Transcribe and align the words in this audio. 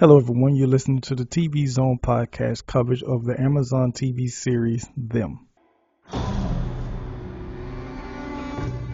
Hello, 0.00 0.16
everyone. 0.16 0.54
You're 0.54 0.68
listening 0.68 1.00
to 1.00 1.16
the 1.16 1.24
TV 1.24 1.66
Zone 1.66 1.98
podcast 2.00 2.66
coverage 2.66 3.02
of 3.02 3.24
the 3.24 3.34
Amazon 3.40 3.90
TV 3.90 4.30
series 4.30 4.88
Them. 4.96 5.48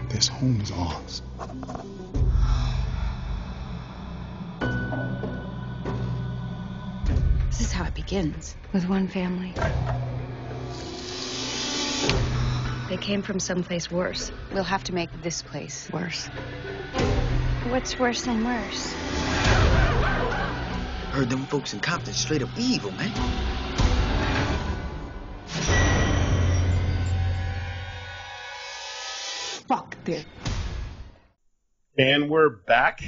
This 0.08 0.28
home 0.28 0.62
is 0.62 0.72
ours. 0.72 1.20
This 7.48 7.60
is 7.60 7.70
how 7.70 7.84
it 7.84 7.94
begins 7.94 8.56
with 8.72 8.88
one 8.88 9.06
family. 9.06 9.52
They 12.88 12.96
came 12.96 13.20
from 13.20 13.40
someplace 13.40 13.90
worse. 13.90 14.32
We'll 14.54 14.64
have 14.64 14.84
to 14.84 14.94
make 14.94 15.10
this 15.20 15.42
place 15.42 15.86
worse. 15.92 16.28
What's 17.68 17.98
worse 17.98 18.22
than 18.22 18.42
worse? 18.42 18.94
Heard 21.14 21.30
them 21.30 21.46
folks 21.46 21.72
in 21.72 21.78
Compton 21.78 22.12
straight 22.12 22.42
up 22.42 22.48
evil, 22.58 22.90
man. 22.90 23.12
Fuck 29.68 29.96
this. 30.02 30.24
And 31.96 32.28
we're 32.28 32.48
back, 32.48 33.00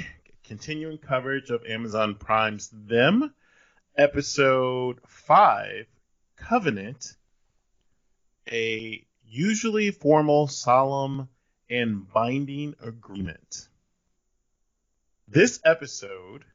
continuing 0.45 0.99
coverage 0.99 1.49
of 1.49 1.65
Amazon 1.65 2.15
Prime's 2.15 2.69
Them, 2.71 3.33
episode 3.97 4.99
5, 5.05 5.85
Covenant, 6.37 7.13
a 8.49 9.05
usually 9.25 9.91
formal, 9.91 10.47
solemn, 10.47 11.27
and 11.69 12.09
binding 12.13 12.73
agreement. 12.81 13.67
This 15.27 15.59
episode, 15.65 16.45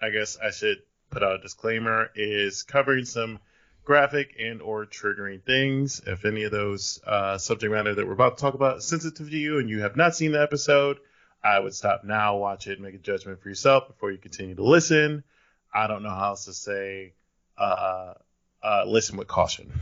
I 0.00 0.10
guess 0.10 0.36
I 0.42 0.50
should 0.50 0.82
put 1.10 1.22
out 1.22 1.36
a 1.36 1.38
disclaimer, 1.38 2.10
is 2.14 2.62
covering 2.62 3.04
some 3.04 3.38
graphic 3.84 4.36
and 4.38 4.60
or 4.60 4.84
triggering 4.84 5.42
things. 5.42 6.00
If 6.06 6.24
any 6.24 6.44
of 6.44 6.52
those 6.52 7.00
uh, 7.06 7.38
subject 7.38 7.72
matter 7.72 7.94
that 7.94 8.06
we're 8.06 8.12
about 8.12 8.36
to 8.36 8.40
talk 8.42 8.54
about 8.54 8.78
is 8.78 8.84
sensitive 8.84 9.30
to 9.30 9.36
you 9.36 9.58
and 9.58 9.70
you 9.70 9.80
have 9.80 9.96
not 9.96 10.14
seen 10.14 10.32
the 10.32 10.42
episode, 10.42 10.98
I 11.42 11.58
would 11.58 11.74
stop 11.74 12.04
now, 12.04 12.36
watch 12.36 12.66
it, 12.66 12.80
make 12.80 12.94
a 12.94 12.98
judgment 12.98 13.40
for 13.40 13.48
yourself 13.48 13.88
before 13.88 14.10
you 14.10 14.18
continue 14.18 14.54
to 14.56 14.62
listen. 14.62 15.24
I 15.72 15.86
don't 15.86 16.02
know 16.02 16.10
how 16.10 16.30
else 16.30 16.44
to 16.46 16.52
say 16.52 17.14
uh, 17.56 18.14
uh, 18.62 18.84
listen 18.86 19.16
with 19.16 19.28
caution. 19.28 19.72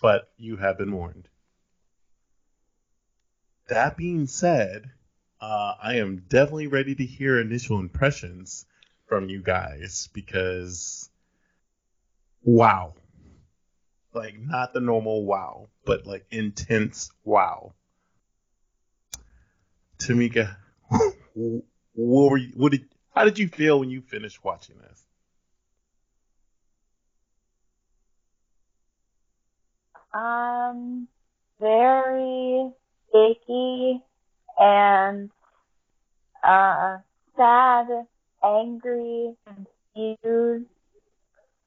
But 0.00 0.30
you 0.36 0.56
have 0.56 0.78
been 0.78 0.92
warned. 0.92 1.28
That 3.68 3.96
being 3.96 4.26
said, 4.26 4.90
uh, 5.40 5.74
I 5.82 5.96
am 5.96 6.24
definitely 6.28 6.66
ready 6.66 6.94
to 6.94 7.04
hear 7.04 7.40
initial 7.40 7.78
impressions 7.78 8.66
from 9.06 9.28
you 9.28 9.40
guys 9.40 10.08
because 10.12 11.10
wow. 12.42 12.94
Like 14.12 14.38
not 14.38 14.72
the 14.72 14.80
normal 14.80 15.24
wow, 15.24 15.68
but 15.84 16.06
like 16.06 16.26
intense 16.30 17.10
wow. 17.24 17.74
Tamika, 19.98 20.56
what 21.34 21.62
were 21.94 22.36
you, 22.38 22.52
what 22.56 22.72
did 22.72 22.88
how 23.14 23.24
did 23.24 23.38
you 23.38 23.48
feel 23.48 23.80
when 23.80 23.90
you 23.90 24.00
finished 24.00 24.42
watching 24.44 24.76
this? 24.78 25.04
Um, 30.14 31.06
very 31.60 32.70
icky 33.14 34.02
and 34.58 35.30
uh 36.42 36.98
sad, 37.36 37.86
angry, 38.44 39.34
confused. 39.46 40.66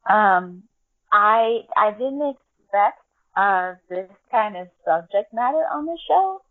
Um, 0.09 0.63
I 1.11 1.61
I 1.75 1.91
didn't 1.91 2.35
expect 2.35 3.01
uh 3.35 3.73
this 3.89 4.09
kind 4.31 4.57
of 4.57 4.67
subject 4.85 5.33
matter 5.33 5.65
on 5.71 5.85
the 5.85 5.97
show. 6.07 6.41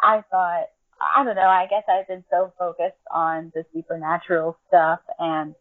I 0.00 0.22
thought 0.30 0.66
I 1.00 1.24
don't 1.24 1.36
know. 1.36 1.42
I 1.42 1.66
guess 1.68 1.84
I've 1.88 2.08
been 2.08 2.24
so 2.30 2.52
focused 2.58 2.96
on 3.10 3.52
the 3.54 3.64
supernatural 3.72 4.58
stuff 4.68 5.00
and 5.18 5.54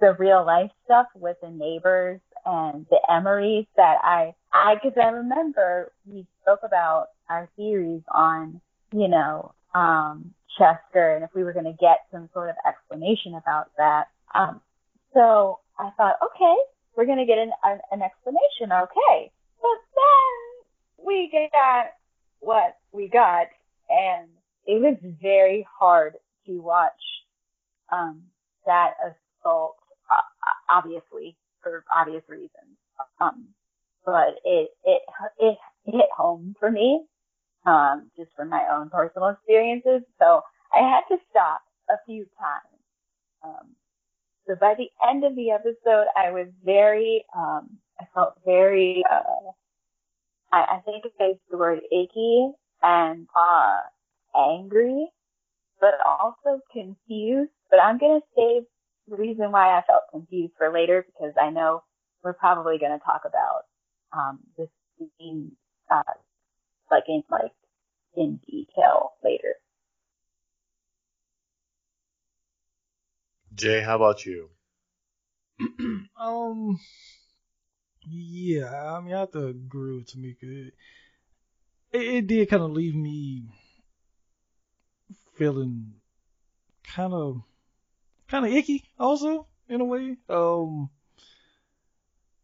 the 0.00 0.14
real 0.18 0.44
life 0.44 0.70
stuff 0.84 1.06
with 1.14 1.36
the 1.42 1.50
neighbors 1.50 2.20
and 2.44 2.86
the 2.90 3.00
Emorys 3.10 3.66
that 3.76 3.96
I 4.02 4.34
I 4.52 4.74
because 4.74 4.98
I 5.00 5.08
remember 5.08 5.92
we 6.06 6.26
spoke 6.42 6.60
about 6.64 7.08
our 7.28 7.48
theories 7.56 8.02
on 8.12 8.60
you 8.92 9.08
know 9.08 9.52
um 9.74 10.34
Chester 10.58 11.14
and 11.14 11.24
if 11.24 11.30
we 11.34 11.44
were 11.44 11.52
going 11.52 11.64
to 11.64 11.76
get 11.80 12.06
some 12.12 12.28
sort 12.32 12.50
of 12.50 12.56
explanation 12.66 13.34
about 13.34 13.70
that. 13.76 14.04
Um, 14.34 14.60
so 15.12 15.60
I 15.78 15.90
thought, 15.96 16.16
okay, 16.22 16.56
we're 16.96 17.06
going 17.06 17.18
to 17.18 17.26
get 17.26 17.38
an, 17.38 17.50
an, 17.64 17.80
an 17.90 18.02
explanation, 18.02 18.70
okay. 18.72 19.30
But 19.60 19.78
then 19.94 21.06
we 21.06 21.30
got 21.52 21.86
what 22.40 22.76
we 22.92 23.08
got, 23.08 23.46
and 23.88 24.28
it 24.66 24.80
was 24.80 24.96
very 25.20 25.66
hard 25.78 26.14
to 26.46 26.60
watch 26.60 26.92
um, 27.92 28.22
that 28.66 28.94
assault, 29.00 29.76
uh, 30.10 30.70
obviously 30.70 31.36
for 31.62 31.84
obvious 31.94 32.22
reasons. 32.28 32.50
Um, 33.20 33.46
but 34.04 34.36
it 34.44 34.70
it 34.84 35.02
it 35.38 35.58
hit 35.86 36.06
home 36.16 36.54
for 36.60 36.70
me 36.70 37.04
um, 37.66 38.10
just 38.16 38.30
from 38.36 38.48
my 38.50 38.64
own 38.70 38.90
personal 38.90 39.28
experiences. 39.28 40.02
So 40.18 40.42
I 40.72 40.78
had 40.78 41.02
to 41.14 41.20
stop 41.30 41.62
a 41.90 41.96
few 42.06 42.26
times. 42.38 42.80
Um, 43.44 43.68
so 44.46 44.54
by 44.60 44.74
the 44.76 44.88
end 45.08 45.24
of 45.24 45.36
the 45.36 45.50
episode, 45.50 46.06
I 46.16 46.30
was 46.30 46.48
very, 46.64 47.24
um, 47.36 47.70
I 48.00 48.04
felt 48.14 48.34
very, 48.44 49.02
uh, 49.10 49.50
I, 50.52 50.76
I 50.76 50.80
think 50.84 51.04
I 51.20 51.28
used 51.28 51.40
the 51.50 51.58
word 51.58 51.80
achy 51.92 52.50
and, 52.82 53.26
uh, 53.36 53.80
angry, 54.36 55.08
but 55.80 55.94
also 56.06 56.60
confused. 56.72 57.52
But 57.70 57.80
I'm 57.80 57.98
going 57.98 58.20
to 58.20 58.26
save 58.36 58.62
the 59.08 59.16
reason 59.16 59.52
why 59.52 59.78
I 59.78 59.82
felt 59.86 60.02
confused 60.10 60.54
for 60.58 60.72
later 60.72 61.06
because 61.06 61.34
I 61.40 61.50
know 61.50 61.82
we're 62.22 62.34
probably 62.34 62.78
going 62.78 62.98
to 62.98 63.04
talk 63.04 63.22
about, 63.26 63.62
um, 64.12 64.40
this 64.58 64.68
being, 65.18 65.52
uh, 65.90 66.02
like 66.90 67.04
in, 67.08 67.22
like, 67.30 67.52
in 68.16 68.40
detail 68.46 69.12
later. 69.22 69.54
Jay, 73.54 73.80
how 73.80 73.96
about 73.96 74.26
you? 74.26 74.50
um, 76.18 76.78
yeah, 78.08 78.96
I 78.96 79.00
mean, 79.00 79.14
I 79.14 79.20
have 79.20 79.30
to 79.32 79.46
agree 79.46 79.96
with 79.96 80.06
Tamika. 80.06 80.42
It, 80.42 80.74
it, 81.92 82.02
it 82.02 82.26
did 82.26 82.50
kind 82.50 82.62
of 82.62 82.72
leave 82.72 82.94
me 82.94 83.44
feeling 85.36 85.94
kind 86.82 87.12
of, 87.12 87.42
kind 88.28 88.46
of 88.46 88.52
icky, 88.52 88.84
also 88.98 89.46
in 89.68 89.80
a 89.80 89.84
way. 89.84 90.16
Um, 90.28 90.90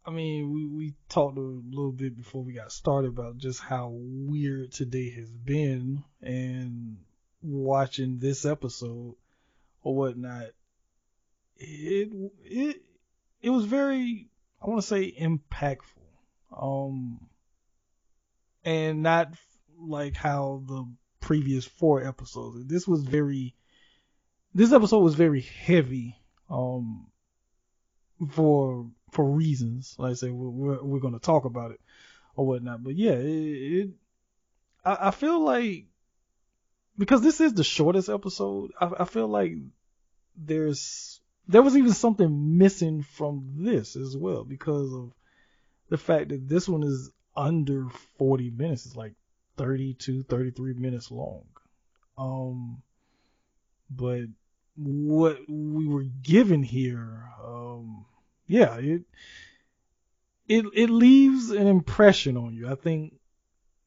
I 0.05 0.11
mean, 0.11 0.53
we 0.53 0.67
we 0.67 0.95
talked 1.09 1.37
a 1.37 1.41
little 1.41 1.93
bit 1.93 2.17
before 2.17 2.43
we 2.43 2.55
got 2.55 2.73
started 2.73 3.09
about 3.09 3.39
just 3.39 3.61
how 3.61 3.93
weird 3.93 4.73
today 4.73 5.11
has 5.11 5.31
been, 5.31 6.05
and 6.23 6.99
watching 7.43 8.19
this 8.19 8.45
episode 8.45 9.15
or 9.83 9.97
whatnot 9.97 10.51
it 11.61 12.11
it 12.43 12.83
it 13.43 13.51
was 13.51 13.65
very 13.67 14.29
I 14.63 14.69
want 14.69 14.81
to 14.81 14.87
say 14.87 15.13
impactful. 15.13 15.83
Um 16.57 17.29
and 18.65 19.03
not 19.03 19.35
like 19.79 20.17
how 20.17 20.63
the 20.67 20.87
previous 21.21 21.65
four 21.65 22.07
episodes. 22.07 22.67
This 22.67 22.89
was 22.89 23.03
very 23.03 23.55
this 24.55 24.73
episode 24.73 24.99
was 25.01 25.15
very 25.15 25.43
heavy 25.43 26.17
um 26.49 27.07
for 28.31 28.91
for 29.13 29.25
reasons. 29.25 29.95
Like 29.99 30.13
I 30.13 30.15
say 30.15 30.31
we're 30.31 30.83
we're, 30.83 31.01
going 31.01 31.15
to 31.15 31.21
talk 31.21 31.45
about 31.45 31.73
it 31.73 31.81
or 32.37 32.47
whatnot. 32.47 32.83
But 32.83 32.97
yeah, 32.97 33.13
it, 33.13 33.25
it 33.25 33.91
I, 34.85 35.09
I 35.09 35.11
feel 35.11 35.41
like 35.41 35.87
because 36.99 37.23
this 37.23 37.41
is 37.41 37.55
the 37.55 37.65
shortest 37.65 38.09
episode, 38.09 38.73
I, 38.81 38.91
I 39.01 39.05
feel 39.05 39.29
like 39.29 39.55
there's 40.37 41.21
there 41.49 41.63
was 41.63 41.77
even 41.77 41.93
something 41.93 42.59
missing 42.59 43.03
from 43.03 43.55
this 43.59 43.97
as 43.97 44.17
well 44.17 44.45
because 44.45 44.93
of 44.93 45.13
the 45.89 45.99
fact 45.99 46.29
that 46.29 46.49
this 46.49 46.69
one 46.69 46.83
is 46.83 47.11
under 47.37 47.89
40 48.19 48.51
minutes. 48.51 48.87
It's 48.87 48.97
like 48.97 49.15
32, 49.57 50.23
33 50.25 50.75
minutes 50.75 51.11
long. 51.11 51.45
Um, 52.17 52.83
but 53.91 54.23
what 54.77 55.39
we 55.49 55.87
were 55.87 56.05
given 56.05 56.63
here, 56.63 57.31
um, 57.45 58.07
yeah, 58.51 58.79
it 58.79 59.03
it 60.49 60.67
it 60.75 60.91
leaves 60.91 61.51
an 61.51 61.69
impression 61.69 62.37
on 62.37 62.53
you. 62.53 62.69
I 62.69 62.75
think 62.75 63.15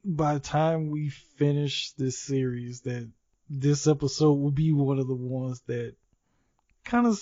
by 0.02 0.34
the 0.34 0.40
time 0.40 0.88
we 0.88 1.10
finish 1.10 1.92
this 1.92 2.18
series, 2.18 2.80
that 2.82 3.10
this 3.50 3.86
episode 3.86 4.32
will 4.32 4.50
be 4.50 4.72
one 4.72 4.98
of 4.98 5.06
the 5.06 5.14
ones 5.14 5.60
that 5.66 5.94
kind 6.82 7.06
of 7.06 7.20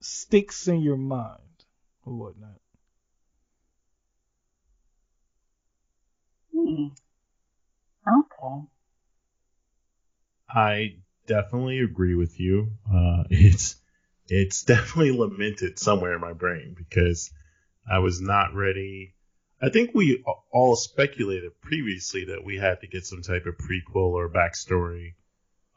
sticks 0.00 0.68
in 0.68 0.82
your 0.82 0.98
mind 0.98 1.64
or 2.04 2.12
whatnot. 2.12 2.60
Hmm. 6.52 6.88
Okay. 8.06 8.66
I 10.50 10.96
definitely 11.26 11.78
agree 11.80 12.16
with 12.16 12.38
you. 12.38 12.72
Uh, 12.86 13.24
it's 13.30 13.76
it's 14.28 14.62
definitely 14.64 15.12
lamented 15.12 15.78
somewhere 15.78 16.14
in 16.14 16.20
my 16.20 16.32
brain 16.32 16.74
because 16.76 17.30
I 17.90 17.98
was 17.98 18.20
not 18.20 18.54
ready. 18.54 19.14
I 19.60 19.70
think 19.70 19.92
we 19.94 20.22
all 20.52 20.76
speculated 20.76 21.60
previously 21.60 22.26
that 22.26 22.44
we 22.44 22.58
had 22.58 22.80
to 22.80 22.86
get 22.86 23.06
some 23.06 23.22
type 23.22 23.46
of 23.46 23.56
prequel 23.56 24.12
or 24.12 24.28
backstory 24.28 25.14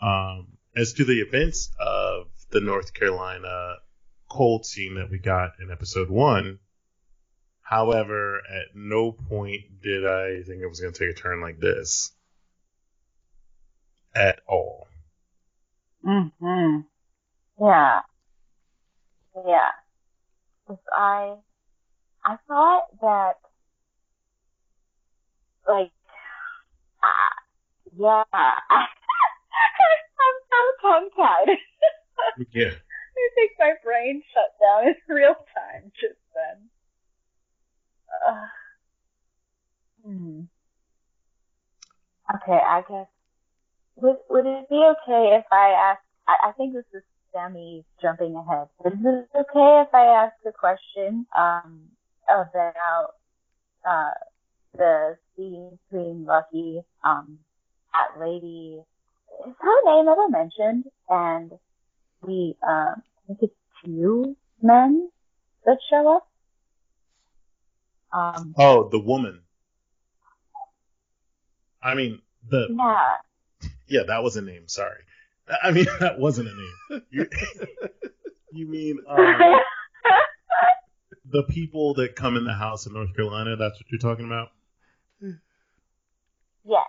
um, 0.02 0.48
as 0.76 0.94
to 0.94 1.06
the 1.06 1.22
events 1.22 1.72
of 1.80 2.28
the 2.52 2.62
North 2.62 2.94
Carolina 2.94 3.76
cold 4.30 4.66
scene 4.66 4.96
that 4.96 5.10
we 5.10 5.18
got 5.18 5.54
in 5.62 5.72
episode 5.72 6.10
one. 6.10 6.60
However, 7.62 8.40
at 8.40 8.76
no 8.76 9.12
point 9.12 9.82
did 9.82 10.06
I 10.06 10.42
think 10.44 10.62
it 10.62 10.68
was 10.68 10.80
going 10.80 10.94
to 10.94 11.00
take 11.00 11.16
a 11.16 11.20
turn 11.20 11.40
like 11.40 11.60
this 11.60 12.12
at 14.16 14.40
all. 14.48 14.88
Mm-hmm. 16.06 16.80
Yeah. 17.64 18.02
Yeah. 19.50 19.72
'Cause 20.68 20.80
I, 20.94 21.36
I 22.26 22.38
thought 22.48 22.86
that, 23.02 23.34
like, 25.68 25.92
ah, 27.04 27.34
yeah. 27.98 28.24
I'm 28.34 28.88
so 30.50 30.60
tongue-tied. 30.82 31.50
Yeah. 32.54 32.70
I 32.72 33.30
think 33.36 33.52
my 33.60 33.74
brain 33.84 34.22
shut 34.34 34.52
down 34.62 34.88
in 34.90 34.96
real 35.16 35.36
time 35.56 35.92
just 36.00 36.20
then. 36.36 36.70
Uh, 38.28 38.48
hmm. 40.06 40.42
Okay, 42.36 42.60
I 42.60 42.82
guess. 42.88 43.08
Would 43.98 44.18
would 44.30 44.46
it 44.48 44.70
be 44.70 44.76
okay 44.76 45.38
if 45.38 45.46
I 45.52 45.70
ask? 45.92 46.02
I, 46.28 46.50
I 46.50 46.52
think 46.54 46.74
this 46.74 46.86
is 46.94 47.04
Sammy 47.34 47.86
jumping 48.02 48.36
ahead. 48.36 48.68
Is 48.86 48.94
it 49.04 49.30
okay 49.36 49.84
if 49.86 49.94
I 49.94 50.26
ask 50.26 50.34
a 50.46 50.52
question 50.52 51.26
um 51.38 51.82
about 52.30 53.14
uh 53.88 54.12
the 54.78 55.18
scene 55.36 55.78
between 55.92 56.26
Lucky 56.26 56.82
um 57.04 57.40
that 57.94 58.20
lady? 58.20 58.82
Is 59.48 59.54
her 59.60 59.86
name 59.86 60.08
ever 60.08 60.30
mentioned? 60.30 60.86
And 61.10 61.52
the 62.24 62.54
um 62.68 63.02
I 63.24 63.28
think 63.28 63.40
it's 63.44 63.54
two 63.86 64.36
men 64.62 65.10
that 65.66 65.78
show 65.90 66.16
up. 66.18 66.28
Um, 68.12 68.56
Oh, 68.58 68.90
the 68.90 69.00
woman. 69.00 69.42
I 71.82 71.94
mean, 71.94 72.22
the 72.50 72.68
yeah. 72.70 73.16
yeah, 73.88 74.02
that 74.08 74.24
was 74.24 74.36
a 74.36 74.42
name. 74.42 74.68
Sorry. 74.68 75.02
I 75.64 75.72
mean, 75.72 75.88
that 76.00 76.20
wasn't 76.20 76.50
a 76.50 76.56
name. 76.56 77.02
You, 77.10 77.26
you 78.52 78.70
mean 78.70 79.00
um, 79.08 79.18
the 81.26 81.44
people 81.44 81.96
that 81.96 82.16
come 82.16 82.38
in 82.38 82.46
the 82.46 82.54
house 82.54 82.86
in 82.86 82.94
North 82.94 83.16
Carolina? 83.16 83.56
That's 83.56 83.80
what 83.80 83.92
you're 83.92 84.00
talking 84.00 84.26
about. 84.26 84.50
yes. 86.66 86.86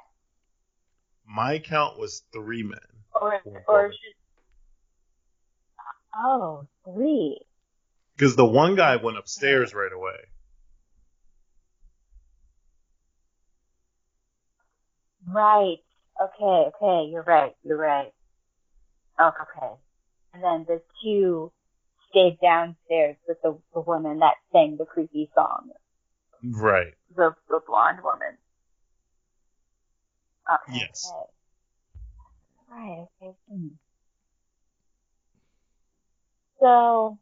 My 1.26 1.60
count 1.60 1.98
was 1.98 2.22
three 2.32 2.62
men. 2.62 2.78
Or 3.14 3.40
Or 3.44 3.64
or 3.68 3.92
Oh, 6.16 6.66
three. 6.84 7.38
Because 8.16 8.34
the 8.34 8.44
one 8.44 8.74
guy 8.74 8.96
went 8.96 9.16
upstairs 9.16 9.72
right 9.72 9.92
away. 9.92 10.16
Right. 15.28 15.76
Okay, 16.20 16.70
okay, 16.74 17.08
you're 17.10 17.22
right, 17.22 17.52
you're 17.62 17.78
right. 17.78 18.12
Oh, 19.20 19.28
okay. 19.28 19.74
And 20.32 20.42
then 20.42 20.64
the 20.66 20.80
two 21.02 21.52
stayed 22.08 22.38
downstairs 22.40 23.16
with 23.28 23.38
the, 23.42 23.58
the 23.74 23.80
woman 23.80 24.20
that 24.20 24.34
sang 24.52 24.76
the 24.78 24.86
creepy 24.86 25.30
song. 25.34 25.70
Right. 26.42 26.94
The 27.14 27.34
the 27.48 27.60
blonde 27.66 27.98
woman. 28.02 28.38
Okay. 30.50 30.78
Yes. 30.78 31.12
Okay. 31.12 31.30
Right, 32.72 33.06
okay. 33.20 33.34
hmm. 33.50 33.68
So 36.60 37.18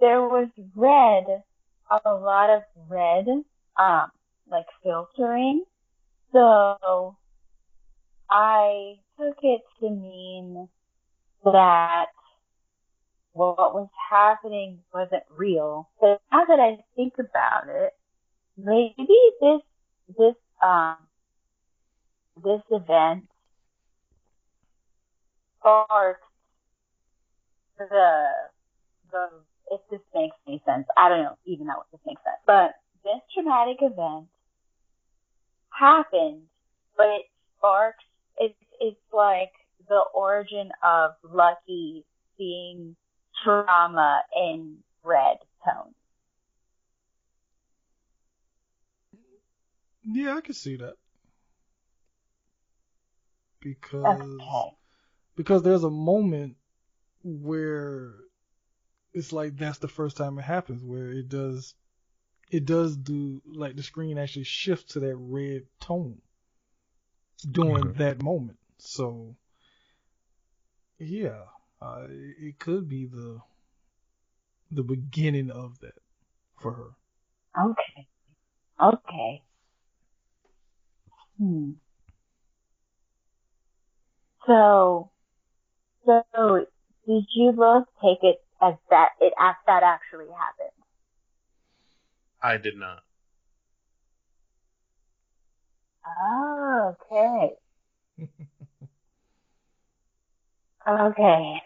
there 0.00 0.22
was 0.22 0.48
red, 0.74 1.42
a 2.04 2.14
lot 2.14 2.50
of 2.50 2.62
red, 2.88 3.26
um, 3.76 4.10
like 4.50 4.66
filtering. 4.82 5.64
So 6.32 7.16
I 8.30 8.94
took 9.18 9.38
it 9.42 9.62
to 9.80 9.90
mean 9.90 10.68
that 11.52 12.06
what 13.32 13.74
was 13.74 13.88
happening 14.10 14.80
wasn't 14.92 15.22
real. 15.36 15.88
But 16.00 16.20
now 16.32 16.44
that 16.44 16.60
I 16.60 16.78
think 16.96 17.14
about 17.18 17.68
it, 17.68 17.92
maybe 18.56 19.16
this 19.40 19.60
this 20.18 20.34
um 20.62 20.96
this 22.42 22.62
event 22.70 23.24
sparked 25.60 26.24
the 27.78 28.26
the 29.12 29.28
if 29.70 29.80
this 29.90 30.00
makes 30.14 30.36
any 30.46 30.62
sense. 30.66 30.86
I 30.96 31.08
don't 31.08 31.22
know 31.22 31.36
even 31.44 31.66
know 31.66 31.82
if 31.84 31.90
this 31.92 32.00
makes 32.06 32.22
sense. 32.24 32.38
But 32.46 32.74
this 33.04 33.20
traumatic 33.34 33.78
event 33.80 34.26
happened, 35.70 36.42
but 36.96 37.06
it 37.06 37.26
sparks 37.58 38.04
it's 38.38 38.54
it's 38.80 38.96
like 39.12 39.52
the 39.88 40.02
origin 40.14 40.70
of 40.82 41.12
Lucky 41.22 42.04
seeing 42.36 42.96
trauma 43.44 44.22
in 44.36 44.78
red 45.02 45.38
tones. 45.64 45.94
Yeah, 50.04 50.36
I 50.36 50.40
can 50.40 50.54
see 50.54 50.76
that. 50.76 50.94
Because 53.60 54.06
Okay. 54.06 54.76
because 55.36 55.62
there's 55.62 55.84
a 55.84 55.90
moment 55.90 56.56
where 57.22 58.14
it's 59.14 59.32
like 59.32 59.56
that's 59.56 59.78
the 59.78 59.88
first 59.88 60.16
time 60.16 60.38
it 60.38 60.42
happens 60.42 60.82
where 60.84 61.10
it 61.10 61.28
does 61.28 61.74
it 62.50 62.64
does 62.66 62.96
do 62.96 63.42
like 63.46 63.76
the 63.76 63.82
screen 63.82 64.18
actually 64.18 64.44
shifts 64.44 64.94
to 64.94 65.00
that 65.00 65.16
red 65.16 65.62
tone 65.80 66.20
during 67.50 67.92
Mhm. 67.92 67.96
that 67.96 68.22
moment. 68.22 68.58
So 68.78 69.36
yeah, 70.98 71.42
uh, 71.80 72.04
it 72.08 72.36
it 72.40 72.58
could 72.58 72.88
be 72.88 73.06
the 73.06 73.40
the 74.70 74.82
beginning 74.82 75.50
of 75.50 75.80
that 75.80 75.98
for 76.60 76.72
her. 76.72 76.90
Okay. 77.70 78.08
Okay. 78.80 79.42
Hmm. 81.38 81.70
So, 84.46 85.10
so 86.06 86.66
did 87.06 87.24
you 87.34 87.52
both 87.52 87.84
take 88.02 88.18
it 88.22 88.40
as 88.62 88.74
that 88.90 89.10
it 89.20 89.32
as 89.38 89.54
that 89.66 89.82
actually 89.82 90.26
happened? 90.26 90.70
I 92.42 92.56
did 92.56 92.76
not. 92.76 93.02
Oh, 96.06 96.96
okay. 97.12 98.28
okay. 100.88 101.60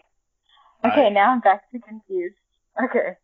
Okay, 0.85 1.05
I- 1.07 1.09
now 1.09 1.31
I'm 1.31 1.39
back 1.39 1.69
to 1.71 1.79
confused. 1.79 2.35
Okay. 2.83 3.15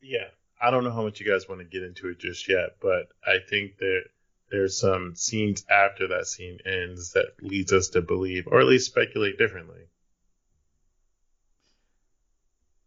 Yeah. 0.00 0.28
I 0.60 0.70
don't 0.70 0.84
know 0.84 0.90
how 0.90 1.02
much 1.02 1.20
you 1.20 1.26
guys 1.26 1.48
want 1.48 1.60
to 1.60 1.64
get 1.64 1.82
into 1.84 2.08
it 2.08 2.18
just 2.18 2.48
yet, 2.48 2.76
but 2.80 3.08
I 3.24 3.38
think 3.48 3.78
that 3.78 4.02
there's 4.50 4.78
some 4.80 5.14
scenes 5.14 5.64
after 5.70 6.08
that 6.08 6.26
scene 6.26 6.58
ends 6.66 7.12
that 7.12 7.26
leads 7.40 7.72
us 7.72 7.88
to 7.90 8.02
believe, 8.02 8.48
or 8.48 8.60
at 8.60 8.66
least 8.66 8.86
speculate 8.86 9.38
differently. 9.38 9.88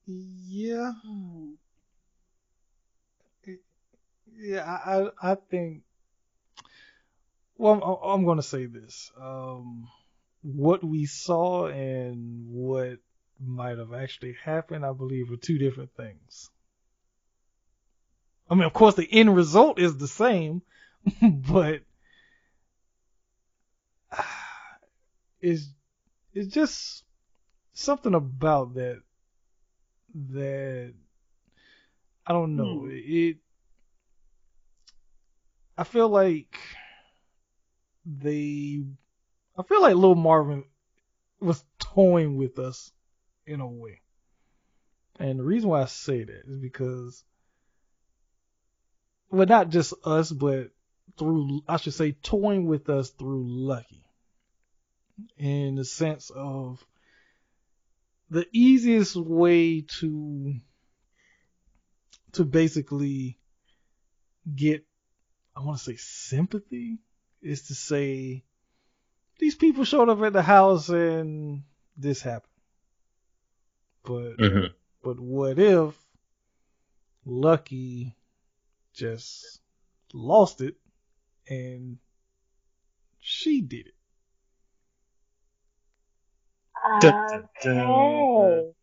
Yeah, 0.06 0.92
Hmm. 1.04 1.52
Yeah, 4.38 4.64
I, 4.64 5.02
I, 5.24 5.32
I 5.32 5.36
think. 5.36 5.84
Well, 7.62 7.74
I'm, 8.04 8.10
I'm 8.10 8.26
going 8.26 8.38
to 8.38 8.44
say 8.44 8.66
this. 8.66 9.12
Um, 9.22 9.88
what 10.42 10.84
we 10.84 11.06
saw 11.06 11.68
and 11.68 12.48
what 12.48 12.98
might 13.40 13.78
have 13.78 13.94
actually 13.94 14.36
happened, 14.44 14.84
I 14.84 14.94
believe, 14.94 15.32
are 15.32 15.36
two 15.36 15.60
different 15.60 15.92
things. 15.96 16.50
I 18.50 18.56
mean, 18.56 18.64
of 18.64 18.74
course, 18.74 18.96
the 18.96 19.08
end 19.12 19.36
result 19.36 19.78
is 19.78 19.96
the 19.96 20.08
same, 20.08 20.64
but 21.22 21.82
it's 25.40 25.70
it's 26.34 26.52
just 26.52 27.04
something 27.74 28.16
about 28.16 28.74
that 28.74 29.04
that 30.32 30.96
I 32.26 32.34
don't 32.34 32.56
know. 32.56 32.88
It 32.90 33.38
I 35.78 35.84
feel 35.84 36.10
like 36.10 36.58
they 38.06 38.84
I 39.58 39.64
feel 39.64 39.82
like 39.82 39.96
Lil 39.96 40.16
Marvin 40.16 40.64
was 41.40 41.64
toying 41.80 42.38
with 42.38 42.60
us 42.60 42.92
in 43.46 43.60
a 43.60 43.68
way. 43.68 44.02
And 45.20 45.40
the 45.40 45.44
reason 45.44 45.70
why 45.70 45.82
I 45.82 45.86
say 45.86 46.24
that 46.24 46.44
is 46.48 46.58
because 46.58 47.24
well 49.30 49.46
not 49.46 49.70
just 49.70 49.94
us 50.04 50.32
but 50.32 50.72
through 51.18 51.62
I 51.68 51.78
should 51.78 51.94
say 51.94 52.14
toying 52.14 52.66
with 52.66 52.90
us 52.90 53.10
through 53.10 53.46
Lucky. 53.48 54.04
In 55.38 55.76
the 55.76 55.86
sense 55.86 56.32
of 56.32 56.84
the 58.30 58.48
easiest 58.52 59.16
way 59.16 59.82
to 60.00 60.56
to 62.34 62.46
basically 62.46 63.38
get 64.56 64.86
I 65.56 65.62
want 65.62 65.78
to 65.78 65.84
say 65.84 65.98
sympathy 65.98 67.00
is 67.42 67.68
to 67.68 67.76
say 67.76 68.44
these 69.40 69.56
people 69.56 69.84
showed 69.84 70.10
up 70.10 70.22
at 70.22 70.34
the 70.34 70.42
house 70.42 70.90
and 70.90 71.64
this 71.98 72.22
happened. 72.22 72.52
But 74.04 74.38
Mhm. 74.38 74.74
but 75.04 75.20
what 75.20 75.60
if 75.60 75.96
Lucky 77.26 78.16
just 78.94 79.62
lost 80.14 80.62
it 80.62 80.78
and 81.48 82.00
she 83.20 83.62
did 83.62 83.88
it? 83.88 83.96
Dun, 87.00 87.50
dun, 87.64 88.28
Okay. 88.38 88.74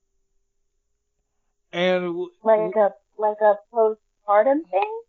And 1.72 2.02
w- 2.04 2.30
Like 2.42 2.76
a 2.76 2.94
like 3.18 3.40
a 3.40 3.56
postpartum 3.72 4.68
thing? 4.70 5.00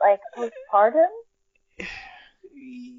Like 0.00 0.20
postpartum? 0.36 1.08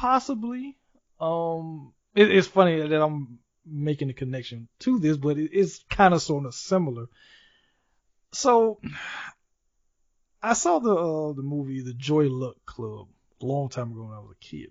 possibly. 0.00 0.78
Um, 1.20 1.92
it, 2.14 2.30
it's 2.30 2.46
funny 2.46 2.80
that 2.80 3.02
I'm 3.02 3.38
making 3.66 4.08
a 4.08 4.14
connection 4.14 4.68
to 4.80 4.98
this, 4.98 5.18
but 5.18 5.36
it, 5.36 5.50
it's 5.52 5.84
kind 5.90 6.14
of 6.14 6.22
sort 6.22 6.46
of 6.46 6.54
similar. 6.54 7.06
So, 8.32 8.80
I 10.42 10.54
saw 10.54 10.78
the 10.78 10.94
uh, 10.94 11.32
the 11.34 11.42
movie 11.42 11.82
The 11.82 11.92
Joy 11.92 12.28
Luck 12.28 12.56
Club 12.64 13.08
a 13.42 13.44
long 13.44 13.68
time 13.68 13.92
ago 13.92 14.04
when 14.04 14.14
I 14.14 14.20
was 14.20 14.36
a 14.40 14.44
kid. 14.44 14.70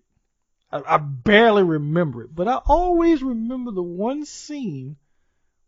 I, 0.71 0.95
I 0.95 0.98
barely 0.98 1.63
remember 1.63 2.24
it, 2.24 2.33
but 2.33 2.48
I 2.48 2.55
always 2.55 3.21
remember 3.21 3.71
the 3.71 3.83
one 3.83 4.25
scene 4.25 4.95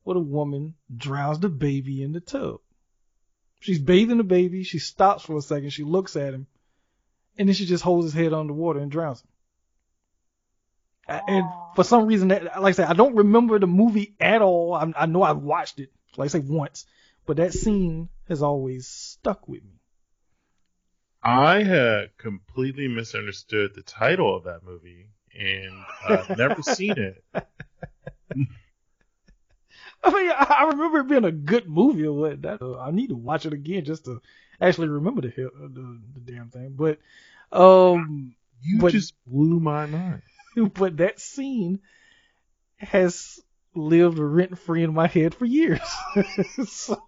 where 0.03 0.15
the 0.15 0.21
woman 0.21 0.73
drowns 0.95 1.39
the 1.39 1.49
baby 1.49 2.01
in 2.01 2.13
the 2.13 2.19
tub. 2.19 2.61
She's 3.59 3.77
bathing 3.77 4.17
the 4.17 4.23
baby. 4.23 4.63
She 4.63 4.79
stops 4.79 5.23
for 5.23 5.37
a 5.37 5.41
second. 5.41 5.69
She 5.69 5.83
looks 5.83 6.15
at 6.15 6.33
him, 6.33 6.47
and 7.37 7.47
then 7.47 7.53
she 7.53 7.67
just 7.67 7.83
holds 7.83 8.05
his 8.05 8.13
head 8.15 8.33
underwater 8.33 8.79
and 8.79 8.89
drowns 8.89 9.21
him. 9.21 9.30
A- 11.11 11.29
And 11.29 11.45
for 11.75 11.83
some 11.83 12.05
reason, 12.07 12.29
that, 12.29 12.43
like 12.61 12.71
I 12.73 12.75
said, 12.75 12.87
I 12.87 12.93
don't 12.93 13.15
remember 13.15 13.59
the 13.59 13.67
movie 13.67 14.15
at 14.19 14.41
all. 14.41 14.73
I, 14.73 14.91
I 14.95 15.05
know 15.05 15.21
I 15.23 15.31
watched 15.33 15.79
it, 15.79 15.89
like 16.17 16.25
I 16.27 16.29
say, 16.29 16.39
once, 16.39 16.85
but 17.25 17.37
that 17.37 17.53
scene 17.53 18.09
has 18.27 18.41
always 18.41 18.87
stuck 18.87 19.47
with 19.47 19.63
me. 19.63 19.79
I 21.23 21.61
had 21.63 22.17
completely 22.17 22.87
misunderstood 22.87 23.71
the 23.75 23.83
title 23.83 24.35
of 24.35 24.45
that 24.45 24.63
movie 24.63 25.07
and 25.37 25.71
I've 26.07 26.35
never 26.37 26.61
seen 26.63 26.95
it. 26.97 27.23
I 30.03 30.09
mean, 30.11 30.31
I, 30.31 30.55
I 30.61 30.63
remember 30.69 30.99
it 30.99 31.07
being 31.07 31.25
a 31.25 31.31
good 31.31 31.69
movie 31.69 32.05
or 32.07 32.13
what. 32.13 32.41
That 32.41 32.61
uh, 32.61 32.79
I 32.79 32.89
need 32.91 33.09
to 33.09 33.15
watch 33.15 33.45
it 33.45 33.53
again 33.53 33.85
just 33.85 34.05
to 34.05 34.19
actually 34.59 34.87
remember 34.87 35.21
the 35.21 35.27
uh, 35.45 35.49
the, 35.61 35.99
the 36.15 36.31
damn 36.31 36.49
thing. 36.49 36.73
But 36.75 36.97
um, 37.55 38.33
You 38.63 38.79
But- 38.79 38.93
just 38.93 39.13
blew 39.27 39.59
my 39.59 39.85
mind. 39.85 40.23
but 40.73 40.97
that 40.97 41.19
scene 41.19 41.79
has 42.77 43.39
lived 43.73 44.19
rent 44.19 44.57
free 44.57 44.83
in 44.83 44.93
my 44.93 45.07
head 45.07 45.35
for 45.35 45.45
years. 45.45 45.81
so, 46.67 47.01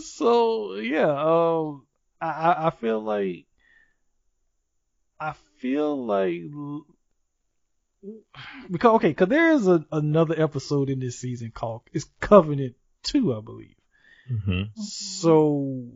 so 0.00 0.74
yeah, 0.74 1.10
um, 1.10 1.86
I, 2.20 2.66
I 2.66 2.70
feel 2.70 3.00
like 3.00 3.46
I 5.18 5.34
feel 5.58 6.04
like 6.04 6.42
because 8.70 8.94
okay, 8.96 9.08
because 9.08 9.28
there 9.28 9.52
is 9.52 9.66
a, 9.68 9.84
another 9.92 10.34
episode 10.40 10.90
in 10.90 10.98
this 10.98 11.18
season 11.18 11.52
called 11.52 11.82
it's 11.92 12.06
Covenant 12.20 12.74
Two, 13.02 13.36
I 13.36 13.40
believe. 13.40 13.76
Mm-hmm. 14.30 14.80
So 14.82 15.90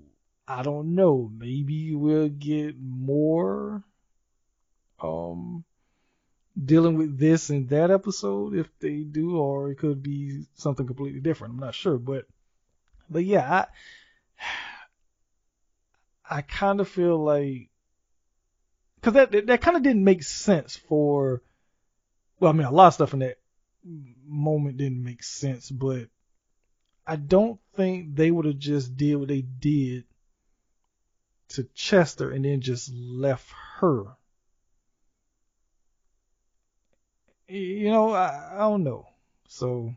I 0.47 0.63
don't 0.63 0.95
know. 0.95 1.31
Maybe 1.37 1.95
we'll 1.95 2.29
get 2.29 2.77
more 2.79 3.83
um 5.01 5.65
dealing 6.63 6.97
with 6.97 7.19
this 7.19 7.51
in 7.51 7.67
that 7.67 7.91
episode 7.91 8.55
if 8.55 8.69
they 8.79 9.01
do, 9.01 9.37
or 9.39 9.71
it 9.71 9.79
could 9.79 10.03
be 10.03 10.47
something 10.55 10.87
completely 10.87 11.21
different. 11.21 11.55
I'm 11.55 11.61
not 11.61 11.75
sure, 11.75 11.99
but 11.99 12.27
but 13.11 13.25
yeah, 13.25 13.51
I 13.51 13.67
I 16.39 16.43
kind 16.43 16.81
of 16.81 16.89
feel 16.89 17.19
like 17.19 17.69
because 18.97 19.15
that 19.15 19.33
that, 19.33 19.47
that 19.47 19.61
kind 19.61 19.77
of 19.77 19.83
didn't 19.83 20.05
make 20.05 20.23
sense 20.23 20.77
for. 20.77 21.43
Well, 22.39 22.53
I 22.53 22.55
mean, 22.55 22.67
a 22.67 22.71
lot 22.71 22.89
of 22.89 22.95
stuff 22.95 23.15
in 23.15 23.21
that 23.21 23.39
moment 24.27 24.77
didn't 24.77 25.03
make 25.03 25.23
sense, 25.23 25.71
but 25.71 26.09
I 27.07 27.17
don't 27.17 27.61
think 27.77 28.15
they 28.17 28.31
would 28.31 28.47
have 28.47 28.59
just 28.59 28.97
did 28.97 29.17
what 29.17 29.29
they 29.29 29.43
did 29.43 30.05
to 31.51 31.65
Chester 31.75 32.31
and 32.31 32.45
then 32.45 32.61
just 32.61 32.93
left 32.93 33.49
her. 33.79 34.17
You 37.49 37.91
know, 37.91 38.11
I, 38.11 38.51
I 38.55 38.59
don't 38.59 38.83
know. 38.83 39.07
So, 39.49 39.95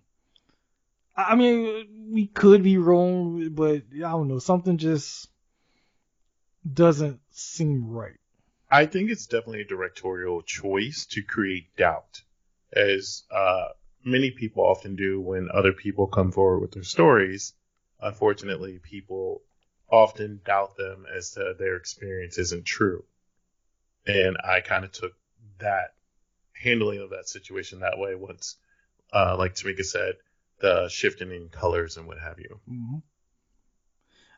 I 1.15 1.35
mean, 1.35 2.09
we 2.11 2.27
could 2.27 2.63
be 2.63 2.77
wrong, 2.77 3.49
but 3.51 3.83
I 3.95 4.11
don't 4.11 4.27
know. 4.27 4.39
Something 4.39 4.77
just 4.77 5.27
doesn't 6.71 7.19
seem 7.31 7.89
right. 7.89 8.17
I 8.69 8.85
think 8.85 9.09
it's 9.09 9.25
definitely 9.25 9.61
a 9.61 9.67
directorial 9.67 10.43
choice 10.43 11.07
to 11.11 11.23
create 11.23 11.75
doubt, 11.75 12.21
as 12.71 13.23
uh, 13.31 13.69
many 14.05 14.29
people 14.29 14.63
often 14.63 14.95
do 14.95 15.19
when 15.19 15.49
other 15.51 15.73
people 15.73 16.05
come 16.05 16.31
forward 16.31 16.59
with 16.59 16.71
their 16.73 16.83
stories. 16.83 17.53
Unfortunately, 17.99 18.79
people 18.79 19.41
often 19.89 20.39
doubt 20.45 20.77
them 20.77 21.05
as 21.11 21.31
to 21.31 21.55
their 21.57 21.77
experience 21.77 22.37
isn't 22.37 22.65
true. 22.65 23.03
And 24.05 24.37
I 24.43 24.61
kind 24.61 24.85
of 24.85 24.91
took 24.91 25.13
that 25.57 25.95
handling 26.61 26.99
of 27.01 27.11
that 27.11 27.27
situation 27.27 27.79
that 27.79 27.97
way 27.97 28.15
once, 28.15 28.55
uh, 29.13 29.35
like 29.37 29.55
Tamika 29.55 29.83
said, 29.85 30.15
the 30.59 30.89
shifting 30.89 31.31
in 31.31 31.49
colors 31.49 31.97
and 31.97 32.07
what 32.07 32.19
have 32.19 32.39
you. 32.39 32.59
hmm 32.67 32.97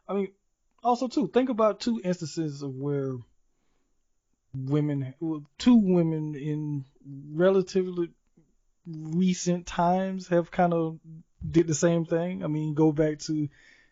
I 0.08 0.14
mean, 0.14 0.32
also 0.84 1.08
too, 1.08 1.28
think 1.28 1.50
about 1.50 1.80
two 1.80 2.02
instances 2.04 2.64
of 2.64 2.76
where 2.76 3.16
women, 4.54 5.14
two 5.58 5.76
women 5.76 6.36
in 6.36 6.86
relatively 7.32 8.10
recent 8.86 9.66
times 9.66 10.28
have 10.28 10.52
kind 10.52 10.74
of 10.74 11.00
did 11.50 11.68
the 11.68 11.76
same 11.76 12.06
thing. 12.06 12.44
I 12.44 12.48
mean, 12.48 12.74
go 12.74 12.92
back 12.92 13.20
to 13.20 13.48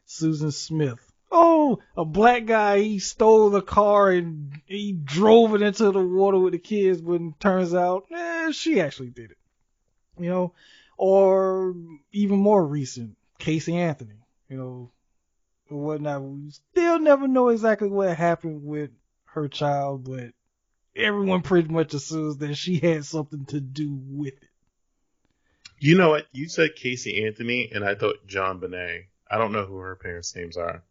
Susan 0.06 0.52
Smith. 0.52 1.00
Oh, 1.32 1.80
a 1.96 2.06
black 2.06 2.46
guy, 2.46 2.80
he 2.80 3.00
stole 3.00 3.52
the 3.52 3.62
car 3.62 4.10
and 4.12 4.60
he 4.66 4.94
drove 4.94 5.54
it 5.54 5.62
into 5.62 5.92
the 5.92 6.00
water 6.00 6.40
with 6.40 6.54
the 6.54 6.60
kids, 6.60 7.02
but 7.02 7.22
turns 7.40 7.74
out, 7.74 8.06
eh, 8.12 8.52
she 8.52 8.82
actually 8.82 9.10
did 9.10 9.32
it. 9.32 9.38
You 10.18 10.30
know, 10.30 10.54
or 10.98 11.76
even 12.12 12.40
more 12.40 12.66
recent, 12.66 13.16
Casey 13.38 13.78
Anthony, 13.78 14.18
you 14.50 14.58
know, 14.58 14.92
or 15.70 15.78
whatnot. 15.78 16.24
We 16.24 16.50
still 16.50 17.00
never 17.00 17.28
know 17.28 17.50
exactly 17.50 17.90
what 17.90 18.18
happened 18.18 18.64
with 18.66 18.90
her 19.26 19.48
child, 19.48 20.04
but 20.04 20.34
everyone 20.96 21.42
pretty 21.42 21.70
much 21.70 21.94
assumes 21.94 22.38
that 22.38 22.56
she 22.56 22.80
had 22.80 23.06
something 23.06 23.46
to 23.46 23.62
do 23.62 23.94
with 23.94 24.34
it. 24.34 24.50
You 25.78 25.96
know 25.96 26.10
what? 26.10 26.28
You 26.34 26.50
said 26.50 26.76
Casey 26.76 27.26
Anthony, 27.26 27.72
and 27.74 27.86
I 27.86 27.96
thought 27.96 28.28
JonBenét. 28.28 29.06
I 29.32 29.38
don't 29.38 29.54
know 29.54 29.66
who 29.66 29.78
her 29.78 29.96
parents' 29.96 30.36
names 30.36 30.58
are. 30.58 30.84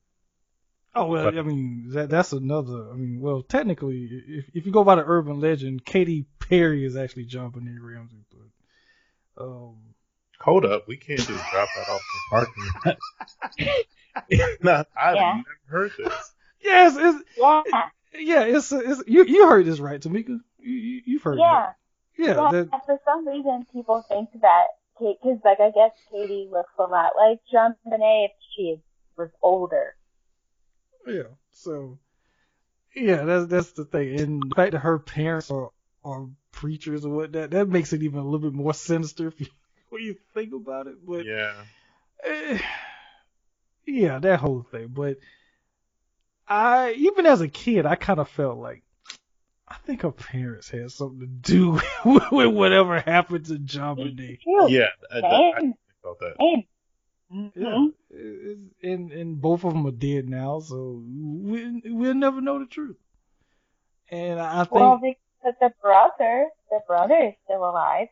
Oh 0.94 1.06
well, 1.06 1.24
But- 1.24 1.38
I 1.38 1.42
mean 1.42 1.90
that 1.90 2.08
that's 2.10 2.32
another. 2.32 2.90
I 2.90 2.94
mean, 2.94 3.20
well, 3.20 3.42
technically, 3.42 4.08
if 4.28 4.46
if 4.54 4.66
you 4.66 4.72
go 4.72 4.84
by 4.84 4.96
the 4.96 5.04
urban 5.06 5.40
legend, 5.40 5.84
Katy 5.84 6.26
Perry 6.40 6.84
is 6.84 6.96
actually 6.96 7.26
JonBenét 7.26 7.78
Ramsey, 7.80 8.24
but 8.30 9.42
um, 9.44 9.76
Hold 10.40 10.64
up, 10.64 10.86
we 10.86 10.96
can't 10.96 11.18
just 11.18 11.28
drop 11.50 11.68
that 11.76 11.88
off 11.88 12.00
the 12.00 12.20
parking 12.30 12.64
lot. 12.86 12.98
no, 14.62 14.84
I've 15.00 15.16
Yeah. 15.16 15.32
never 15.36 15.46
heard 15.66 15.92
this. 15.98 16.32
yes, 16.62 16.96
it's 16.96 17.24
Yeah. 17.36 17.62
yeah, 18.14 18.42
it's 18.44 18.70
it's 18.72 19.02
you 19.06 19.24
you 19.24 19.48
heard 19.48 19.66
this 19.66 19.80
right, 19.80 20.00
Tamika? 20.00 20.40
You, 20.60 20.72
you 20.72 21.02
you've 21.06 21.22
heard 21.22 21.38
Yeah. 21.38 21.52
that? 21.52 21.76
Yeah, 22.16 22.26
Yeah. 22.50 22.50
that 22.70 22.86
For 22.86 22.98
some 23.04 23.26
reason, 23.26 23.66
people 23.72 24.02
think 24.08 24.30
that 24.40 24.64
Kate, 24.98 25.16
because 25.22 25.38
like 25.44 25.60
I 25.60 25.70
guess 25.70 25.92
Katy 26.10 26.48
looks 26.50 26.72
a 26.78 26.84
lot 26.84 27.12
like 27.16 27.40
John 27.50 27.74
Bonet 27.86 28.26
if 28.26 28.30
she 28.56 28.80
was 29.16 29.30
older. 29.42 29.94
Yeah. 31.08 31.22
So, 31.52 31.98
yeah, 32.94 33.24
that's 33.24 33.46
that's 33.46 33.72
the 33.72 33.84
thing. 33.84 34.20
And 34.20 34.42
the 34.42 34.54
fact 34.54 34.72
that 34.72 34.80
her 34.80 34.98
parents 34.98 35.50
are 35.50 35.70
are 36.04 36.28
preachers 36.52 37.04
or 37.04 37.10
whatnot, 37.10 37.32
that 37.32 37.50
that 37.52 37.68
makes 37.68 37.92
it 37.92 38.02
even 38.02 38.20
a 38.20 38.24
little 38.24 38.50
bit 38.50 38.52
more 38.54 38.74
sinister 38.74 39.28
if 39.28 39.40
you, 39.40 39.46
when 39.90 40.02
you 40.02 40.16
think 40.34 40.52
about 40.54 40.86
it. 40.86 41.04
But 41.04 41.24
Yeah. 41.24 41.64
eh, 42.24 42.58
yeah, 43.86 44.18
that 44.18 44.40
whole 44.40 44.62
thing. 44.70 44.88
But 44.88 45.18
I, 46.46 46.92
even 46.92 47.26
as 47.26 47.40
a 47.40 47.48
kid, 47.48 47.86
I 47.86 47.94
kind 47.94 48.20
of 48.20 48.28
felt 48.28 48.58
like 48.58 48.82
I 49.66 49.76
think 49.84 50.02
her 50.02 50.12
parents 50.12 50.70
had 50.70 50.90
something 50.90 51.20
to 51.20 51.26
do 51.26 51.80
with 52.04 52.54
whatever 52.54 53.00
happened 53.00 53.46
to 53.46 53.54
JonBenét. 53.54 54.38
Yeah. 54.46 54.86
I, 55.12 55.18
I, 55.18 55.58
I 55.58 55.72
felt 56.02 56.18
that. 56.20 56.64
Same. 57.30 57.52
Yeah. 57.54 57.88
It's- 58.10 58.56
and 58.82 59.12
and 59.12 59.40
both 59.40 59.64
of 59.64 59.72
them 59.74 59.86
are 59.86 59.90
dead 59.90 60.28
now, 60.28 60.60
so 60.60 61.02
we 61.04 61.80
we'll 61.84 62.14
never 62.14 62.40
know 62.40 62.58
the 62.58 62.66
truth. 62.66 62.96
And 64.10 64.40
I 64.40 64.64
think 64.64 64.72
Well, 64.72 64.98
because 64.98 65.54
the 65.60 65.72
brother, 65.82 66.48
the 66.70 66.80
brother 66.86 67.16
is 67.16 67.34
still 67.44 67.68
alive. 67.68 68.08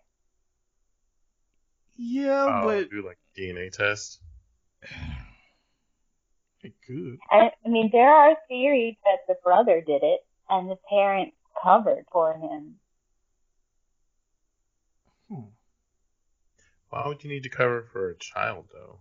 yeah, 1.97 2.61
Oh, 2.63 2.67
but 2.67 2.91
do 2.91 3.07
like 3.07 3.19
DNA 3.37 3.71
test. 3.71 4.21
it 6.63 6.75
could. 6.87 7.19
I, 7.31 7.53
I 7.65 7.69
mean, 7.69 7.89
there 7.93 8.15
are 8.15 8.37
theories 8.49 8.97
that 9.05 9.21
the 9.27 9.37
brother 9.43 9.81
did 9.81 10.03
it 10.03 10.21
and 10.51 10.71
the 10.71 10.77
parents 10.91 11.37
covered 11.63 12.05
for 12.13 12.35
him. 12.35 12.75
Hmm. 15.31 15.56
Why 16.91 17.07
would 17.07 17.25
you 17.25 17.31
need 17.31 17.43
to 17.43 17.49
cover 17.49 17.83
for 17.93 18.11
a 18.11 18.17
child 18.17 18.67
though? 18.73 19.01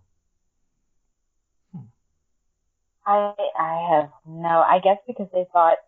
I 3.06 3.34
I 3.58 3.88
have 3.90 4.10
no. 4.26 4.48
I 4.48 4.80
guess 4.82 4.98
because 5.06 5.28
they 5.32 5.46
thought 5.52 5.78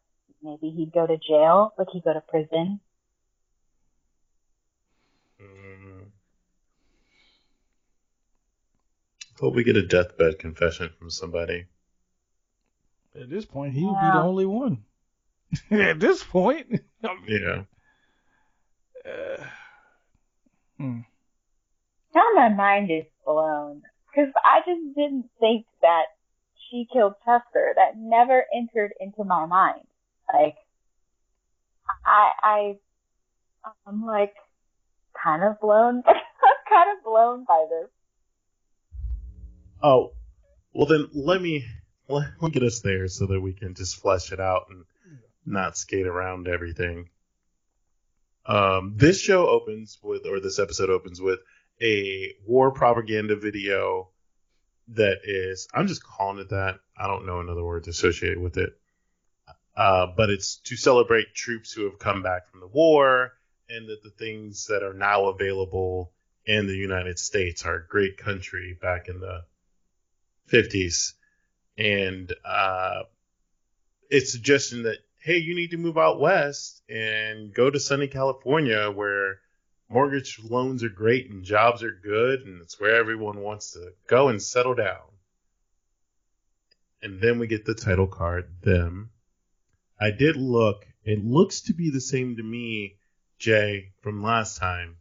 maybe 0.43 0.71
he'd 0.71 0.93
go 0.93 1.07
to 1.07 1.17
jail, 1.17 1.75
like 1.77 1.89
he'd 1.93 2.05
go 2.05 2.13
to 2.13 2.21
prison. 2.21 2.81
Mm. 5.41 6.07
Hope 9.41 9.55
we 9.55 9.65
get 9.65 9.77
a 9.77 9.87
deathbed 9.87 10.39
confession 10.39 10.91
from 10.99 11.11
somebody. 11.11 11.67
At 13.21 13.31
this 13.31 13.45
point, 13.45 13.75
he 13.75 13.85
would 13.85 13.99
be 14.01 14.11
the 14.11 14.23
only 14.23 14.47
one. 14.47 14.85
At 15.71 15.99
this 15.99 16.23
point, 16.23 16.81
I 17.03 17.15
mean, 17.27 17.43
Yeah. 19.05 19.11
uh, 19.11 19.47
hmm. 20.79 21.01
Now 22.19 22.31
my 22.35 22.49
mind 22.49 22.91
is 22.91 23.05
blown 23.25 23.83
because 24.11 24.33
I 24.45 24.59
just 24.67 24.97
didn't 24.97 25.27
think 25.39 25.67
that 25.83 26.07
she 26.69 26.89
killed 26.93 27.15
Chester. 27.25 27.75
That 27.77 27.97
never 27.97 28.45
entered 28.53 28.93
into 28.99 29.23
my 29.23 29.47
mind. 29.47 29.87
Like, 30.33 30.57
I 32.05 32.33
I 32.43 32.75
I'm 33.87 34.05
like 34.05 34.35
kind 35.23 35.45
of 35.45 35.61
blown. 35.61 36.03
I'm 36.07 36.15
kind 36.69 36.99
of 36.99 37.05
blown 37.05 37.45
by 37.45 37.67
this. 37.71 37.91
Oh, 39.81 40.13
well 40.73 40.87
then 40.87 41.09
let 41.15 41.41
me 41.41 41.65
let 42.09 42.43
me 42.43 42.51
get 42.51 42.65
us 42.65 42.81
there 42.81 43.07
so 43.07 43.27
that 43.27 43.41
we 43.41 43.53
can 43.53 43.75
just 43.75 43.95
flesh 43.95 44.33
it 44.33 44.41
out 44.41 44.67
and 44.71 44.85
not 45.47 45.79
skate 45.79 46.09
around 46.09 46.49
everything. 46.49 47.11
Um, 48.45 48.95
this 48.97 49.21
show 49.21 49.47
opens 49.47 49.99
with, 50.03 50.27
or 50.27 50.41
this 50.41 50.59
episode 50.59 50.91
opens 50.91 51.21
with 51.21 51.39
a 51.83 52.35
war 52.47 52.71
propaganda 52.73 53.37
video 53.37 54.09
that 54.89 55.19
is, 55.25 55.69
I'm 55.73 55.87
just 55.87 56.03
calling 56.03 56.39
it 56.39 56.51
that. 56.51 56.81
I 56.97 57.07
don't 57.07 57.27
know 57.27 57.41
another 57.41 57.65
word 57.65 57.87
associated 57.87 58.39
with 58.39 58.57
it. 58.57 58.79
Uh, 59.77 60.09
but 60.17 60.31
it's 60.31 60.57
to 60.65 60.77
celebrate 60.77 61.35
troops 61.35 61.73
who 61.73 61.85
have 61.85 61.99
come 61.99 62.23
back 62.23 62.51
from 62.51 62.61
the 62.61 62.67
war 62.67 63.33
and 63.69 63.89
that 63.89 64.03
the 64.03 64.11
things 64.11 64.67
that 64.67 64.83
are 64.83 64.95
now 64.95 65.27
available 65.27 66.13
in 66.47 66.67
the 66.67 66.75
United 66.75 67.19
States, 67.19 67.65
our 67.65 67.79
great 67.79 68.17
country 68.17 68.77
back 68.81 69.09
in 69.09 69.21
the 69.21 69.45
50s. 70.51 71.13
And 71.77 72.33
uh, 72.45 73.03
it's 74.11 74.33
suggesting 74.33 74.85
that, 74.85 74.99
hey, 75.21 75.37
you 75.37 75.55
need 75.55 75.71
to 75.71 75.77
move 75.77 75.99
out 75.99 76.19
west 76.19 76.83
and 76.89 77.55
go 77.55 77.71
to 77.71 77.79
sunny 77.79 78.09
California 78.09 78.91
where 78.91 79.41
mortgage 79.89 80.39
loans 80.43 80.83
are 80.85 80.89
great 80.89 81.31
and 81.31 81.45
jobs 81.45 81.83
are 81.83 81.93
good 82.03 82.41
and 82.43 82.61
it's 82.61 82.79
where 82.81 82.97
everyone 82.97 83.41
wants 83.41 83.73
to 83.73 83.93
go 84.07 84.29
and 84.29 84.43
settle 84.43 84.75
down. 84.75 85.01
And 87.03 87.21
then 87.21 87.39
we 87.39 87.47
get 87.47 87.65
the 87.65 87.75
title 87.75 88.07
card, 88.09 88.51
them. 88.63 89.11
I 90.01 90.11
did 90.11 90.37
look. 90.37 90.85
It 91.05 91.25
looks 91.25 91.63
to 91.63 91.75
be 91.75 91.91
the 91.91 92.01
same 92.01 92.37
to 92.37 92.43
me, 92.43 92.97
Jay, 93.39 93.93
from 94.03 94.23
last 94.23 94.59
time. 94.59 94.97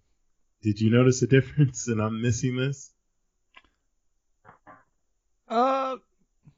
Did 0.61 0.79
you 0.79 0.89
notice 0.91 1.21
a 1.21 1.27
difference 1.37 1.87
and 1.87 2.01
I'm 2.01 2.21
missing 2.21 2.55
this? 2.55 2.91
uh, 5.47 5.95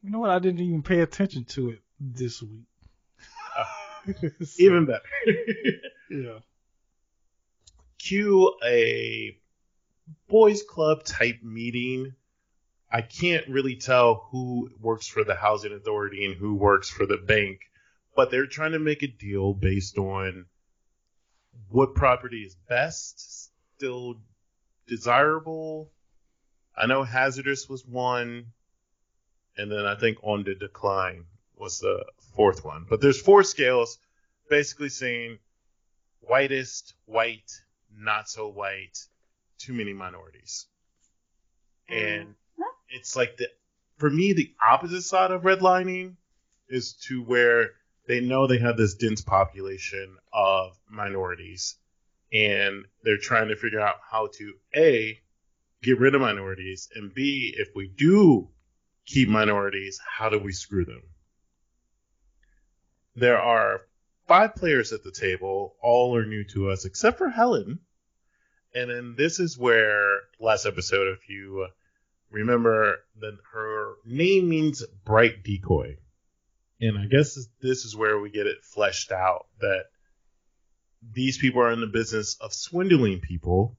you 0.02 0.10
know 0.10 0.20
what? 0.20 0.30
I 0.30 0.39
didn't 0.39 0.60
even 0.62 0.82
pay 0.84 1.02
attention 1.02 1.46
to 1.46 1.70
it 1.72 1.80
this 2.00 2.42
week. 2.42 2.65
So, 4.39 4.63
Even 4.63 4.86
better. 4.86 5.04
yeah. 6.10 6.39
Cue 8.00 8.56
a 8.66 9.38
boys 10.28 10.64
club 10.64 11.04
type 11.04 11.44
meeting. 11.44 12.14
I 12.92 13.02
can't 13.02 13.48
really 13.48 13.76
tell 13.76 14.28
who 14.32 14.72
works 14.80 15.08
for 15.08 15.24
the 15.24 15.36
housing 15.36 15.74
authority 15.74 16.26
and 16.26 16.36
who 16.36 16.56
works 16.56 16.90
for 16.90 17.06
the 17.06 17.18
bank, 17.18 17.60
but 18.16 18.32
they're 18.32 18.48
trying 18.48 18.72
to 18.72 18.80
make 18.80 19.04
a 19.04 19.08
deal 19.08 19.54
based 19.54 19.98
on 19.98 20.46
what 21.70 21.94
property 21.94 22.42
is 22.44 22.56
best, 22.68 23.52
still 23.76 24.16
desirable. 24.88 25.92
I 26.76 26.88
know 26.88 27.04
hazardous 27.04 27.70
was 27.70 27.86
one, 27.86 28.48
and 29.58 29.72
then 29.72 29.86
I 29.86 29.96
think 29.96 30.18
on 30.24 30.44
the 30.44 30.56
decline 30.56 31.26
was 31.56 31.80
the 31.80 32.06
fourth 32.36 32.66
one. 32.66 32.86
But 32.90 33.02
there's 33.02 33.22
four 33.22 33.44
scales 33.44 34.00
basically 34.50 34.90
saying 34.90 35.38
whitest, 36.22 36.96
white, 37.06 37.52
not 37.95 38.30
so 38.30 38.47
white, 38.49 38.97
too 39.58 39.73
many 39.73 39.93
minorities. 39.93 40.67
Mm-hmm. 41.89 42.21
And 42.21 42.36
it's 42.89 43.15
like 43.15 43.38
the 43.38 43.47
for 43.97 44.10
me 44.10 44.34
the 44.34 44.54
opposite 44.65 45.02
side 45.02 45.32
of 45.32 45.43
redlining 45.43 46.15
is 46.67 46.93
to 47.08 47.21
where 47.23 47.71
they 48.08 48.21
know 48.21 48.47
they 48.47 48.58
have 48.58 48.78
this 48.78 48.95
dense 48.95 49.21
population 49.21 50.17
of 50.34 50.78
minorities 50.89 51.75
and 52.32 52.86
they're 53.04 53.17
trying 53.17 53.49
to 53.49 53.56
figure 53.56 53.80
out 53.80 53.95
how 54.10 54.30
to 54.38 54.54
A 54.75 55.19
get 55.82 55.99
rid 55.99 56.15
of 56.15 56.21
minorities 56.21 56.89
and 56.95 57.13
B 57.13 57.54
if 57.58 57.69
we 57.75 57.88
do 57.88 58.49
keep 59.06 59.28
minorities, 59.28 59.99
how 60.06 60.30
do 60.30 60.38
we 60.38 60.52
screw 60.52 60.86
them? 60.86 61.02
There 63.15 63.39
are 63.39 63.82
five 64.30 64.56
players 64.56 64.94
at 64.94 65.04
the 65.04 65.12
table, 65.12 65.76
all 65.82 66.15
are 66.15 66.26
new 66.26 66.44
to 66.54 66.70
us 66.70 66.86
except 66.86 67.18
for 67.18 67.28
Helen. 67.30 67.80
And 68.74 68.89
then 68.89 69.15
this 69.18 69.39
is 69.39 69.58
where 69.58 70.20
last 70.39 70.65
episode, 70.68 71.08
if 71.18 71.28
you 71.28 71.68
remember, 72.30 73.00
that 73.20 73.38
her 73.54 73.96
name 74.06 74.48
means 74.48 74.86
bright 75.04 75.44
decoy. 75.44 75.98
And 76.80 76.98
I 76.98 77.08
guess 77.08 77.38
this 77.62 77.84
is 77.86 77.96
where 77.96 78.20
we 78.20 78.30
get 78.30 78.46
it 78.48 78.63
fleshed 78.63 79.12
out 79.12 79.48
that 79.60 79.86
these 81.12 81.38
people 81.39 81.62
are 81.62 81.72
in 81.72 81.82
the 81.82 81.88
business 81.88 82.38
of 82.39 82.54
swindling 82.54 83.20
people. 83.20 83.76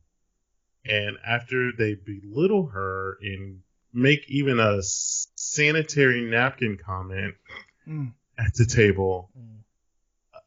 And 0.85 1.17
after 1.25 1.71
they 1.79 1.95
belittle 1.95 2.67
her 2.67 3.17
and 3.23 3.61
make 3.93 4.29
even 4.29 4.59
a 4.59 4.83
sanitary 4.83 6.23
napkin 6.23 6.77
comment 6.85 7.35
Mm. 7.89 8.13
at 8.37 8.55
the 8.55 8.67
table, 8.67 9.31
Mm. 9.39 9.59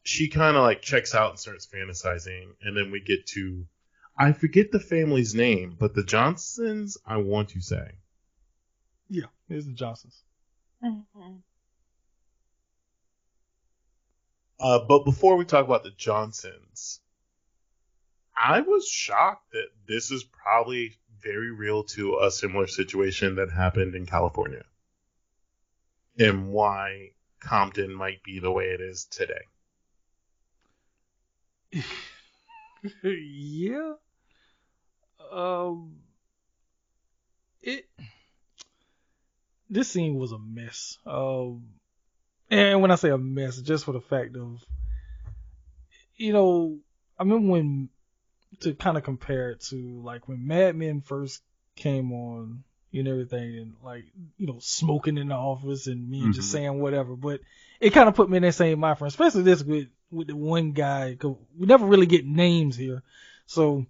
She 0.04 0.28
kind 0.28 0.56
of 0.56 0.62
like 0.62 0.82
checks 0.82 1.14
out 1.14 1.30
and 1.30 1.38
starts 1.38 1.66
fantasizing. 1.66 2.50
And 2.62 2.76
then 2.76 2.90
we 2.90 3.00
get 3.00 3.26
to, 3.28 3.66
I 4.16 4.32
forget 4.32 4.70
the 4.70 4.78
family's 4.78 5.34
name, 5.34 5.76
but 5.78 5.94
the 5.94 6.04
Johnsons, 6.04 6.98
I 7.06 7.16
want 7.16 7.48
to 7.50 7.60
say. 7.60 7.92
Yeah, 9.08 9.26
it's 9.48 9.66
the 9.66 9.72
Johnsons. 9.72 10.22
Mhm. 10.82 11.42
Uh, 14.60 14.78
but 14.86 15.04
before 15.04 15.36
we 15.36 15.44
talk 15.44 15.64
about 15.64 15.82
the 15.82 15.90
Johnsons, 15.90 17.00
I 18.36 18.60
was 18.60 18.86
shocked 18.86 19.52
that 19.52 19.68
this 19.86 20.10
is 20.10 20.22
probably 20.24 20.98
very 21.20 21.50
real 21.50 21.82
to 21.84 22.18
a 22.18 22.30
similar 22.30 22.66
situation 22.66 23.36
that 23.36 23.50
happened 23.50 23.94
in 23.94 24.04
California 24.04 24.64
and 26.18 26.52
why 26.52 27.12
Compton 27.40 27.94
might 27.94 28.22
be 28.22 28.38
the 28.38 28.50
way 28.50 28.66
it 28.66 28.80
is 28.80 29.06
today. 29.06 29.46
yeah. 33.02 33.94
Um, 35.32 35.96
it 37.62 37.88
this 39.70 39.88
scene 39.88 40.16
was 40.16 40.32
a 40.32 40.38
mess. 40.38 40.98
Um, 41.06 41.64
and 42.50 42.82
when 42.82 42.90
I 42.90 42.96
say 42.96 43.10
a 43.10 43.18
mess, 43.18 43.60
just 43.60 43.84
for 43.84 43.92
the 43.92 44.00
fact 44.00 44.36
of, 44.36 44.62
you 46.16 46.32
know, 46.32 46.78
I 47.18 47.22
remember 47.22 47.50
when 47.50 47.88
to 48.60 48.74
kind 48.74 48.96
of 48.96 49.02
compare 49.02 49.50
it 49.50 49.60
to 49.62 50.00
like 50.04 50.28
when 50.28 50.46
Mad 50.46 50.76
Men 50.76 51.00
first 51.00 51.42
came 51.74 52.12
on 52.12 52.62
and 52.92 53.08
everything, 53.08 53.58
and 53.58 53.74
like 53.82 54.04
you 54.36 54.46
know 54.46 54.58
smoking 54.60 55.18
in 55.18 55.28
the 55.28 55.34
office 55.34 55.86
and 55.88 56.08
me 56.08 56.30
just 56.30 56.48
Mhm. 56.48 56.52
saying 56.52 56.80
whatever. 56.80 57.16
But 57.16 57.40
it 57.80 57.90
kind 57.90 58.08
of 58.08 58.14
put 58.14 58.30
me 58.30 58.36
in 58.36 58.42
that 58.44 58.52
same 58.52 58.78
mind 58.78 58.98
frame, 58.98 59.08
especially 59.08 59.42
this 59.42 59.62
with 59.64 59.88
with 60.10 60.28
the 60.28 60.36
one 60.36 60.72
guy. 60.72 61.16
'cause 61.16 61.36
we 61.58 61.66
never 61.66 61.86
really 61.86 62.06
get 62.06 62.26
names 62.26 62.76
here, 62.76 63.02
so 63.46 63.86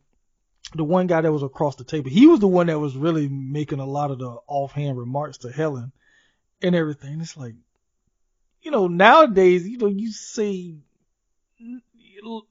the 0.75 0.85
one 0.85 1.07
guy 1.07 1.21
that 1.21 1.33
was 1.33 1.43
across 1.43 1.77
the 1.77 1.85
table, 1.85 2.11
he 2.11 2.27
was 2.27 2.41
the 2.41 2.49
one 2.49 2.67
that 2.69 2.79
was 2.81 2.97
really 2.97 3.29
making 3.29 3.81
a 3.81 3.87
lot 3.87 4.11
of 4.11 4.19
the 4.19 4.37
offhand 4.49 4.99
remarks 4.99 5.39
to 5.39 5.53
Helen 5.53 5.93
and 6.63 6.75
everything. 6.75 7.21
It's 7.21 7.37
like, 7.37 7.55
you 8.63 8.71
know, 8.71 8.89
nowadays, 8.89 9.69
you 9.69 9.79
know, 9.79 9.87
you 9.87 10.11
say 10.13 10.75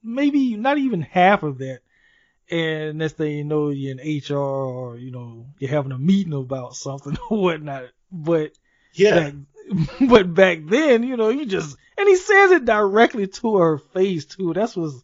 maybe 0.04 0.56
not 0.56 0.78
even 0.78 1.02
half 1.02 1.44
of 1.44 1.58
that. 1.60 1.80
And 2.50 2.98
next 3.00 3.14
thing 3.14 3.38
you 3.38 3.44
know, 3.44 3.70
you're 3.70 3.92
in 3.94 4.00
HR 4.02 4.38
or, 4.38 4.98
you 4.98 5.12
know, 5.12 5.48
you're 5.60 5.72
having 5.72 5.92
a 5.92 5.98
meeting 5.98 6.34
about 6.34 6.76
something 6.76 7.16
or 7.30 7.42
whatnot. 7.42 7.86
But 8.12 8.52
Yeah. 8.94 9.16
back, 9.32 9.34
but 10.10 10.34
back 10.34 10.60
then, 10.66 11.04
you 11.04 11.18
know, 11.18 11.30
you 11.30 11.46
just, 11.46 11.78
and 11.98 12.08
he 12.08 12.16
says 12.16 12.52
it 12.52 12.66
directly 12.66 13.28
to 13.28 13.58
her 13.58 13.78
face 13.78 14.26
too. 14.26 14.54
That's 14.54 14.76
what's, 14.76 15.02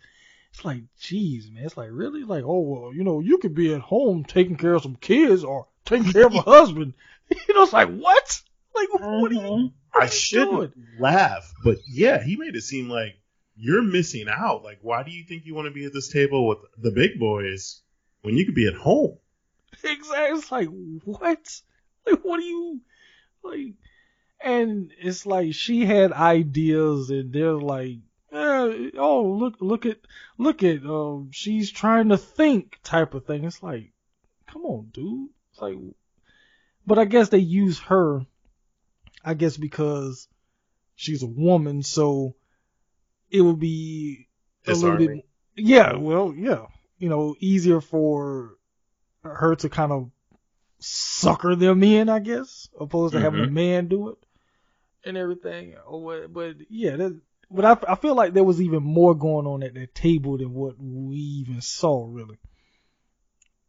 it's 0.51 0.65
like, 0.65 0.83
geez, 0.99 1.49
man. 1.51 1.65
It's 1.65 1.77
like, 1.77 1.89
really? 1.91 2.23
Like, 2.23 2.43
oh, 2.45 2.59
well, 2.59 2.93
you 2.93 3.03
know, 3.03 3.19
you 3.19 3.37
could 3.37 3.53
be 3.53 3.73
at 3.73 3.81
home 3.81 4.23
taking 4.23 4.57
care 4.57 4.73
of 4.73 4.83
some 4.83 4.95
kids 4.95 5.43
or 5.43 5.67
taking 5.85 6.11
care 6.11 6.25
of 6.25 6.35
a 6.35 6.41
husband. 6.41 6.93
You 7.47 7.53
know, 7.53 7.61
it's 7.61 7.73
like, 7.73 7.89
what? 7.89 8.41
Like, 8.73 8.91
what 8.91 9.31
are 9.31 9.33
you, 9.35 9.71
what 9.91 10.03
I 10.03 10.07
shouldn't 10.07 10.73
doing? 10.73 10.87
laugh, 10.99 11.53
but 11.63 11.77
yeah, 11.87 12.23
he 12.23 12.37
made 12.37 12.55
it 12.55 12.63
seem 12.63 12.89
like 12.89 13.19
you're 13.55 13.83
missing 13.83 14.25
out. 14.27 14.63
Like, 14.63 14.79
why 14.81 15.03
do 15.03 15.11
you 15.11 15.23
think 15.23 15.45
you 15.45 15.53
want 15.53 15.67
to 15.67 15.71
be 15.71 15.85
at 15.85 15.93
this 15.93 16.11
table 16.11 16.47
with 16.47 16.57
the 16.79 16.89
big 16.89 17.19
boys 17.19 17.81
when 18.23 18.35
you 18.35 18.45
could 18.45 18.55
be 18.55 18.67
at 18.67 18.73
home? 18.73 19.19
Exactly. 19.83 20.37
It's 20.37 20.51
like, 20.51 20.69
what? 21.03 21.61
Like, 22.07 22.19
what 22.23 22.39
are 22.39 22.43
you, 22.43 22.81
like, 23.43 23.73
and 24.41 24.91
it's 24.97 25.25
like 25.25 25.53
she 25.53 25.85
had 25.85 26.11
ideas 26.13 27.09
and 27.09 27.33
they're 27.33 27.53
like, 27.53 27.97
eh, 28.31 28.89
oh, 28.97 29.37
look, 29.39 29.55
look 29.59 29.85
at, 29.85 29.97
look 30.37 30.63
at, 30.63 30.85
um, 30.85 31.29
she's 31.31 31.71
trying 31.71 32.09
to 32.09 32.17
think 32.17 32.79
type 32.83 33.13
of 33.13 33.25
thing. 33.25 33.43
It's 33.43 33.61
like, 33.61 33.91
come 34.47 34.63
on, 34.63 34.89
dude. 34.93 35.29
It's 35.51 35.61
like, 35.61 35.77
but 36.85 36.99
I 36.99 37.05
guess 37.05 37.29
they 37.29 37.39
use 37.39 37.79
her, 37.79 38.25
I 39.23 39.33
guess 39.33 39.57
because 39.57 40.27
she's 40.95 41.23
a 41.23 41.27
woman, 41.27 41.83
so 41.83 42.35
it 43.29 43.41
would 43.41 43.59
be 43.59 44.27
a 44.67 44.73
little 44.73 44.97
bit, 44.97 45.25
yeah, 45.55 45.95
well, 45.95 46.33
yeah, 46.35 46.67
you 46.97 47.09
know, 47.09 47.35
easier 47.39 47.81
for 47.81 48.55
her 49.23 49.55
to 49.57 49.69
kind 49.69 49.91
of 49.91 50.11
sucker 50.79 51.55
them 51.55 51.83
in, 51.83 52.07
I 52.07 52.19
guess, 52.19 52.69
opposed 52.79 53.13
to 53.13 53.19
having 53.19 53.41
a 53.41 53.45
Mhm. 53.45 53.51
man 53.51 53.87
do 53.87 54.09
it 54.09 54.17
and 55.09 55.17
everything. 55.17 55.75
Or 55.85 56.01
what- 56.01 56.33
But 56.33 56.55
yeah, 56.69 56.95
that, 56.95 57.21
but 57.51 57.65
I, 57.65 57.93
I 57.93 57.95
feel 57.95 58.15
like 58.15 58.33
there 58.33 58.43
was 58.43 58.61
even 58.61 58.83
more 58.83 59.15
going 59.15 59.47
on 59.47 59.63
at 59.63 59.73
that 59.73 59.93
table 59.95 60.37
than 60.37 60.53
what 60.53 60.75
we 60.79 61.17
even 61.17 61.61
saw, 61.61 62.05
really. 62.07 62.37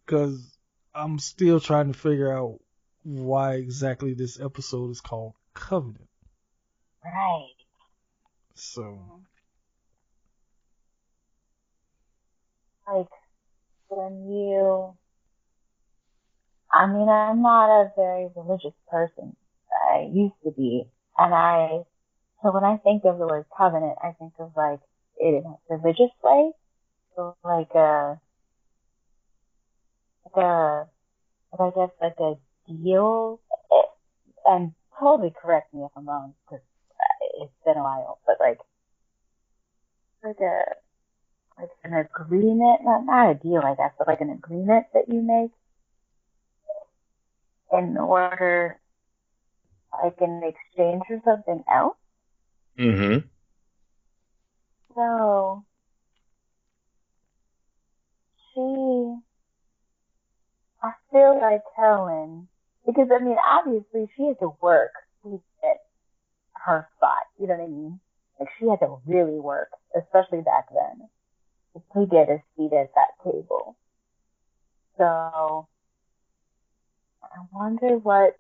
Because 0.05 0.57
I'm 0.95 1.19
still 1.19 1.61
trying 1.61 1.93
to 1.93 1.99
figure 1.99 2.33
out 2.37 2.61
why 3.03 3.55
exactly 3.55 4.15
this 4.15 4.39
episode 4.41 4.91
is 4.91 5.01
called 5.01 5.35
Covenant. 5.55 6.09
Right. 7.05 7.49
So, 8.55 9.23
Like 12.87 13.07
when 13.89 14.29
you 14.29 14.95
I 16.73 16.87
mean, 16.87 17.09
I'm 17.09 17.43
not 17.43 17.69
a 17.83 17.93
very 17.97 18.29
religious 18.37 18.75
person. 18.89 19.37
I 19.91 20.09
used 20.13 20.35
to 20.45 20.53
be. 20.53 20.85
And 21.19 21.35
I 21.35 21.83
so 22.43 22.53
when 22.53 22.65
I 22.65 22.79
think 22.79 23.05
of 23.05 23.19
the 23.19 23.27
word 23.27 23.47
covenant, 23.57 23.97
I 24.03 24.13
think 24.19 24.33
of 24.39 24.53
like 24.57 24.81
it 25.19 25.35
in 25.35 25.45
a 25.45 25.77
religious 25.77 26.13
way. 26.23 26.53
So 27.17 27.37
like 27.45 27.71
uh, 27.75 28.17
a 30.37 30.37
like 30.37 30.45
a 30.45 30.87
I 31.61 31.71
guess 31.71 31.91
like 32.01 32.21
a 32.21 32.35
deal 32.69 33.41
and 34.47 34.73
totally 34.99 35.33
correct 35.41 35.73
me 35.75 35.83
if 35.85 35.91
I'm 35.97 36.09
wrong 36.09 36.35
because 36.45 36.65
it's 37.41 37.53
been 37.65 37.77
a 37.77 37.83
while, 37.83 38.19
but 38.27 38.37
like 38.41 38.59
like 40.25 40.41
a 40.41 40.63
like 41.59 41.71
an 41.85 41.95
agreement, 41.95 42.81
not 42.85 43.05
not 43.05 43.31
a 43.31 43.35
deal, 43.35 43.63
I 43.65 43.75
guess, 43.75 43.93
but 43.99 44.09
like 44.09 44.21
an 44.21 44.31
agreement 44.31 44.87
that 44.95 45.09
you 45.09 45.23
make 45.23 45.51
in 47.73 47.97
order, 47.97 48.81
like 50.03 50.17
in 50.21 50.43
exchange 50.45 51.03
for 51.07 51.21
something 51.25 51.63
else. 51.73 51.97
Mm-hmm. 52.79 53.27
So 54.95 55.65
she, 58.55 59.17
I 60.83 60.93
feel 61.13 61.39
like 61.41 61.63
Helen, 61.77 62.49
because 62.87 63.09
I 63.15 63.23
mean, 63.23 63.37
obviously 63.49 64.09
she 64.17 64.25
had 64.25 64.39
to 64.41 64.53
work 64.61 64.93
to 65.23 65.41
get 65.63 65.79
her 66.55 66.89
spot. 66.97 67.23
You 67.39 67.47
know 67.47 67.55
what 67.55 67.65
I 67.65 67.69
mean? 67.69 68.01
Like 68.39 68.49
she 68.59 68.67
had 68.69 68.81
to 68.81 68.99
really 69.07 69.39
work, 69.39 69.69
especially 69.97 70.41
back 70.41 70.69
then, 70.73 71.09
to 71.95 72.07
get 72.07 72.29
a 72.29 72.43
seat 72.57 72.73
at 72.73 72.91
that 72.95 73.23
table. 73.25 73.77
So 74.99 75.69
I 77.23 77.39
wonder 77.53 77.97
what 77.99 78.37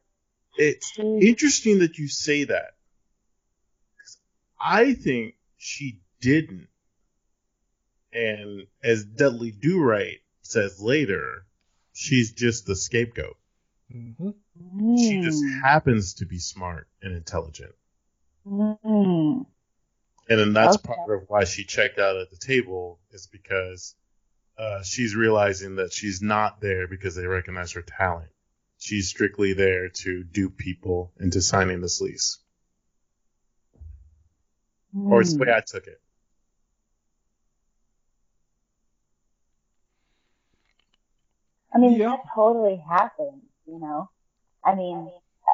It's 0.57 0.99
interesting 0.99 1.79
that 1.81 1.99
you 1.99 2.09
say 2.09 2.45
that. 2.45 2.77
'Cause 3.99 4.19
I 4.61 4.95
think 4.95 5.37
she 5.59 6.01
didn't. 6.21 6.69
And 8.13 8.67
as 8.83 9.05
Dudley 9.05 9.53
Do 9.53 9.81
Right 9.81 10.21
says 10.43 10.81
later, 10.81 11.47
she's 11.93 12.33
just 12.33 12.67
the 12.67 12.77
scapegoat. 12.77 13.37
hmm 13.91 14.31
She 14.97 15.19
just 15.19 15.43
Mm, 15.43 15.63
happens 15.63 16.15
to 16.15 16.27
be 16.27 16.39
smart 16.39 16.89
and 17.03 17.15
intelligent. 17.15 17.75
mm, 18.47 19.47
And 20.29 20.39
then 20.41 20.53
that's 20.53 20.77
Okay. 20.77 20.87
part 20.95 21.11
of 21.11 21.29
why 21.29 21.45
she 21.45 21.65
checked 21.65 21.99
out 21.99 22.17
at 22.17 22.31
the 22.31 22.37
table 22.37 23.01
is 23.11 23.27
because 23.27 23.95
uh, 24.59 24.83
she's 24.83 25.15
realizing 25.17 25.77
that 25.77 25.93
she's 25.93 26.23
not 26.23 26.61
there 26.61 26.87
because 26.89 27.15
they 27.15 27.27
recognize 27.27 27.73
her 27.73 27.83
talent. 27.83 28.31
She's 28.81 29.11
strictly 29.11 29.53
there 29.53 29.91
to 29.91 30.25
dupe 30.25 30.57
people 30.57 31.13
into 31.21 31.43
signing 31.43 31.83
this 31.83 32.01
lease. 32.01 32.39
Or 34.97 35.21
it's 35.21 35.35
the 35.35 35.39
mm. 35.39 35.47
way 35.47 35.53
I 35.55 35.61
took 35.61 35.87
it. 35.87 36.01
I 41.75 41.79
mean, 41.79 41.93
Yeah. 41.93 42.09
that 42.09 42.21
totally 42.35 42.77
happens, 42.79 43.43
you 43.67 43.79
know? 43.79 44.09
I 44.65 44.75
mean, 44.75 45.13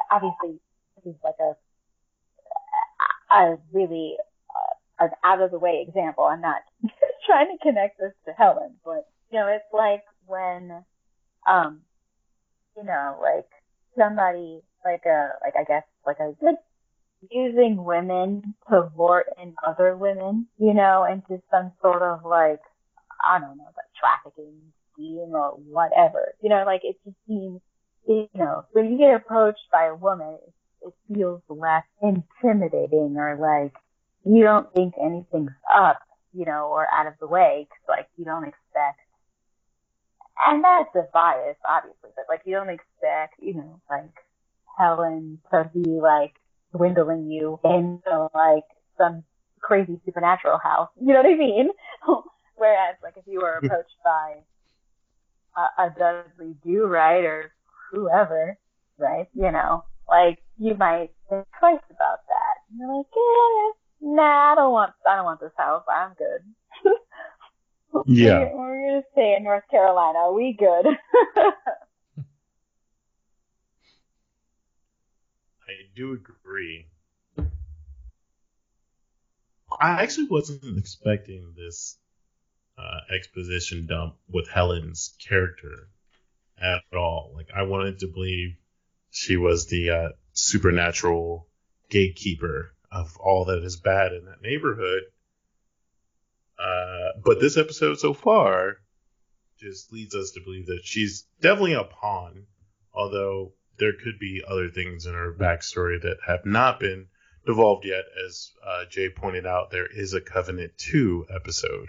obviously, 0.09 0.61
this 0.95 1.13
is 1.13 1.21
like 1.25 1.35
a, 1.41 1.57
a 3.35 3.59
really, 3.73 4.17
uh, 4.49 5.05
an 5.05 5.11
out 5.25 5.43
of 5.43 5.51
the 5.51 5.59
way 5.59 5.85
example. 5.87 6.25
I'm 6.25 6.41
not 6.41 6.63
trying 7.27 7.59
to 7.59 7.63
connect 7.63 7.99
this 7.99 8.15
to 8.27 8.33
Helen, 8.33 8.77
but, 8.85 9.09
you 9.33 9.41
know, 9.41 9.49
it's 9.49 9.73
like 9.73 10.05
when, 10.27 10.85
um, 11.49 11.83
you 12.77 12.85
know, 12.85 13.19
like 13.23 13.47
somebody, 13.99 14.63
like 14.85 15.03
a, 15.07 15.31
like 15.45 15.55
I 15.59 15.65
guess, 15.65 15.85
like 16.07 16.19
a, 16.21 16.35
like 16.45 16.57
using 17.31 17.85
women 17.85 18.55
to 18.71 18.91
lure 18.97 19.25
in 19.43 19.55
other 19.67 19.97
women, 19.97 20.47
you 20.59 20.75
know, 20.75 21.05
into 21.11 21.43
some 21.51 21.73
sort 21.83 22.03
of 22.03 22.25
like, 22.25 22.61
I 23.27 23.41
don't 23.41 23.59
know, 23.59 23.65
like 23.77 23.93
trafficking 23.99 24.55
scheme 24.95 25.33
or 25.35 25.51
whatever. 25.53 26.35
You 26.43 26.51
know, 26.51 26.65
like 26.67 26.83
it 26.85 26.97
just 27.05 27.17
seems, 27.29 27.61
you 28.09 28.29
know, 28.35 28.65
when 28.73 28.93
you 28.93 28.99
get 28.99 29.17
approached 29.17 29.65
by 29.73 29.87
a 29.87 29.95
woman, 29.95 30.39
it, 30.83 30.89
it 30.89 30.95
feels 31.15 31.43
less 31.49 31.85
intimidating 32.03 33.17
or 33.19 33.37
like 33.41 33.75
you 34.25 34.45
don't 34.45 34.73
think 34.75 34.95
anything's 35.03 35.53
up, 35.75 36.01
you 36.35 36.45
know, 36.47 36.69
or 36.71 36.87
out 36.93 37.07
of 37.09 37.15
the 37.21 37.27
way 37.29 37.69
'cause 37.71 37.89
like 37.89 38.09
you 38.17 38.25
don't 38.25 38.45
expect. 38.45 39.01
And 40.45 40.63
that's 40.63 40.95
a 40.95 41.09
bias, 41.13 41.57
obviously, 41.69 42.11
but 42.15 42.27
like 42.29 42.43
you 42.45 42.55
don't 42.55 42.69
expect, 42.69 43.35
you 43.41 43.55
know, 43.55 43.81
like 43.89 44.13
Helen 44.79 45.39
to 45.51 45.71
be 45.73 45.89
like 45.89 46.35
dwindling 46.77 47.31
you 47.31 47.59
into 47.65 48.29
like 48.35 48.65
some 48.99 49.25
crazy 49.61 50.01
supernatural 50.05 50.59
house. 50.59 50.91
You 51.01 51.15
know 51.15 51.23
what 51.23 51.33
I 51.33 51.37
mean? 51.37 51.69
Whereas 52.57 52.97
like 53.03 53.15
if 53.17 53.25
you 53.27 53.41
were 53.41 53.59
approached 53.63 53.97
by 54.05 54.37
a, 55.57 55.85
a 55.85 55.91
Dudley 55.99 56.55
Do 56.65 56.85
Right 56.87 57.25
or 57.25 57.53
whoever, 57.93 58.59
right? 58.99 59.29
You 59.35 59.51
know, 59.51 59.85
like 60.09 60.39
you 60.59 60.75
might 60.75 61.11
think 61.29 61.47
twice 61.59 61.81
about 61.91 62.21
that. 62.29 62.55
And 62.71 62.81
you're 62.81 62.97
like, 62.97 63.07
eh, 63.07 63.73
nah, 64.01 64.53
I 64.53 64.55
don't 64.57 64.73
want, 64.73 64.93
I 65.07 65.17
don't 65.17 65.25
want 65.25 65.41
this 65.41 65.53
house. 65.57 65.85
I'm 65.89 66.15
good. 66.15 66.43
Yeah. 68.07 68.39
We're, 68.39 68.57
we're 68.57 68.89
gonna 68.89 69.03
stay 69.13 69.35
in 69.37 69.45
North 69.45 69.65
Carolina. 69.71 70.33
We 70.33 70.57
good. 70.59 70.87
I 75.69 75.73
do 75.95 76.13
agree. 76.13 76.87
I 79.81 80.03
actually 80.03 80.29
wasn't 80.29 80.79
expecting 80.79 81.55
this 81.57 81.99
uh, 82.79 83.01
exposition 83.15 83.87
dump 83.87 84.17
with 84.29 84.49
Helen's 84.49 85.15
character 85.27 85.89
at 86.61 86.83
all. 86.97 87.33
Like, 87.35 87.49
I 87.55 87.63
wanted 87.63 87.99
to 88.01 88.07
believe 88.07 88.57
she 89.11 89.37
was 89.37 89.67
the 89.67 89.91
uh, 89.91 90.09
supernatural 90.33 91.49
gatekeeper 91.89 92.75
of 92.91 93.17
all 93.19 93.47
that 93.47 93.63
is 93.63 93.77
bad 93.77 94.13
in 94.13 94.27
that 94.27 94.43
neighborhood. 94.43 95.03
Uh, 96.59 97.19
but 97.25 97.41
this 97.41 97.57
episode 97.57 97.99
so 97.99 98.15
far 98.15 98.77
just 99.59 99.93
leads 99.93 100.15
us 100.15 100.33
to 100.33 100.41
believe 100.41 100.67
that 100.67 100.85
she's 100.85 101.27
definitely 101.41 101.75
a 101.75 101.85
pawn, 101.85 102.47
although 102.93 103.53
there 103.79 103.93
could 103.93 104.19
be 104.19 104.43
other 104.47 104.71
things 104.71 105.07
in 105.07 105.15
her 105.15 105.33
backstory 105.33 106.01
that 106.03 106.19
have 106.27 106.45
not 106.45 106.81
been 106.81 107.07
devolved 107.47 107.85
yet. 107.85 108.05
As 108.27 108.53
uh, 108.67 108.85
Jay 108.89 109.09
pointed 109.09 109.47
out, 109.47 109.71
there 109.71 109.87
is 109.87 110.15
a 110.15 110.21
Covenant 110.21 110.73
2 110.79 111.27
episode. 111.35 111.89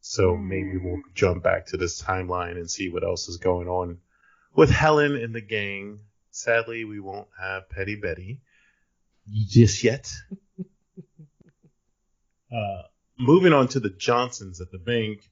So 0.00 0.36
maybe 0.36 0.78
we'll 0.78 1.02
jump 1.14 1.42
back 1.42 1.66
to 1.66 1.76
this 1.76 2.02
timeline 2.02 2.56
and 2.56 2.70
see 2.70 2.88
what 2.88 3.04
else 3.04 3.28
is 3.28 3.36
going 3.36 3.68
on 3.68 3.98
with 4.54 4.70
Helen 4.70 5.16
and 5.16 5.34
the 5.34 5.42
gang. 5.42 6.00
Sadly, 6.30 6.84
we 6.84 7.00
won't 7.00 7.28
have 7.38 7.68
Petty 7.68 7.96
Betty 7.96 8.40
just 9.30 9.84
yet. 9.84 10.12
uh, 12.52 12.82
moving 13.20 13.52
on 13.52 13.68
to 13.68 13.80
the 13.80 13.90
Johnsons 13.90 14.60
at 14.60 14.70
the 14.72 14.78
bank, 14.78 15.30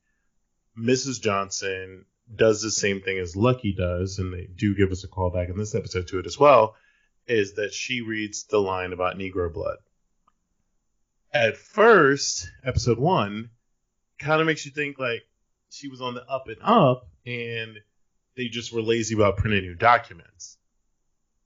Mrs. 0.79 1.21
Johnson 1.21 2.05
does 2.35 2.61
the 2.63 2.71
same 2.71 3.01
thing 3.01 3.19
as 3.19 3.35
Lucky 3.35 3.73
does, 3.73 4.19
and 4.19 4.33
they 4.33 4.47
do 4.55 4.75
give 4.75 4.93
us 4.93 5.05
a 5.05 5.09
call 5.09 5.31
back 5.31 5.49
in 5.49 5.57
this 5.57 5.75
episode 5.75 6.07
to 6.09 6.19
it 6.19 6.27
as 6.27 6.39
well, 6.39 6.77
is 7.27 7.55
that 7.55 7.73
she 7.73 8.03
reads 8.03 8.45
the 8.45 8.59
line 8.59 8.93
about 8.93 9.17
Negro 9.17 9.53
blood. 9.53 9.79
At 11.33 11.57
first, 11.57 12.51
episode 12.65 12.99
one 12.99 13.51
kind 14.19 14.41
of 14.41 14.47
makes 14.47 14.67
you 14.67 14.73
think 14.73 14.99
like 14.99 15.23
she 15.71 15.89
was 15.89 16.01
on 16.01 16.15
the 16.15 16.25
up 16.27 16.49
and 16.49 16.59
up 16.63 17.07
and 17.27 17.79
they 18.37 18.49
just 18.49 18.73
were 18.73 18.83
lazy 18.83 19.15
about 19.15 19.37
printing 19.37 19.63
new 19.63 19.75
documents. 19.75 20.57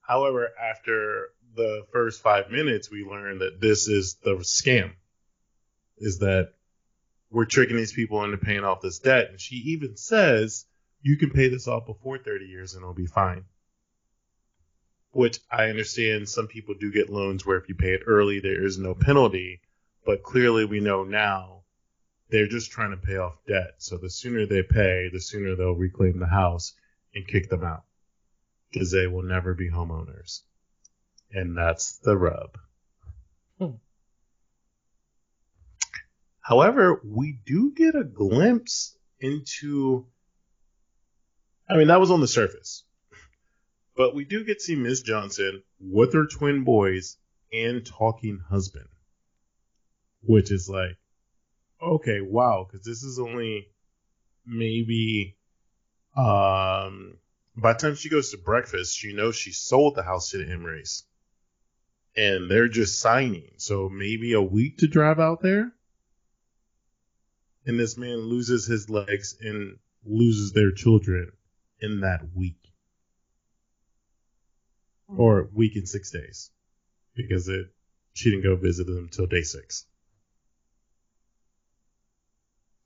However, 0.00 0.50
after 0.60 1.28
the 1.54 1.84
first 1.92 2.22
five 2.22 2.50
minutes, 2.50 2.90
we 2.90 3.04
learn 3.04 3.38
that 3.38 3.60
this 3.60 3.88
is 3.88 4.16
the 4.22 4.36
scam. 4.36 4.92
Is 5.98 6.18
that 6.18 6.52
we're 7.32 7.46
tricking 7.46 7.76
these 7.76 7.92
people 7.92 8.22
into 8.24 8.36
paying 8.36 8.64
off 8.64 8.82
this 8.82 8.98
debt. 8.98 9.30
And 9.30 9.40
she 9.40 9.56
even 9.56 9.96
says, 9.96 10.66
you 11.00 11.16
can 11.16 11.30
pay 11.30 11.48
this 11.48 11.66
off 11.66 11.86
before 11.86 12.18
30 12.18 12.44
years 12.44 12.74
and 12.74 12.82
it'll 12.82 12.94
be 12.94 13.06
fine. 13.06 13.44
Which 15.12 15.40
I 15.50 15.64
understand 15.64 16.28
some 16.28 16.46
people 16.46 16.74
do 16.78 16.92
get 16.92 17.10
loans 17.10 17.44
where 17.44 17.56
if 17.56 17.68
you 17.68 17.74
pay 17.74 17.94
it 17.94 18.02
early, 18.06 18.40
there 18.40 18.64
is 18.64 18.78
no 18.78 18.94
penalty. 18.94 19.60
But 20.04 20.22
clearly 20.22 20.64
we 20.64 20.80
know 20.80 21.04
now 21.04 21.62
they're 22.28 22.48
just 22.48 22.70
trying 22.70 22.90
to 22.90 22.96
pay 22.96 23.16
off 23.16 23.34
debt. 23.46 23.74
So 23.78 23.96
the 23.96 24.10
sooner 24.10 24.46
they 24.46 24.62
pay, 24.62 25.08
the 25.12 25.20
sooner 25.20 25.56
they'll 25.56 25.72
reclaim 25.72 26.18
the 26.18 26.26
house 26.26 26.74
and 27.14 27.26
kick 27.26 27.48
them 27.48 27.64
out. 27.64 27.84
Because 28.70 28.90
they 28.90 29.06
will 29.06 29.22
never 29.22 29.54
be 29.54 29.70
homeowners. 29.70 30.42
And 31.30 31.56
that's 31.56 31.98
the 31.98 32.16
rub. 32.16 32.58
Hmm. 33.58 33.76
However, 36.42 37.00
we 37.04 37.38
do 37.46 37.72
get 37.74 37.94
a 37.94 38.02
glimpse 38.02 38.96
into. 39.20 40.06
I 41.70 41.76
mean, 41.76 41.86
that 41.86 42.00
was 42.00 42.10
on 42.10 42.20
the 42.20 42.28
surface. 42.28 42.84
But 43.96 44.14
we 44.14 44.24
do 44.24 44.44
get 44.44 44.58
to 44.58 44.64
see 44.64 44.74
Miss 44.74 45.02
Johnson 45.02 45.62
with 45.80 46.14
her 46.14 46.26
twin 46.26 46.64
boys 46.64 47.16
and 47.52 47.86
talking 47.86 48.40
husband. 48.50 48.88
Which 50.24 50.50
is 50.50 50.68
like, 50.68 50.98
okay, 51.80 52.20
wow, 52.20 52.66
because 52.68 52.84
this 52.84 53.02
is 53.04 53.18
only 53.18 53.68
maybe. 54.44 55.36
Um, 56.16 57.18
by 57.56 57.72
the 57.72 57.78
time 57.78 57.94
she 57.94 58.08
goes 58.08 58.30
to 58.32 58.38
breakfast, 58.38 58.96
she 58.96 59.12
knows 59.12 59.36
she 59.36 59.52
sold 59.52 59.94
the 59.94 60.02
house 60.02 60.30
to 60.30 60.38
the 60.38 60.50
Emory's. 60.50 61.04
And 62.16 62.50
they're 62.50 62.68
just 62.68 63.00
signing. 63.00 63.52
So 63.56 63.88
maybe 63.88 64.32
a 64.32 64.42
week 64.42 64.78
to 64.78 64.88
drive 64.88 65.20
out 65.20 65.40
there? 65.40 65.72
And 67.66 67.78
this 67.78 67.96
man 67.96 68.16
loses 68.16 68.66
his 68.66 68.88
legs 68.90 69.36
and 69.40 69.76
loses 70.04 70.52
their 70.52 70.72
children 70.72 71.30
in 71.80 72.00
that 72.00 72.20
week 72.34 72.56
or 75.16 75.48
week 75.54 75.76
in 75.76 75.86
six 75.86 76.10
days 76.10 76.50
because 77.14 77.48
it 77.48 77.66
she 78.14 78.30
didn't 78.30 78.44
go 78.44 78.56
visit 78.56 78.86
them 78.86 78.98
until 78.98 79.26
day 79.26 79.42
six 79.42 79.86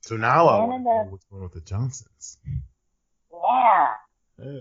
so 0.01 0.15
now 0.17 0.47
i 0.47 0.59
want 0.65 0.71
to 0.71 0.79
know 0.83 1.03
the- 1.05 1.11
what's 1.11 1.25
going 1.25 1.41
on 1.43 1.49
with 1.49 1.53
the 1.53 1.61
johnsons 1.69 2.37
yeah, 3.31 3.87
Yeah. 4.39 4.59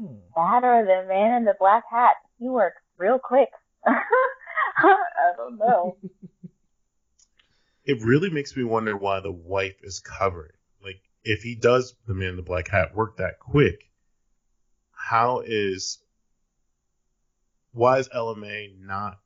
Hmm. 0.00 0.16
that 0.34 0.64
or 0.64 0.84
the 0.84 1.08
man 1.08 1.36
in 1.38 1.44
the 1.44 1.54
black 1.58 1.84
hat. 1.90 2.16
He 2.38 2.48
works 2.48 2.82
real 2.98 3.18
quick. 3.22 3.48
I 3.86 4.02
don't 5.36 5.56
know. 5.58 5.96
it 7.84 8.02
really 8.02 8.30
makes 8.30 8.56
me 8.56 8.64
wonder 8.64 8.96
why 8.96 9.20
the 9.20 9.32
wife 9.32 9.76
is 9.82 10.00
covering. 10.00 10.52
Like 10.82 11.00
if 11.22 11.42
he 11.42 11.54
does 11.54 11.94
the 12.06 12.14
man 12.14 12.30
in 12.30 12.36
the 12.36 12.42
black 12.42 12.68
hat 12.68 12.94
work 12.94 13.18
that 13.18 13.38
quick 13.38 13.90
how 14.92 15.42
is 15.44 15.98
why 17.72 17.98
is 17.98 18.08
lma 18.08 18.78
not 18.80 19.18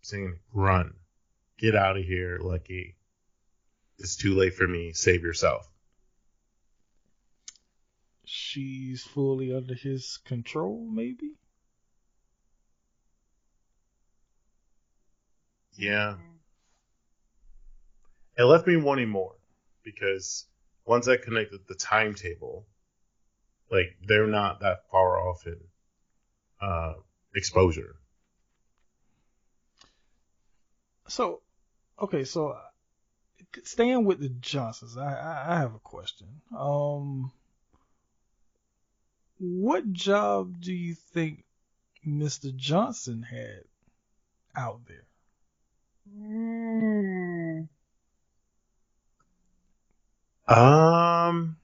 saying 0.00 0.38
run 0.52 0.94
get 1.58 1.74
out 1.74 1.96
of 1.96 2.04
here 2.04 2.38
lucky. 2.40 2.96
It's 3.98 4.16
too 4.16 4.34
late 4.34 4.54
for 4.54 4.66
me 4.66 4.92
save 4.92 5.22
yourself. 5.22 5.68
She's 8.24 9.02
fully 9.02 9.54
under 9.54 9.74
his 9.74 10.18
control, 10.24 10.88
maybe? 10.90 11.32
yeah 15.78 16.14
it 18.38 18.44
left 18.44 18.66
me 18.66 18.76
wanting 18.76 19.08
more 19.08 19.34
because 19.82 20.46
once 20.84 21.08
i 21.08 21.16
connected 21.16 21.60
the 21.68 21.74
timetable 21.74 22.66
like 23.70 23.96
they're 24.06 24.26
not 24.26 24.60
that 24.60 24.88
far 24.90 25.18
off 25.18 25.46
in 25.46 25.58
uh 26.60 26.94
exposure 27.34 27.96
So, 31.08 31.40
okay, 32.00 32.24
so 32.24 32.50
uh, 32.50 32.60
staying 33.62 34.04
with 34.04 34.20
the 34.20 34.28
Johnsons, 34.28 34.96
I, 34.96 35.12
I, 35.12 35.54
I 35.54 35.58
have 35.58 35.74
a 35.74 35.78
question. 35.78 36.26
Um, 36.56 37.30
what 39.38 39.92
job 39.92 40.60
do 40.60 40.72
you 40.72 40.94
think 40.94 41.44
Mr. 42.06 42.54
Johnson 42.54 43.22
had 43.22 43.64
out 44.56 44.80
there? 44.86 45.04
Mm. 46.18 47.68
Um, 50.48 51.56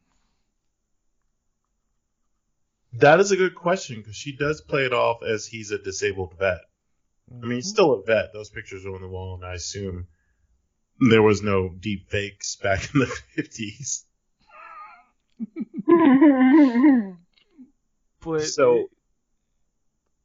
that 2.95 3.21
is 3.21 3.31
a 3.31 3.37
good 3.37 3.55
question 3.55 3.97
because 3.99 4.17
she 4.17 4.37
does 4.37 4.61
play 4.61 4.85
it 4.85 4.93
off 4.93 5.23
as 5.23 5.47
he's 5.47 5.71
a 5.71 5.79
disabled 5.79 6.35
vet. 6.39 6.61
I 7.31 7.47
mean, 7.47 7.53
he's 7.57 7.69
still 7.69 7.93
a 7.93 8.03
vet. 8.03 8.33
Those 8.33 8.51
pictures 8.51 8.85
are 8.85 8.95
on 8.95 9.01
the 9.01 9.09
wall, 9.09 9.35
and 9.37 9.45
I 9.45 9.55
assume 9.55 10.07
there 11.01 11.23
was 11.23 11.43
no 11.43 11.69
deep 11.69 12.11
fakes 12.11 12.57
back 12.57 12.93
in 12.95 13.01
the 13.01 13.07
fifties. 13.35 14.05
but 18.25 18.43
So- 18.43 18.89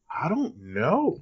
I 0.10 0.30
don't 0.30 0.58
know. 0.74 1.20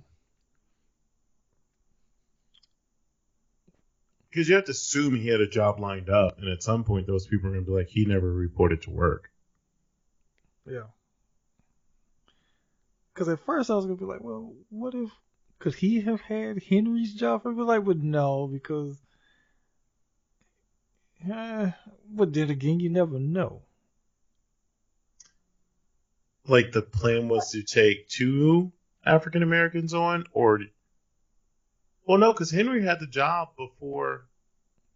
Because 4.36 4.50
you 4.50 4.56
have 4.56 4.66
to 4.66 4.72
assume 4.72 5.16
he 5.16 5.30
had 5.30 5.40
a 5.40 5.48
job 5.48 5.80
lined 5.80 6.10
up, 6.10 6.40
and 6.40 6.50
at 6.50 6.62
some 6.62 6.84
point, 6.84 7.08
those 7.08 7.26
people 7.26 7.48
are 7.48 7.54
going 7.54 7.64
to 7.64 7.72
be 7.72 7.78
like, 7.78 7.88
he 7.88 8.04
never 8.04 8.30
reported 8.30 8.82
to 8.82 8.90
work. 8.90 9.32
Yeah. 10.70 10.88
Because 13.14 13.30
at 13.30 13.40
first 13.46 13.70
I 13.72 13.76
was 13.76 13.86
gonna 13.86 13.96
be 13.96 14.04
like, 14.04 14.22
well, 14.22 14.54
what 14.70 14.94
if 14.94 15.10
could 15.60 15.76
he 15.76 16.02
have 16.02 16.20
had 16.20 16.62
Henry's 16.62 17.14
job? 17.14 17.44
I'd 17.46 17.56
be 17.56 17.62
like, 17.62 17.86
but 17.86 18.00
no, 18.00 18.48
because. 18.48 18.98
Uh, 21.32 21.72
but 22.12 22.34
then 22.34 22.50
again, 22.50 22.82
you 22.82 22.90
never 22.90 23.18
know. 23.20 23.62
like 26.46 26.74
the 26.74 26.82
plan 26.82 27.30
was 27.30 27.52
to 27.52 27.64
take 27.64 28.10
two 28.10 28.74
African 29.06 29.44
Americans 29.44 29.94
on, 29.94 30.26
or 30.34 30.60
well, 32.06 32.18
no, 32.18 32.32
because 32.34 32.52
Henry 32.52 32.84
had 32.84 33.00
the 33.00 33.08
job 33.08 33.50
before 33.58 34.28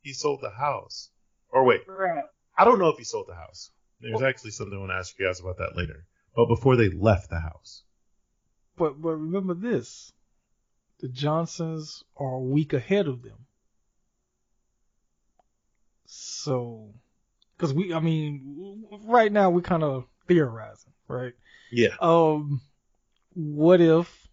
he 0.02 0.14
sold 0.14 0.42
the 0.42 0.50
house. 0.50 1.10
Or 1.52 1.64
wait, 1.66 1.82
Right. 1.88 2.24
I 2.58 2.66
don't 2.66 2.80
know 2.80 2.90
if 2.90 2.98
he 2.98 3.04
sold 3.04 3.28
the 3.28 3.36
house. 3.36 3.72
There's 4.02 4.22
actually 4.22 4.52
something 4.52 4.78
I 4.78 4.80
want 4.80 4.92
to 4.92 4.96
ask 4.96 5.18
you 5.20 5.26
guys 5.26 5.40
about 5.40 5.58
that 5.58 5.76
later. 5.76 6.06
But 6.36 6.46
before 6.46 6.76
they 6.76 6.90
left 6.90 7.30
the 7.30 7.40
house, 7.40 7.84
But 8.78 9.02
but 9.02 9.16
remember 9.16 9.54
this: 9.56 10.14
the 11.00 11.10
Johnsons 11.10 12.04
are 12.16 12.36
a 12.36 12.40
week 12.40 12.74
ahead 12.74 13.08
of 13.08 13.24
them. 13.24 13.46
So, 16.06 16.94
because 17.58 17.74
we, 17.74 17.94
I 17.94 18.00
mean, 18.00 18.86
right 19.06 19.32
now 19.32 19.50
we're 19.50 19.62
kind 19.62 19.84
of 19.84 20.06
theorizing, 20.28 20.94
right? 21.08 21.34
yeah, 21.72 21.96
Um, 22.00 22.62
what 23.34 23.80
if, 23.82 24.28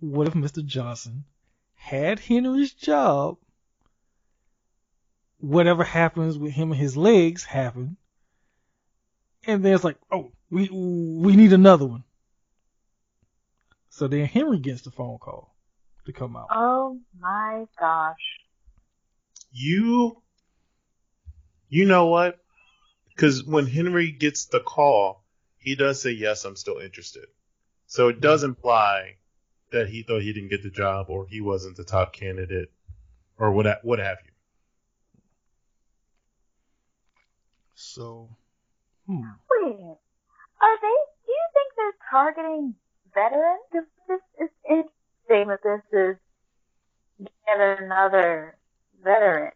what 0.00 0.26
if 0.26 0.34
Mr. 0.34 0.64
Johnson 0.64 1.24
had 1.86 2.18
Henry's 2.18 2.72
job? 2.72 3.38
Whatever 5.38 5.84
happens 5.84 6.36
with 6.36 6.52
him 6.52 6.72
and 6.72 6.80
his 6.80 6.96
legs 6.96 7.44
happen, 7.44 7.96
and 9.46 9.64
then 9.64 9.72
it's 9.74 9.84
like, 9.84 9.98
oh, 10.10 10.32
we 10.50 10.68
we 10.68 11.36
need 11.36 11.52
another 11.52 11.86
one. 11.86 12.02
So 13.90 14.08
then 14.08 14.26
Henry 14.26 14.58
gets 14.58 14.82
the 14.82 14.90
phone 14.90 15.18
call 15.18 15.54
to 16.06 16.12
come 16.12 16.36
out. 16.36 16.48
Oh 16.50 16.98
my 17.20 17.66
gosh. 17.78 18.16
you, 19.52 20.22
you 21.68 21.84
know 21.86 22.06
what? 22.06 22.38
Because 23.14 23.44
when 23.44 23.66
Henry 23.66 24.10
gets 24.10 24.46
the 24.46 24.60
call, 24.60 25.24
he 25.58 25.76
does 25.76 26.02
say 26.02 26.10
yes, 26.10 26.44
I'm 26.44 26.56
still 26.56 26.78
interested. 26.78 27.26
So 27.86 28.08
it 28.08 28.20
does 28.20 28.42
imply 28.42 29.18
that 29.70 29.88
he 29.88 30.02
thought 30.02 30.22
he 30.22 30.32
didn't 30.32 30.50
get 30.50 30.62
the 30.62 30.70
job 30.70 31.06
or 31.08 31.26
he 31.26 31.40
wasn't 31.40 31.76
the 31.76 31.84
top 31.84 32.12
candidate 32.12 32.70
or 33.38 33.52
what 33.52 33.84
what 33.84 33.98
have 33.98 34.18
you. 34.24 34.30
So, 37.74 38.30
hmm. 39.06 39.22
Wait. 39.50 39.96
Are 40.60 40.76
they? 40.80 40.96
Do 41.26 41.32
you 41.32 41.46
think 41.52 41.74
they're 41.76 41.92
targeting 42.10 42.74
veterans? 43.14 43.60
'Cause 43.72 43.84
This 44.08 44.20
is 44.40 44.50
interesting 44.68 45.48
that 45.48 45.62
this 45.62 45.82
is 45.92 46.16
yet 47.18 47.80
another 47.82 48.56
veteran. 49.02 49.52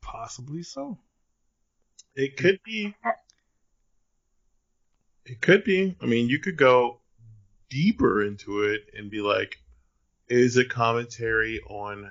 possibly 0.00 0.62
so. 0.62 0.98
It 2.14 2.36
could 2.36 2.60
be. 2.64 2.94
It 5.26 5.40
could 5.40 5.64
be. 5.64 5.96
I 6.00 6.06
mean, 6.06 6.28
you 6.28 6.38
could 6.38 6.56
go 6.56 7.00
deeper 7.70 8.22
into 8.22 8.62
it 8.62 8.82
and 8.96 9.10
be 9.10 9.20
like, 9.20 9.56
is 10.28 10.56
it 10.56 10.68
commentary 10.68 11.60
on 11.68 12.10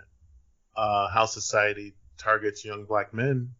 uh, 0.75 1.07
how 1.09 1.25
society 1.25 1.95
targets 2.17 2.65
young 2.65 2.85
black 2.85 3.13
men? 3.13 3.53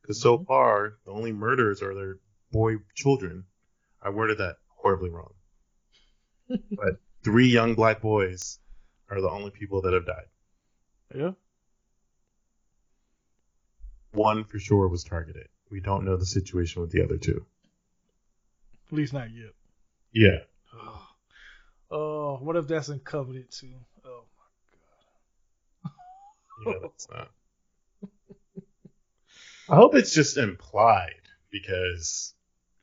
Because 0.00 0.22
so 0.22 0.38
far, 0.38 0.94
the 1.04 1.10
only 1.10 1.32
murders 1.32 1.82
are 1.82 1.94
their 1.94 2.16
boy 2.50 2.76
children. 2.94 3.44
I 4.02 4.10
worded 4.10 4.38
that 4.38 4.56
horribly 4.68 5.10
wrong. 5.10 5.34
but 6.48 7.00
three 7.22 7.48
young 7.48 7.74
black 7.74 8.00
boys 8.00 8.58
are 9.10 9.20
the 9.20 9.30
only 9.30 9.50
people 9.50 9.82
that 9.82 9.92
have 9.92 10.06
died. 10.06 10.28
Yeah. 11.14 11.32
One 14.12 14.44
for 14.44 14.58
sure 14.58 14.88
was 14.88 15.04
targeted. 15.04 15.48
We 15.70 15.80
don't 15.80 16.04
know 16.04 16.16
the 16.16 16.26
situation 16.26 16.80
with 16.80 16.90
the 16.90 17.04
other 17.04 17.18
two. 17.18 17.44
At 18.88 18.92
least 18.96 19.12
not 19.12 19.30
yet. 19.30 19.52
Yeah. 20.12 20.38
Oh, 21.90 22.38
what 22.40 22.56
if 22.56 22.66
that's 22.66 22.88
in 22.88 23.00
Covenant 23.00 23.50
too? 23.50 23.74
Oh 24.04 24.24
my 25.84 25.90
god. 26.64 26.72
Yeah, 26.74 26.78
that's 26.82 27.08
not. 27.10 27.30
I 29.70 29.76
hope 29.76 29.94
it's 29.94 30.14
just 30.14 30.36
implied 30.38 31.20
because. 31.50 32.34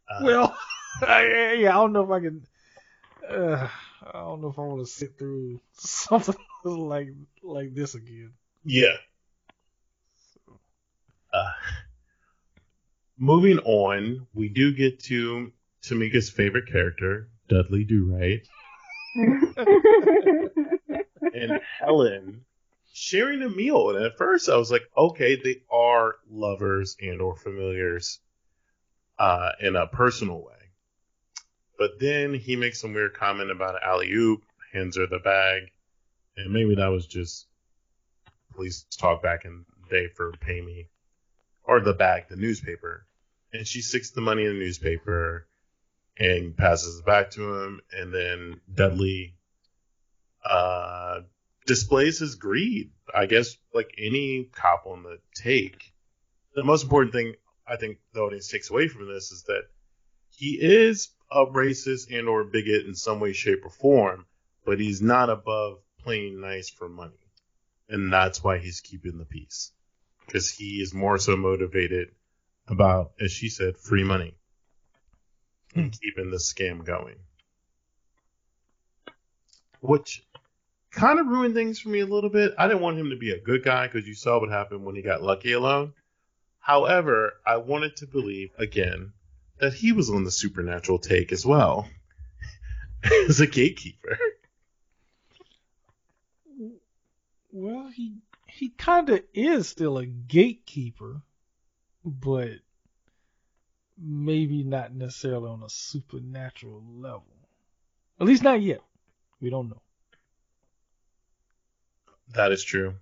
Uh, 0.10 0.24
Well, 0.24 0.58
I, 1.02 1.54
yeah, 1.54 1.70
I 1.72 1.74
don't 1.74 1.94
know 1.94 2.04
if 2.04 2.10
I 2.12 2.20
can. 2.20 2.46
Uh, 3.28 3.68
I 4.14 4.20
don't 4.20 4.42
know 4.42 4.50
if 4.50 4.60
I 4.60 4.62
want 4.62 4.82
to 4.86 4.92
sit 4.92 5.18
through 5.18 5.60
something 5.74 6.36
like 6.64 7.10
like 7.42 7.74
this 7.74 7.96
again. 7.96 8.34
yeah. 8.64 8.98
Uh, 11.34 11.52
moving 13.18 13.58
on, 13.60 14.26
we 14.34 14.48
do 14.50 14.74
get 14.74 15.00
to 15.04 15.52
Tamika's 15.88 16.30
favorite 16.30 16.72
character, 16.72 17.30
Dudley 17.48 17.84
Do 17.84 18.06
Right, 18.12 18.42
and 21.34 21.62
Helen 21.80 22.46
sharing 22.94 23.42
a 23.44 23.50
meal. 23.50 23.90
And 23.90 24.04
at 24.04 24.18
first, 24.18 24.50
I 24.50 24.58
was 24.58 24.72
like, 24.72 24.84
okay, 24.98 25.40
they 25.42 25.62
are 25.72 26.16
lovers 26.30 26.98
and 27.00 27.22
or 27.22 27.36
familiars 27.36 28.20
uh, 29.20 29.52
in 29.62 29.76
a 29.76 29.88
personal 29.88 30.44
way. 30.44 30.54
But 31.78 32.00
then 32.00 32.34
he 32.34 32.56
makes 32.56 32.82
some 32.82 32.94
weird 32.94 33.14
comment 33.14 33.52
about 33.52 33.84
alley 33.84 34.12
oop, 34.12 34.42
hands 34.74 34.98
her 34.98 35.08
the 35.08 35.20
bag, 35.20 35.64
and 36.38 36.52
maybe 36.52 36.76
that 36.76 36.88
was 36.88 37.06
just 37.06 37.48
police 38.54 38.86
talk 38.98 39.22
back 39.22 39.46
in 39.46 39.66
the 39.84 39.90
day 39.90 40.08
for 40.08 40.32
pay 40.32 40.62
me, 40.62 40.88
or 41.64 41.82
the 41.82 41.94
bag, 41.94 42.24
the 42.30 42.38
newspaper. 42.38 43.06
And 43.54 43.68
she 43.68 43.82
sticks 43.82 44.12
the 44.12 44.22
money 44.22 44.44
in 44.44 44.54
the 44.54 44.60
newspaper 44.60 45.48
and 46.18 46.56
passes 46.56 47.00
it 47.00 47.06
back 47.06 47.32
to 47.32 47.62
him, 47.62 47.82
and 47.92 48.14
then 48.14 48.62
Dudley 48.74 49.36
uh, 50.44 51.22
displays 51.66 52.20
his 52.20 52.36
greed. 52.36 52.92
I 53.14 53.26
guess 53.26 53.56
like 53.74 53.94
any 53.98 54.50
cop 54.52 54.86
on 54.86 55.04
the 55.04 55.20
take. 55.36 55.94
The 56.56 56.64
most 56.64 56.84
important 56.84 57.14
thing 57.14 57.34
I 57.68 57.76
think 57.76 57.98
the 58.14 58.22
audience 58.22 58.48
takes 58.48 58.70
away 58.70 58.88
from 58.88 59.08
this 59.08 59.32
is 59.32 59.44
that 59.44 59.64
he 60.30 60.58
is 60.60 61.10
a 61.32 61.46
racist 61.46 62.18
and 62.18 62.28
or 62.28 62.44
bigot 62.44 62.86
in 62.86 62.96
some 62.96 63.20
way, 63.20 63.34
shape, 63.34 63.66
or 63.66 63.70
form, 63.70 64.26
but 64.66 64.80
he's 64.80 65.02
not 65.02 65.30
above 65.30 65.80
playing 66.04 66.40
nice 66.40 66.70
for 66.70 66.88
money. 66.88 67.14
And 67.90 68.12
that's 68.12 68.44
why 68.44 68.58
he's 68.58 68.82
keeping 68.82 69.18
the 69.18 69.26
peace. 69.26 69.72
Because 70.26 70.50
he 70.50 70.82
is 70.82 70.94
more 70.94 71.18
so 71.18 71.36
motivated 71.36 72.10
about, 72.68 73.12
as 73.20 73.32
she 73.32 73.50
said, 73.50 73.78
free 73.78 74.04
money. 74.04 74.36
And 75.76 75.86
hmm. 75.86 75.90
keeping 76.02 76.32
the 76.32 76.38
scam 76.38 76.84
going. 76.86 77.18
Which 79.82 80.24
kind 80.92 81.20
of 81.20 81.28
ruined 81.28 81.54
things 81.54 81.80
for 81.80 81.90
me 81.90 82.00
a 82.00 82.06
little 82.06 82.30
bit. 82.30 82.56
I 82.58 82.68
didn't 82.68 82.82
want 82.82 82.98
him 82.98 83.10
to 83.10 83.18
be 83.18 83.32
a 83.32 83.40
good 83.40 83.64
guy 83.64 83.88
because 83.88 84.08
you 84.08 84.16
saw 84.16 84.40
what 84.40 84.50
happened 84.50 84.86
when 84.86 84.96
he 84.96 85.02
got 85.02 85.22
lucky 85.22 85.52
alone. 85.52 85.94
However, 86.60 87.34
I 87.46 87.58
wanted 87.58 87.98
to 87.98 88.08
believe 88.08 88.50
again 88.58 89.14
that 89.60 89.74
he 89.74 89.92
was 89.92 90.10
on 90.10 90.24
the 90.24 90.32
supernatural 90.32 91.00
take 91.00 91.32
as 91.32 91.46
well 91.46 91.88
as 93.30 93.40
a 93.40 93.48
gatekeeper. 93.48 94.18
Well, 97.52 97.90
he 97.90 98.16
he 98.48 98.70
kind 98.70 99.10
of 99.10 99.22
is 99.34 99.68
still 99.68 99.98
a 99.98 100.06
gatekeeper, 100.06 101.22
but 102.04 102.60
maybe 103.98 104.64
not 104.64 104.94
necessarily 104.94 105.50
on 105.50 105.64
a 105.64 105.70
supernatural 105.70 106.84
level. 106.98 107.26
At 108.20 108.28
least 108.28 108.44
not 108.44 108.62
yet. 108.62 108.82
We 109.42 109.50
don't 109.50 109.70
know. 109.70 109.82
That 112.34 112.52
is 112.52 112.64
true. 112.64 112.96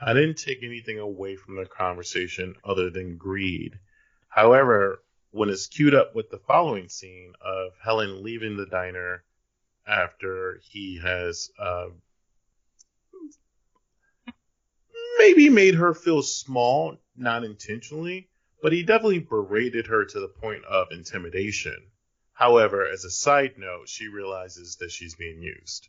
I 0.00 0.12
didn't 0.12 0.36
take 0.36 0.62
anything 0.62 0.98
away 0.98 1.36
from 1.36 1.56
the 1.56 1.66
conversation 1.66 2.54
other 2.64 2.90
than 2.90 3.16
greed. 3.16 3.78
However, 4.28 5.02
when 5.30 5.48
it's 5.48 5.66
queued 5.66 5.94
up 5.94 6.14
with 6.14 6.30
the 6.30 6.38
following 6.38 6.88
scene 6.88 7.32
of 7.40 7.72
Helen 7.82 8.22
leaving 8.22 8.56
the 8.56 8.66
diner 8.66 9.24
after 9.86 10.60
he 10.62 11.00
has 11.02 11.50
uh, 11.58 11.86
maybe 15.18 15.48
made 15.48 15.74
her 15.74 15.94
feel 15.94 16.22
small, 16.22 16.96
not 17.16 17.44
intentionally, 17.44 18.28
but 18.62 18.72
he 18.72 18.82
definitely 18.82 19.20
berated 19.20 19.86
her 19.86 20.04
to 20.04 20.20
the 20.20 20.28
point 20.28 20.64
of 20.64 20.88
intimidation. 20.90 21.76
However, 22.32 22.86
as 22.86 23.04
a 23.04 23.10
side 23.10 23.54
note, 23.56 23.88
she 23.88 24.08
realizes 24.08 24.76
that 24.76 24.90
she's 24.90 25.14
being 25.14 25.40
used. 25.40 25.88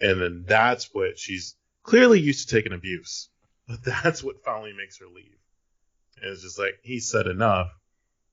And 0.00 0.20
then 0.20 0.44
that's 0.46 0.92
what 0.92 1.18
she's 1.18 1.56
clearly 1.82 2.20
used 2.20 2.48
to 2.48 2.54
taking 2.54 2.72
abuse. 2.72 3.28
But 3.66 3.82
that's 4.02 4.22
what 4.22 4.44
finally 4.44 4.72
makes 4.72 4.98
her 4.98 5.06
leave. 5.06 5.38
And 6.20 6.32
it's 6.32 6.42
just 6.42 6.58
like, 6.58 6.78
he 6.82 7.00
said 7.00 7.26
enough. 7.26 7.68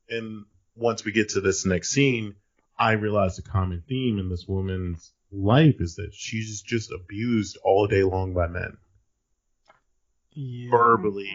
And 0.09 0.45
once 0.75 1.05
we 1.05 1.11
get 1.11 1.29
to 1.29 1.41
this 1.41 1.65
next 1.65 1.89
scene, 1.89 2.35
I 2.77 2.93
realize 2.93 3.35
the 3.35 3.41
common 3.41 3.83
theme 3.87 4.19
in 4.19 4.29
this 4.29 4.47
woman's 4.47 5.11
life 5.31 5.75
is 5.79 5.95
that 5.95 6.13
she's 6.13 6.61
just 6.61 6.91
abused 6.91 7.57
all 7.63 7.87
day 7.87 8.03
long 8.03 8.33
by 8.33 8.47
men. 8.47 8.77
Yeah. 10.31 10.71
Verbally, 10.71 11.31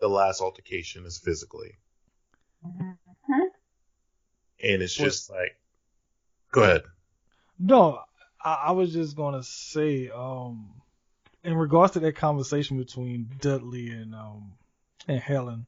the 0.00 0.08
last 0.08 0.40
altercation 0.40 1.04
is 1.06 1.18
physically, 1.18 1.76
Mhm. 2.64 2.96
and 4.62 4.82
it's 4.82 4.94
just 4.94 5.30
like, 5.30 5.56
go 6.52 6.62
ahead. 6.62 6.82
No, 7.58 8.00
I, 8.44 8.54
I 8.66 8.72
was 8.72 8.92
just 8.92 9.16
gonna 9.16 9.42
say, 9.42 10.08
um, 10.10 10.80
in 11.44 11.54
regards 11.54 11.92
to 11.94 12.00
that 12.00 12.16
conversation 12.16 12.76
between 12.78 13.30
Dudley 13.40 13.90
and 13.90 14.14
um 14.14 14.52
and 15.08 15.20
Helen, 15.20 15.66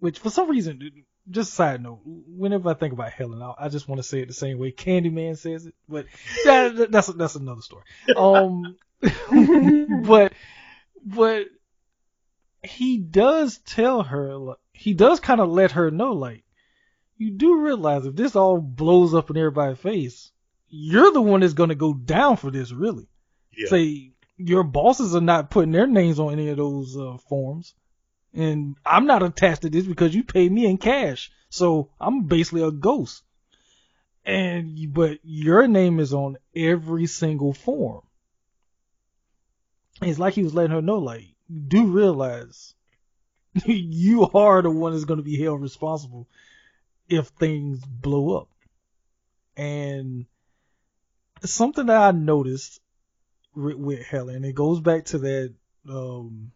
which 0.00 0.18
for 0.18 0.30
some 0.30 0.50
reason, 0.50 1.04
just 1.30 1.54
side 1.54 1.82
note, 1.82 2.00
whenever 2.04 2.68
I 2.70 2.74
think 2.74 2.92
about 2.92 3.12
Helen, 3.12 3.40
I, 3.42 3.54
I 3.58 3.68
just 3.68 3.88
want 3.88 4.00
to 4.00 4.02
say 4.02 4.20
it 4.20 4.26
the 4.28 4.34
same 4.34 4.58
way 4.58 4.72
Candyman 4.72 5.36
says 5.38 5.66
it, 5.66 5.74
but 5.88 6.06
that- 6.44 6.90
that's 6.90 7.06
that's 7.08 7.36
another 7.36 7.62
story. 7.62 7.84
Um, 8.16 8.76
but 10.04 10.32
but 11.04 11.46
he 12.62 12.98
does 12.98 13.58
tell 13.58 14.02
her, 14.02 14.36
like, 14.36 14.58
he 14.72 14.94
does 14.94 15.20
kind 15.20 15.40
of 15.40 15.48
let 15.50 15.72
her 15.72 15.90
know, 15.90 16.12
like, 16.12 16.44
you 17.16 17.30
do 17.30 17.60
realize 17.60 18.06
if 18.06 18.16
this 18.16 18.34
all 18.34 18.58
blows 18.58 19.14
up 19.14 19.30
in 19.30 19.36
everybody's 19.36 19.78
face, 19.78 20.32
you're 20.68 21.12
the 21.12 21.20
one 21.20 21.40
that's 21.40 21.52
gonna 21.54 21.74
go 21.74 21.92
down 21.92 22.36
for 22.36 22.50
this, 22.50 22.72
really. 22.72 23.08
Yeah. 23.56 23.68
Say 23.68 24.12
your 24.36 24.62
bosses 24.62 25.14
are 25.14 25.20
not 25.20 25.50
putting 25.50 25.72
their 25.72 25.86
names 25.86 26.18
on 26.18 26.32
any 26.32 26.48
of 26.48 26.56
those 26.56 26.96
uh, 26.96 27.18
forms, 27.28 27.74
and 28.32 28.76
I'm 28.86 29.06
not 29.06 29.22
attached 29.22 29.62
to 29.62 29.70
this 29.70 29.86
because 29.86 30.14
you 30.14 30.24
paid 30.24 30.50
me 30.50 30.66
in 30.66 30.78
cash, 30.78 31.30
so 31.50 31.90
I'm 32.00 32.24
basically 32.24 32.62
a 32.62 32.70
ghost. 32.70 33.22
And 34.24 34.92
but 34.92 35.18
your 35.22 35.66
name 35.66 35.98
is 35.98 36.14
on 36.14 36.36
every 36.54 37.06
single 37.06 37.52
form. 37.52 38.02
It's 40.02 40.18
like 40.18 40.34
he 40.34 40.42
was 40.42 40.54
letting 40.54 40.72
her 40.72 40.82
know, 40.82 40.98
like, 40.98 41.29
do 41.68 41.86
realize 41.86 42.74
you 43.66 44.28
are 44.34 44.62
the 44.62 44.70
one 44.70 44.92
that's 44.92 45.04
going 45.04 45.18
to 45.18 45.24
be 45.24 45.42
held 45.42 45.60
responsible 45.60 46.28
if 47.08 47.28
things 47.28 47.80
blow 47.84 48.36
up. 48.38 48.48
And 49.56 50.26
something 51.44 51.86
that 51.86 51.96
I 52.02 52.10
noticed 52.12 52.80
with, 53.54 53.76
with 53.76 54.06
Helen, 54.06 54.44
it 54.44 54.54
goes 54.54 54.80
back 54.80 55.06
to 55.06 55.18
that 55.18 55.54
um 55.88 56.52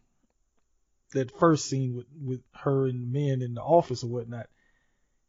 that 1.12 1.36
first 1.38 1.66
scene 1.66 1.95
with 1.97 2.07
with 2.20 2.40
her 2.53 2.86
and 2.86 3.03
the 3.03 3.07
men 3.18 3.42
in 3.42 3.55
the 3.55 3.62
office 3.62 4.05
or 4.05 4.09
whatnot. 4.09 4.47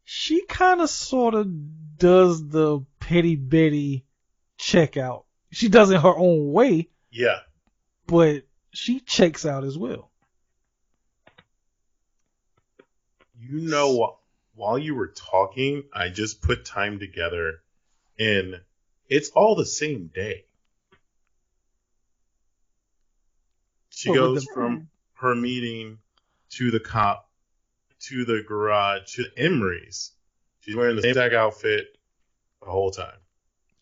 She 0.03 0.45
kind 0.45 0.81
of 0.81 0.89
sort 0.89 1.33
of 1.33 1.47
does 1.97 2.47
the 2.47 2.81
petty 2.99 3.35
Betty 3.35 4.05
checkout. 4.59 5.23
She 5.51 5.69
does 5.69 5.89
it 5.89 6.01
her 6.01 6.15
own 6.15 6.51
way, 6.51 6.89
Yeah. 7.09 7.39
but 8.05 8.43
she 8.77 8.99
checks 8.99 9.45
out 9.45 9.63
as 9.63 9.77
well. 9.77 10.11
You 13.39 13.59
know? 13.59 14.17
While 14.55 14.79
you 14.79 14.95
were 14.95 15.07
talking, 15.09 15.83
I 15.93 16.07
just 16.09 16.41
put 16.41 16.63
time 16.63 16.97
together, 16.99 17.61
and 18.17 18.61
it's 19.09 19.29
all 19.31 19.55
the 19.55 19.65
same 19.65 20.07
day. 20.13 20.45
She 23.89 24.09
What, 24.09 24.15
goes 24.15 24.45
the- 24.45 24.53
from 24.53 24.89
her 25.15 25.35
meeting 25.35 25.99
to 26.51 26.71
the 26.71 26.79
cop 26.79 27.29
to 28.01 28.23
the 28.23 28.43
garage 28.47 29.15
to 29.15 29.25
Emory's. 29.35 30.11
She's 30.61 30.75
wearing 30.75 30.95
the 30.95 31.01
same 31.01 31.11
exact 31.11 31.33
outfit 31.33 31.97
the 32.61 32.69
whole 32.69 32.91
time. 32.91 33.17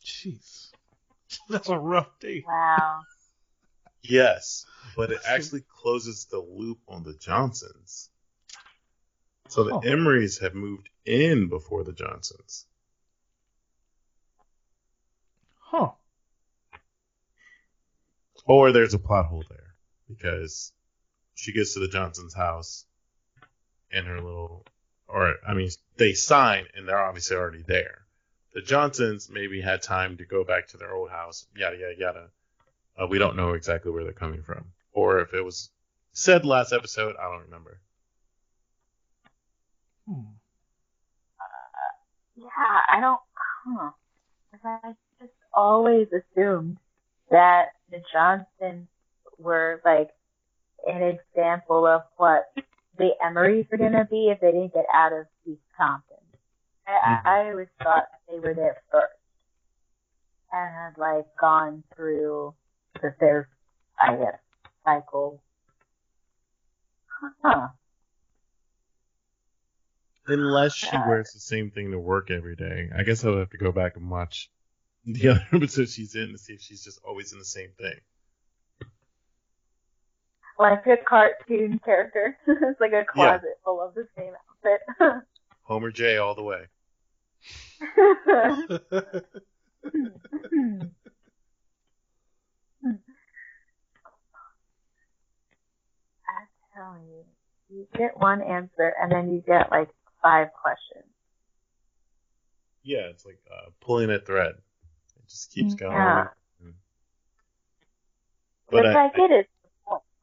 Jeez, 0.03 0.71
that's 1.49 1.69
a 1.69 1.77
rough 1.77 2.19
day. 2.19 2.43
Wow. 2.47 3.01
Yes, 4.03 4.65
but 4.95 5.11
it 5.11 5.19
actually 5.27 5.63
closes 5.67 6.25
the 6.25 6.39
loop 6.39 6.79
on 6.87 7.03
the 7.03 7.13
Johnsons. 7.13 8.09
So 9.49 9.63
the 9.63 9.73
Huh. 9.73 9.81
Emorys 9.83 10.41
have 10.41 10.53
moved 10.55 10.89
in 11.05 11.47
before 11.49 11.83
the 11.83 11.93
Johnsons. 11.93 12.65
Huh? 15.59 15.91
Or 18.45 18.71
there's 18.71 18.93
a 18.93 18.99
plot 18.99 19.27
hole 19.27 19.43
there 19.49 19.75
because 20.07 20.73
she 21.35 21.53
gets 21.53 21.73
to 21.73 21.79
the 21.79 21.87
Johnsons' 21.87 22.33
house 22.33 22.85
and 23.91 24.05
her 24.05 24.21
little, 24.21 24.65
or 25.07 25.35
I 25.47 25.53
mean, 25.53 25.69
they 25.97 26.13
sign 26.13 26.65
and 26.75 26.87
they're 26.87 27.03
obviously 27.03 27.37
already 27.37 27.63
there. 27.65 27.99
The 28.53 28.61
Johnsons 28.61 29.29
maybe 29.29 29.61
had 29.61 29.81
time 29.81 30.17
to 30.17 30.25
go 30.25 30.43
back 30.43 30.67
to 30.69 30.77
their 30.77 30.93
old 30.93 31.09
house, 31.09 31.47
yada 31.55 31.77
yada 31.77 31.95
yada. 31.97 32.29
Uh, 32.99 33.07
we 33.07 33.17
don't 33.17 33.35
know 33.35 33.53
exactly 33.53 33.91
where 33.91 34.03
they're 34.03 34.13
coming 34.13 34.43
from, 34.43 34.65
or 34.93 35.19
if 35.19 35.33
it 35.33 35.41
was 35.43 35.69
said 36.13 36.45
last 36.45 36.73
episode, 36.73 37.15
I 37.19 37.23
don't 37.23 37.41
remember. 37.43 37.79
Hmm. 40.07 40.21
Yeah, 42.35 42.81
I 42.89 42.99
don't. 42.99 43.21
Huh. 43.65 43.91
'Cause 44.51 44.61
I 44.83 44.95
just 45.19 45.33
always 45.53 46.07
assumed 46.13 46.77
that 47.29 47.73
the 47.89 48.03
Johnsons 48.11 48.87
were 49.37 49.81
like 49.85 50.11
an 50.87 51.01
example 51.03 51.87
of 51.87 52.03
what 52.17 52.51
the 52.97 53.15
Emorys 53.23 53.69
were 53.71 53.77
gonna 53.77 54.05
be 54.05 54.29
if 54.29 54.39
they 54.41 54.51
didn't 54.51 54.73
get 54.73 54.85
out 54.93 55.13
of 55.13 55.27
East 55.45 55.63
Compton. 55.77 56.17
I, 56.87 56.91
Mhm. 56.91 57.25
I 57.25 57.39
I 57.47 57.51
always 57.51 57.69
thought 57.81 58.09
they 58.27 58.39
were 58.39 58.53
there 58.53 58.83
first 58.91 59.13
and 60.51 60.73
had 60.73 60.97
like 60.97 61.25
gone 61.37 61.83
through 61.95 62.53
the 63.03 63.13
their 63.19 63.49
I 63.99 64.15
guess 64.15 64.39
cycle. 64.83 65.43
Huh. 67.43 67.67
Unless 70.25 70.73
she 70.75 70.87
Yeah. 70.87 71.07
wears 71.07 71.31
the 71.33 71.39
same 71.39 71.69
thing 71.71 71.91
to 71.91 71.99
work 71.99 72.31
every 72.31 72.55
day. 72.55 72.89
I 72.95 73.03
guess 73.03 73.23
I'll 73.23 73.37
have 73.37 73.49
to 73.51 73.57
go 73.57 73.71
back 73.71 73.97
and 73.97 74.09
watch 74.09 74.49
the 75.05 75.27
other 75.29 75.45
episodes 75.53 75.93
she's 75.93 76.15
in 76.15 76.31
to 76.31 76.37
see 76.37 76.53
if 76.53 76.61
she's 76.61 76.83
just 76.83 76.99
always 77.03 77.33
in 77.33 77.39
the 77.39 77.45
same 77.45 77.71
thing. 77.77 77.99
Like 80.57 80.85
a 80.87 80.97
cartoon 80.97 81.79
character. 81.83 82.37
it's 82.47 82.79
like 82.79 82.93
a 82.93 83.03
closet 83.05 83.59
full 83.65 83.81
of 83.81 83.93
the 83.95 84.07
same 84.17 84.33
outfit. 84.63 85.23
Homer 85.63 85.91
J 85.91 86.17
all 86.17 86.35
the 86.35 86.43
way. 86.43 86.67
I 96.84 96.95
tell 96.95 97.01
you, 97.01 97.23
you 97.69 97.88
get 97.97 98.17
one 98.17 98.41
answer 98.41 98.93
and 99.01 99.11
then 99.11 99.31
you 99.31 99.43
get 99.45 99.71
like 99.71 99.89
five 100.21 100.47
questions. 100.53 101.09
Yeah, 102.84 103.07
it's 103.09 103.25
like 103.25 103.39
uh, 103.51 103.69
pulling 103.79 104.09
a 104.11 104.19
thread. 104.19 104.55
It 104.55 105.29
just 105.29 105.51
keeps 105.53 105.73
going. 105.75 105.93
Yeah. 105.93 106.27
But 108.69 108.86
Which 108.86 108.95
I, 108.95 109.05
I, 109.05 109.09
get 109.15 109.31
it. 109.31 109.49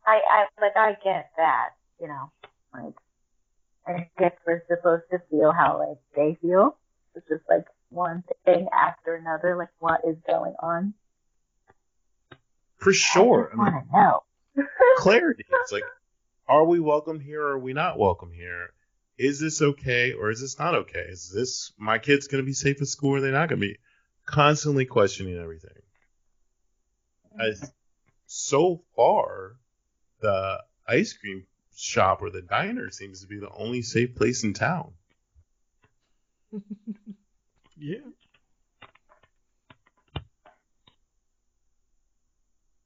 I, 0.07 0.21
I 0.29 0.47
like 0.61 0.77
I 0.77 0.93
get 1.05 1.31
that, 1.37 1.71
you 2.01 2.09
know. 2.09 2.31
Like 2.75 2.95
I 3.87 4.09
guess 4.19 4.33
we're 4.47 4.63
supposed 4.69 5.05
to 5.13 5.21
feel 5.31 5.53
how 5.53 5.79
like 5.79 5.99
they 6.17 6.39
feel. 6.43 6.77
It's 7.15 7.27
just 7.29 7.43
like 7.49 7.67
one 7.91 8.23
thing 8.45 8.69
after 8.73 9.15
another, 9.15 9.57
like 9.57 9.69
what 9.79 10.01
is 10.07 10.17
going 10.27 10.55
on. 10.61 10.95
for 12.79 12.93
sure. 12.93 13.51
I 13.53 13.63
I 13.63 13.65
mean, 13.65 13.73
wanna 13.73 13.87
know. 13.93 14.23
clarity. 14.99 15.45
It's 15.49 15.73
like, 15.73 15.85
are 16.51 16.65
we 16.65 16.81
welcome 16.81 17.21
here 17.21 17.43
or 17.43 17.53
are 17.53 17.59
we 17.61 17.73
not 17.73 17.97
welcome 17.97 18.33
here? 18.33 18.73
Is 19.17 19.39
this 19.39 19.63
okay 19.63 20.13
or 20.13 20.31
is 20.31 20.41
this 20.41 20.59
not 20.59 20.75
okay? 20.75 21.05
Is 21.09 21.31
this 21.33 21.73
my 21.79 21.99
kid's 21.99 22.27
going 22.27 22.43
to 22.43 22.47
be 22.47 22.53
safe 22.53 22.83
at 22.83 22.89
school 22.89 23.15
or 23.15 23.17
are 23.19 23.21
they 23.21 23.31
not 23.31 23.49
going 23.49 23.61
to 23.61 23.69
be? 23.69 23.79
Constantly 24.27 24.85
questioning 24.85 25.39
everything. 25.39 25.71
As 27.41 27.61
mm-hmm. 27.61 27.67
so 28.27 28.83
far, 28.97 29.57
the 30.21 30.59
ice 30.89 31.13
cream 31.13 31.47
shop 31.77 32.21
or 32.21 32.31
the 32.31 32.43
diner 32.43 32.91
seems 32.91 33.21
to 33.21 33.29
be 33.29 33.39
the 33.39 33.51
only 33.51 33.83
safe 33.83 34.17
place 34.17 34.43
in 34.43 34.53
town. 34.53 34.93
yeah. 37.79 37.99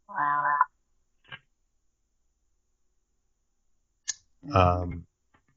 Wow. 0.07 0.74
Um, 4.53 5.07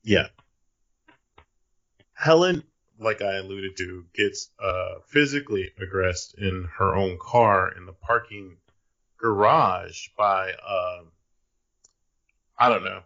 yeah. 0.03 0.27
Helen, 2.13 2.63
like 2.99 3.21
I 3.21 3.35
alluded 3.37 3.77
to, 3.77 4.05
gets 4.13 4.49
uh, 4.59 4.95
physically 5.07 5.71
aggressed 5.79 6.35
in 6.37 6.67
her 6.77 6.95
own 6.95 7.17
car 7.19 7.71
in 7.75 7.85
the 7.85 7.93
parking 7.93 8.57
garage 9.17 10.07
by, 10.17 10.51
um, 10.51 11.11
I 12.57 12.69
don't 12.69 12.83
know, 12.83 13.01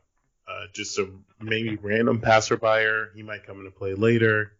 uh, 0.47 0.65
just 0.73 0.97
a 0.99 1.09
maybe 1.39 1.75
random 1.75 2.21
passerby. 2.21 3.11
He 3.15 3.23
might 3.23 3.45
come 3.45 3.59
into 3.59 3.71
play 3.71 3.93
later. 3.93 4.53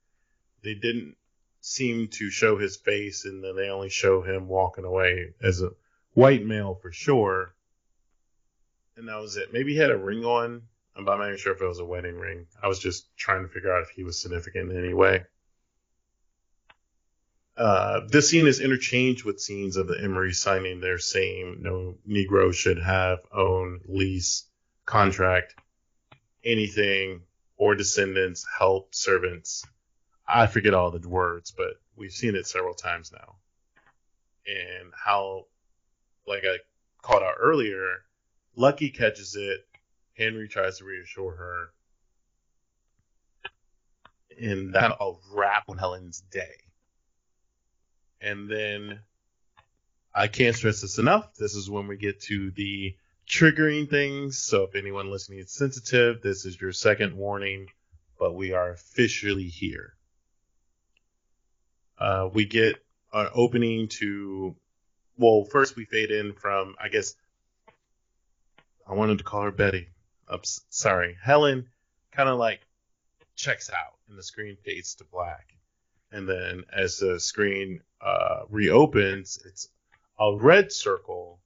They 0.63 0.73
didn't 0.73 1.15
seem 1.61 2.07
to 2.07 2.29
show 2.29 2.57
his 2.57 2.75
face, 2.75 3.25
and 3.25 3.43
then 3.43 3.55
they 3.55 3.69
only 3.69 3.89
show 3.89 4.21
him 4.21 4.47
walking 4.47 4.85
away 4.85 5.33
as 5.41 5.61
a 5.61 5.71
white 6.13 6.45
male 6.45 6.75
for 6.81 6.91
sure. 6.91 7.53
And 8.97 9.07
that 9.07 9.19
was 9.19 9.37
it. 9.37 9.53
Maybe 9.53 9.73
he 9.73 9.79
had 9.79 9.91
a 9.91 9.97
ring 9.97 10.25
on 10.25 10.63
I'm 10.95 11.05
not 11.05 11.25
even 11.25 11.37
sure 11.37 11.53
if 11.53 11.61
it 11.61 11.67
was 11.67 11.79
a 11.79 11.85
wedding 11.85 12.17
ring. 12.17 12.47
I 12.61 12.67
was 12.67 12.79
just 12.79 13.15
trying 13.15 13.43
to 13.43 13.49
figure 13.49 13.73
out 13.73 13.83
if 13.83 13.89
he 13.89 14.03
was 14.03 14.21
significant 14.21 14.71
in 14.71 14.77
any 14.77 14.93
way. 14.93 15.25
Uh, 17.57 18.01
this 18.07 18.29
scene 18.29 18.47
is 18.47 18.59
interchanged 18.59 19.23
with 19.23 19.39
scenes 19.39 19.77
of 19.77 19.87
the 19.87 19.99
Emory 20.01 20.33
signing 20.33 20.79
their 20.79 20.97
same 20.97 21.57
no 21.61 21.95
Negro 22.07 22.53
should 22.53 22.79
have 22.79 23.19
own 23.31 23.81
lease 23.87 24.45
contract 24.85 25.55
anything 26.43 27.21
or 27.57 27.75
descendants 27.75 28.45
help 28.57 28.95
servants 28.95 29.65
I 30.33 30.47
forget 30.47 30.73
all 30.73 30.91
the 30.91 31.07
words, 31.07 31.51
but 31.51 31.73
we've 31.95 32.11
seen 32.11 32.35
it 32.35 32.47
several 32.47 32.73
times 32.73 33.11
now. 33.11 33.35
And 34.47 34.91
how, 34.95 35.45
like 36.25 36.43
I 36.45 36.57
called 37.01 37.23
out 37.23 37.35
earlier, 37.39 38.05
Lucky 38.55 38.89
catches 38.89 39.35
it. 39.35 39.65
Henry 40.17 40.47
tries 40.47 40.77
to 40.77 40.85
reassure 40.85 41.35
her. 41.35 41.69
And 44.39 44.73
that'll 44.73 45.21
wrap 45.33 45.65
on 45.69 45.77
Helen's 45.77 46.21
day. 46.31 46.55
And 48.21 48.49
then 48.49 48.99
I 50.13 50.27
can't 50.27 50.55
stress 50.55 50.81
this 50.81 50.97
enough. 50.97 51.33
This 51.35 51.55
is 51.55 51.69
when 51.69 51.87
we 51.87 51.97
get 51.97 52.21
to 52.23 52.51
the 52.51 52.95
triggering 53.27 53.89
things. 53.89 54.37
So 54.37 54.63
if 54.63 54.75
anyone 54.75 55.09
listening 55.09 55.39
is 55.39 55.51
sensitive, 55.51 56.21
this 56.21 56.45
is 56.45 56.59
your 56.59 56.71
second 56.71 57.15
warning, 57.15 57.67
but 58.19 58.33
we 58.35 58.53
are 58.53 58.71
officially 58.71 59.47
here. 59.47 59.93
Uh, 61.97 62.29
we 62.33 62.45
get 62.45 62.75
an 63.13 63.29
opening 63.33 63.87
to, 63.87 64.55
well, 65.17 65.45
first 65.45 65.75
we 65.75 65.85
fade 65.85 66.11
in 66.11 66.33
from, 66.33 66.75
I 66.81 66.89
guess, 66.89 67.15
I 68.87 68.93
wanted 68.93 69.19
to 69.19 69.23
call 69.23 69.43
her 69.43 69.51
Betty. 69.51 69.87
I'm 70.27 70.41
sorry. 70.69 71.17
Helen 71.21 71.67
kind 72.11 72.29
of 72.29 72.37
like 72.39 72.61
checks 73.35 73.69
out 73.69 73.95
and 74.09 74.17
the 74.17 74.23
screen 74.23 74.57
fades 74.63 74.95
to 74.95 75.05
black. 75.05 75.47
And 76.11 76.27
then 76.27 76.63
as 76.71 76.97
the 76.97 77.19
screen 77.19 77.81
uh, 78.01 78.41
reopens, 78.49 79.39
it's 79.45 79.69
a 80.19 80.35
red 80.35 80.71
circle 80.71 81.39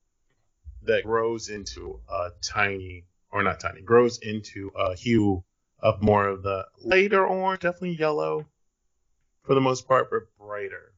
that 0.84 1.04
grows 1.04 1.50
into 1.50 2.00
a 2.10 2.30
tiny, 2.42 3.06
or 3.32 3.44
not 3.44 3.60
tiny, 3.60 3.82
grows 3.82 4.20
into 4.20 4.72
a 4.76 4.96
hue 4.96 5.44
of 5.80 6.02
more 6.02 6.28
of 6.28 6.44
the 6.44 6.66
lighter 6.82 7.26
orange, 7.26 7.62
definitely 7.62 7.96
yellow, 7.98 8.48
for 9.44 9.54
the 9.54 9.62
most 9.62 9.88
part, 9.88 10.10
but 10.10 10.24
brighter. 10.38 10.94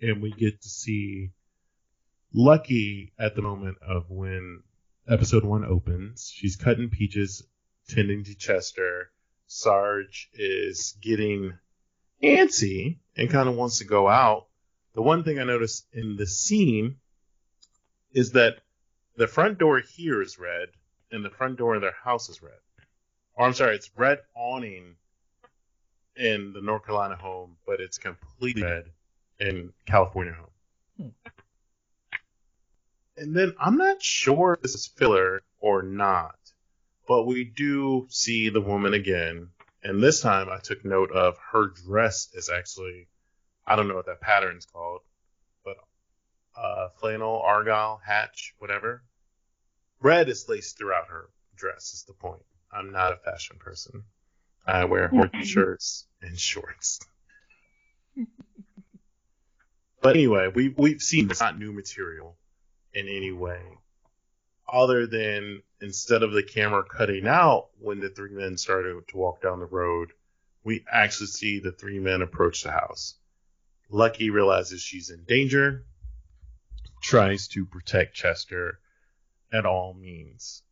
And 0.00 0.22
we 0.22 0.32
get 0.32 0.60
to 0.62 0.68
see 0.68 1.30
Lucky 2.32 3.12
at 3.18 3.34
the 3.34 3.42
moment 3.42 3.78
of 3.80 4.10
when 4.10 4.62
episode 5.08 5.44
one 5.44 5.64
opens. 5.64 6.30
She's 6.34 6.56
cutting 6.56 6.90
peaches, 6.90 7.46
tending 7.88 8.24
to 8.24 8.34
Chester. 8.34 9.10
Sarge 9.46 10.28
is 10.34 10.96
getting 11.00 11.54
antsy 12.22 12.98
and 13.16 13.30
kind 13.30 13.48
of 13.48 13.54
wants 13.54 13.78
to 13.78 13.84
go 13.84 14.08
out. 14.08 14.46
The 14.94 15.02
one 15.02 15.24
thing 15.24 15.38
I 15.38 15.44
noticed 15.44 15.86
in 15.92 16.16
the 16.16 16.26
scene 16.26 16.96
is 18.12 18.32
that 18.32 18.58
the 19.16 19.26
front 19.26 19.58
door 19.58 19.80
here 19.80 20.20
is 20.20 20.38
red 20.38 20.68
and 21.10 21.24
the 21.24 21.30
front 21.30 21.56
door 21.56 21.74
of 21.74 21.80
their 21.80 21.94
house 22.04 22.28
is 22.28 22.42
red. 22.42 22.58
Or 23.34 23.46
I'm 23.46 23.54
sorry, 23.54 23.76
it's 23.76 23.90
red 23.96 24.18
awning 24.36 24.96
in 26.16 26.52
the 26.52 26.60
North 26.60 26.84
Carolina 26.84 27.16
home, 27.16 27.56
but 27.66 27.80
it's 27.80 27.98
completely 27.98 28.62
red 28.62 28.90
in 29.38 29.72
California 29.86 30.34
home. 30.34 31.12
Hmm. 31.24 31.28
And 33.18 33.34
then 33.34 33.54
I'm 33.58 33.76
not 33.76 34.00
sure 34.00 34.54
if 34.54 34.62
this 34.62 34.74
is 34.74 34.86
filler 34.86 35.42
or 35.58 35.82
not, 35.82 36.38
but 37.08 37.24
we 37.24 37.44
do 37.44 38.06
see 38.10 38.48
the 38.48 38.60
woman 38.60 38.94
again. 38.94 39.48
And 39.82 40.00
this 40.00 40.20
time 40.20 40.48
I 40.48 40.58
took 40.58 40.84
note 40.84 41.10
of 41.10 41.36
her 41.52 41.66
dress 41.66 42.28
is 42.34 42.48
actually, 42.48 43.08
I 43.66 43.74
don't 43.74 43.88
know 43.88 43.96
what 43.96 44.06
that 44.06 44.20
pattern's 44.20 44.66
called, 44.66 45.00
but 45.64 45.76
uh, 46.56 46.90
flannel, 47.00 47.40
argyle, 47.44 48.00
hatch, 48.04 48.54
whatever. 48.58 49.02
Red 50.00 50.28
is 50.28 50.48
laced 50.48 50.78
throughout 50.78 51.08
her 51.08 51.28
dress, 51.56 51.94
is 51.94 52.04
the 52.06 52.12
point. 52.12 52.42
I'm 52.72 52.92
not 52.92 53.12
a 53.12 53.16
fashion 53.16 53.56
person. 53.58 54.04
I 54.64 54.84
wear 54.84 55.08
horsey 55.08 55.42
shirts 55.44 56.06
and 56.22 56.38
shorts. 56.38 57.00
but 60.02 60.14
anyway, 60.14 60.52
we 60.54 60.68
we've 60.76 61.02
seen 61.02 61.30
it's 61.30 61.40
not 61.40 61.58
new 61.58 61.72
material 61.72 62.36
in 62.94 63.08
any 63.08 63.32
way, 63.32 63.60
other 64.70 65.06
than 65.06 65.62
instead 65.80 66.22
of 66.22 66.32
the 66.32 66.42
camera 66.42 66.84
cutting 66.84 67.26
out 67.26 67.68
when 67.78 68.00
the 68.00 68.08
three 68.08 68.30
men 68.30 68.56
started 68.56 68.96
to 69.08 69.16
walk 69.16 69.40
down 69.42 69.60
the 69.60 69.66
road, 69.66 70.12
we 70.64 70.84
actually 70.90 71.28
see 71.28 71.60
the 71.60 71.72
three 71.72 71.98
men 71.98 72.22
approach 72.22 72.62
the 72.62 72.70
house. 72.70 73.14
Lucky 73.90 74.30
realizes 74.30 74.82
she's 74.82 75.10
in 75.10 75.24
danger, 75.24 75.84
tries 77.00 77.48
to 77.48 77.64
protect 77.64 78.14
Chester 78.14 78.78
at 79.52 79.64
all 79.64 79.94
means. 79.94 80.62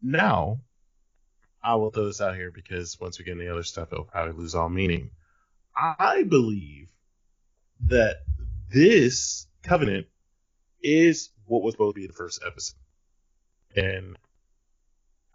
Now, 0.00 0.60
I 1.62 1.76
will 1.76 1.90
throw 1.90 2.04
this 2.06 2.20
out 2.20 2.36
here 2.36 2.50
because 2.50 3.00
once 3.00 3.18
we 3.18 3.24
get 3.24 3.32
into 3.32 3.44
the 3.44 3.52
other 3.52 3.62
stuff, 3.62 3.88
it'll 3.90 4.04
probably 4.04 4.34
lose 4.34 4.54
all 4.54 4.68
meaning. 4.68 5.10
I 5.74 6.22
believe 6.22 6.88
that 7.86 8.18
this 8.70 9.46
covenant 9.62 10.06
is 10.84 11.30
what 11.46 11.62
was 11.62 11.74
supposed 11.74 11.96
to 11.96 12.00
be 12.00 12.06
the 12.06 12.12
first 12.12 12.42
episode. 12.46 12.76
And 13.74 14.16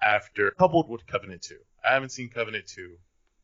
after 0.01 0.51
coupled 0.51 0.89
with 0.89 1.05
Covenant 1.05 1.41
2. 1.41 1.55
I 1.83 1.93
haven't 1.93 2.11
seen 2.11 2.29
Covenant 2.29 2.67
2, 2.67 2.95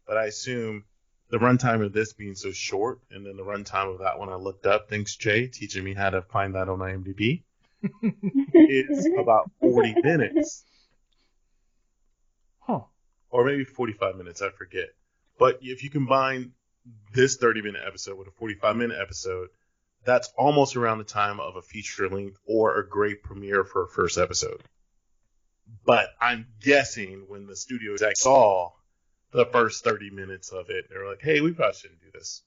but 0.07 0.17
I 0.17 0.25
assume 0.25 0.85
the 1.29 1.37
runtime 1.37 1.83
of 1.83 1.91
this 1.91 2.13
being 2.13 2.35
so 2.35 2.51
short, 2.51 2.99
and 3.11 3.25
then 3.25 3.35
the 3.35 3.43
runtime 3.43 3.93
of 3.93 3.99
that 3.99 4.19
one 4.19 4.29
I 4.29 4.35
looked 4.35 4.65
up, 4.65 4.89
thanks 4.89 5.15
Jay 5.15 5.47
teaching 5.47 5.83
me 5.83 5.93
how 5.93 6.11
to 6.11 6.21
find 6.21 6.55
that 6.55 6.69
on 6.69 6.79
IMDb, 6.79 7.43
is 8.53 9.09
about 9.19 9.49
40 9.59 9.95
minutes. 10.03 10.63
Huh. 12.59 12.81
Or 13.29 13.45
maybe 13.45 13.63
45 13.63 14.15
minutes, 14.15 14.41
I 14.41 14.49
forget. 14.49 14.89
But 15.37 15.59
if 15.61 15.83
you 15.83 15.89
combine 15.89 16.51
this 17.13 17.37
30 17.37 17.63
minute 17.63 17.81
episode 17.85 18.17
with 18.17 18.27
a 18.27 18.31
45 18.31 18.75
minute 18.75 18.97
episode, 19.01 19.49
that's 20.05 20.31
almost 20.37 20.75
around 20.75 20.99
the 20.99 21.03
time 21.03 21.39
of 21.39 21.55
a 21.55 21.61
feature 21.61 22.07
length 22.09 22.39
or 22.45 22.77
a 22.77 22.87
great 22.87 23.23
premiere 23.23 23.63
for 23.63 23.83
a 23.83 23.89
first 23.89 24.17
episode. 24.17 24.61
But 25.83 26.09
I'm 26.21 26.47
guessing 26.61 27.25
when 27.27 27.47
the 27.47 27.55
studio 27.55 27.93
exec 27.93 28.15
saw 28.17 28.71
the 29.31 29.45
first 29.45 29.83
30 29.83 30.11
minutes 30.11 30.49
of 30.51 30.69
it, 30.69 30.85
they 30.89 30.97
were 30.97 31.09
like, 31.09 31.21
hey, 31.21 31.41
we 31.41 31.51
probably 31.51 31.73
shouldn't 31.73 32.01
do 32.01 32.11
this. 32.13 32.43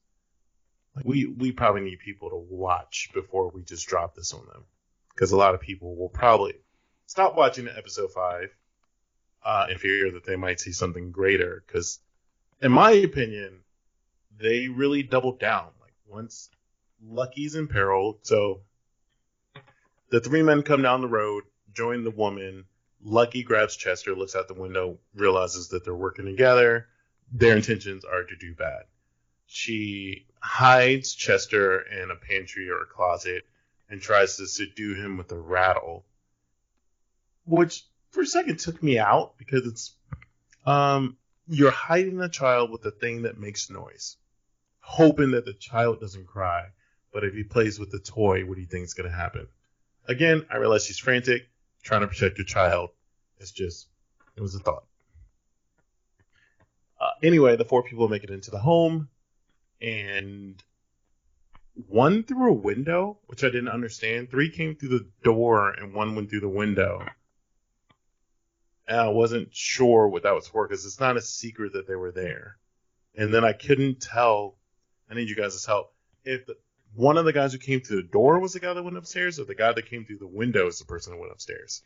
Like, 0.94 1.04
we, 1.04 1.26
we 1.26 1.52
probably 1.52 1.82
need 1.82 1.98
people 1.98 2.30
to 2.30 2.36
watch 2.36 3.10
before 3.12 3.50
we 3.50 3.62
just 3.62 3.86
drop 3.88 4.14
this 4.14 4.32
on 4.32 4.46
them. 4.46 4.64
Because 5.14 5.32
a 5.32 5.36
lot 5.36 5.54
of 5.54 5.60
people 5.60 5.96
will 5.96 6.08
probably 6.08 6.54
stop 7.06 7.36
watching 7.36 7.68
episode 7.68 8.12
5 8.12 8.48
uh, 9.44 9.66
in 9.70 9.78
fear 9.78 10.12
that 10.12 10.24
they 10.24 10.36
might 10.36 10.60
see 10.60 10.72
something 10.72 11.10
greater. 11.10 11.62
Because, 11.66 11.98
in 12.62 12.70
my 12.70 12.92
opinion, 12.92 13.60
they 14.38 14.68
really 14.68 15.02
doubled 15.02 15.40
down. 15.40 15.66
Like 15.80 15.94
once 16.06 16.50
Lucky's 17.06 17.54
in 17.54 17.68
peril, 17.68 18.18
so 18.22 18.60
the 20.10 20.20
three 20.20 20.42
men 20.42 20.62
come 20.62 20.82
down 20.82 21.00
the 21.00 21.08
road, 21.08 21.44
join 21.74 22.04
the 22.04 22.10
woman. 22.10 22.64
Lucky 23.02 23.42
grabs 23.42 23.76
Chester, 23.76 24.14
looks 24.14 24.34
out 24.34 24.48
the 24.48 24.54
window, 24.54 24.98
realizes 25.14 25.68
that 25.68 25.84
they're 25.84 25.94
working 25.94 26.24
together. 26.24 26.88
Their 27.32 27.56
intentions 27.56 28.04
are 28.04 28.24
to 28.24 28.36
do 28.36 28.54
bad. 28.54 28.84
She 29.46 30.26
hides 30.40 31.14
Chester 31.14 31.80
in 31.80 32.10
a 32.10 32.16
pantry 32.16 32.68
or 32.70 32.82
a 32.82 32.86
closet 32.86 33.44
and 33.88 34.00
tries 34.00 34.36
to 34.36 34.46
subdue 34.46 34.94
him 34.94 35.16
with 35.16 35.32
a 35.32 35.38
rattle, 35.38 36.04
which 37.46 37.84
for 38.10 38.22
a 38.22 38.26
second 38.26 38.58
took 38.58 38.82
me 38.82 38.98
out 38.98 39.36
because 39.38 39.66
it's 39.66 39.94
um 40.66 41.16
you're 41.48 41.70
hiding 41.70 42.20
a 42.20 42.28
child 42.28 42.70
with 42.70 42.84
a 42.84 42.90
thing 42.90 43.22
that 43.22 43.38
makes 43.38 43.70
noise, 43.70 44.16
hoping 44.80 45.30
that 45.30 45.46
the 45.46 45.54
child 45.54 46.00
doesn't 46.00 46.26
cry. 46.26 46.66
But 47.12 47.24
if 47.24 47.34
he 47.34 47.42
plays 47.42 47.78
with 47.78 47.90
the 47.90 47.98
toy, 47.98 48.44
what 48.44 48.56
do 48.56 48.60
you 48.60 48.66
think 48.66 48.84
is 48.84 48.94
going 48.94 49.08
to 49.08 49.16
happen? 49.16 49.48
Again, 50.06 50.46
I 50.50 50.56
realize 50.56 50.84
she's 50.84 50.98
frantic, 50.98 51.48
trying 51.82 52.02
to 52.02 52.06
protect 52.06 52.38
your 52.38 52.44
child. 52.44 52.90
It's 53.38 53.50
just, 53.50 53.88
it 54.36 54.40
was 54.40 54.54
a 54.54 54.58
thought. 54.58 54.84
Uh, 57.00 57.10
anyway, 57.22 57.56
the 57.56 57.64
four 57.64 57.82
people 57.82 58.08
make 58.08 58.24
it 58.24 58.30
into 58.30 58.50
the 58.50 58.58
home, 58.58 59.08
and 59.80 60.62
one 61.86 62.24
through 62.24 62.50
a 62.50 62.54
window, 62.54 63.18
which 63.26 63.44
I 63.44 63.48
didn't 63.48 63.68
understand. 63.68 64.30
Three 64.30 64.50
came 64.50 64.74
through 64.74 64.88
the 64.88 65.08
door, 65.22 65.70
and 65.70 65.94
one 65.94 66.14
went 66.14 66.30
through 66.30 66.40
the 66.40 66.48
window 66.48 67.06
and 68.88 68.98
I 68.98 69.08
wasn't 69.08 69.54
sure 69.54 70.08
what 70.08 70.22
that 70.22 70.34
was 70.34 70.48
for 70.48 70.66
because 70.66 70.86
it's 70.86 70.98
not 70.98 71.18
a 71.18 71.20
secret 71.20 71.74
that 71.74 71.86
they 71.86 71.94
were 71.94 72.10
there. 72.10 72.56
And 73.14 73.32
then 73.32 73.44
I 73.44 73.52
couldn't 73.52 74.00
tell. 74.00 74.56
I 75.10 75.14
need 75.14 75.28
you 75.28 75.36
guys' 75.36 75.64
help. 75.66 75.94
If 76.24 76.46
the, 76.46 76.56
one 76.94 77.16
of 77.18 77.24
the 77.24 77.32
guys 77.32 77.52
who 77.52 77.58
came 77.58 77.80
through 77.80 78.02
the 78.02 78.08
door 78.08 78.38
was 78.40 78.52
the 78.54 78.60
guy 78.60 78.72
that 78.74 78.82
went 78.82 78.96
upstairs, 78.96 79.38
or 79.38 79.44
the 79.44 79.54
guy 79.54 79.72
that 79.72 79.86
came 79.90 80.04
through 80.04 80.18
the 80.18 80.26
window 80.26 80.66
is 80.66 80.78
the 80.78 80.84
person 80.84 81.12
that 81.12 81.18
went 81.20 81.32
upstairs. 81.32 81.82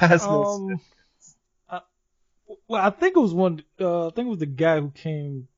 No 0.00 0.08
Um, 0.44 0.68
sense. 0.68 1.36
I, 1.68 1.80
well, 2.68 2.82
I 2.86 2.90
think 2.90 3.16
it 3.16 3.20
was 3.20 3.34
one. 3.34 3.62
Uh, 3.80 4.08
I 4.08 4.10
think 4.10 4.26
it 4.26 4.30
was 4.30 4.38
the 4.38 4.46
guy 4.46 4.80
who 4.80 4.90
came. 4.90 5.48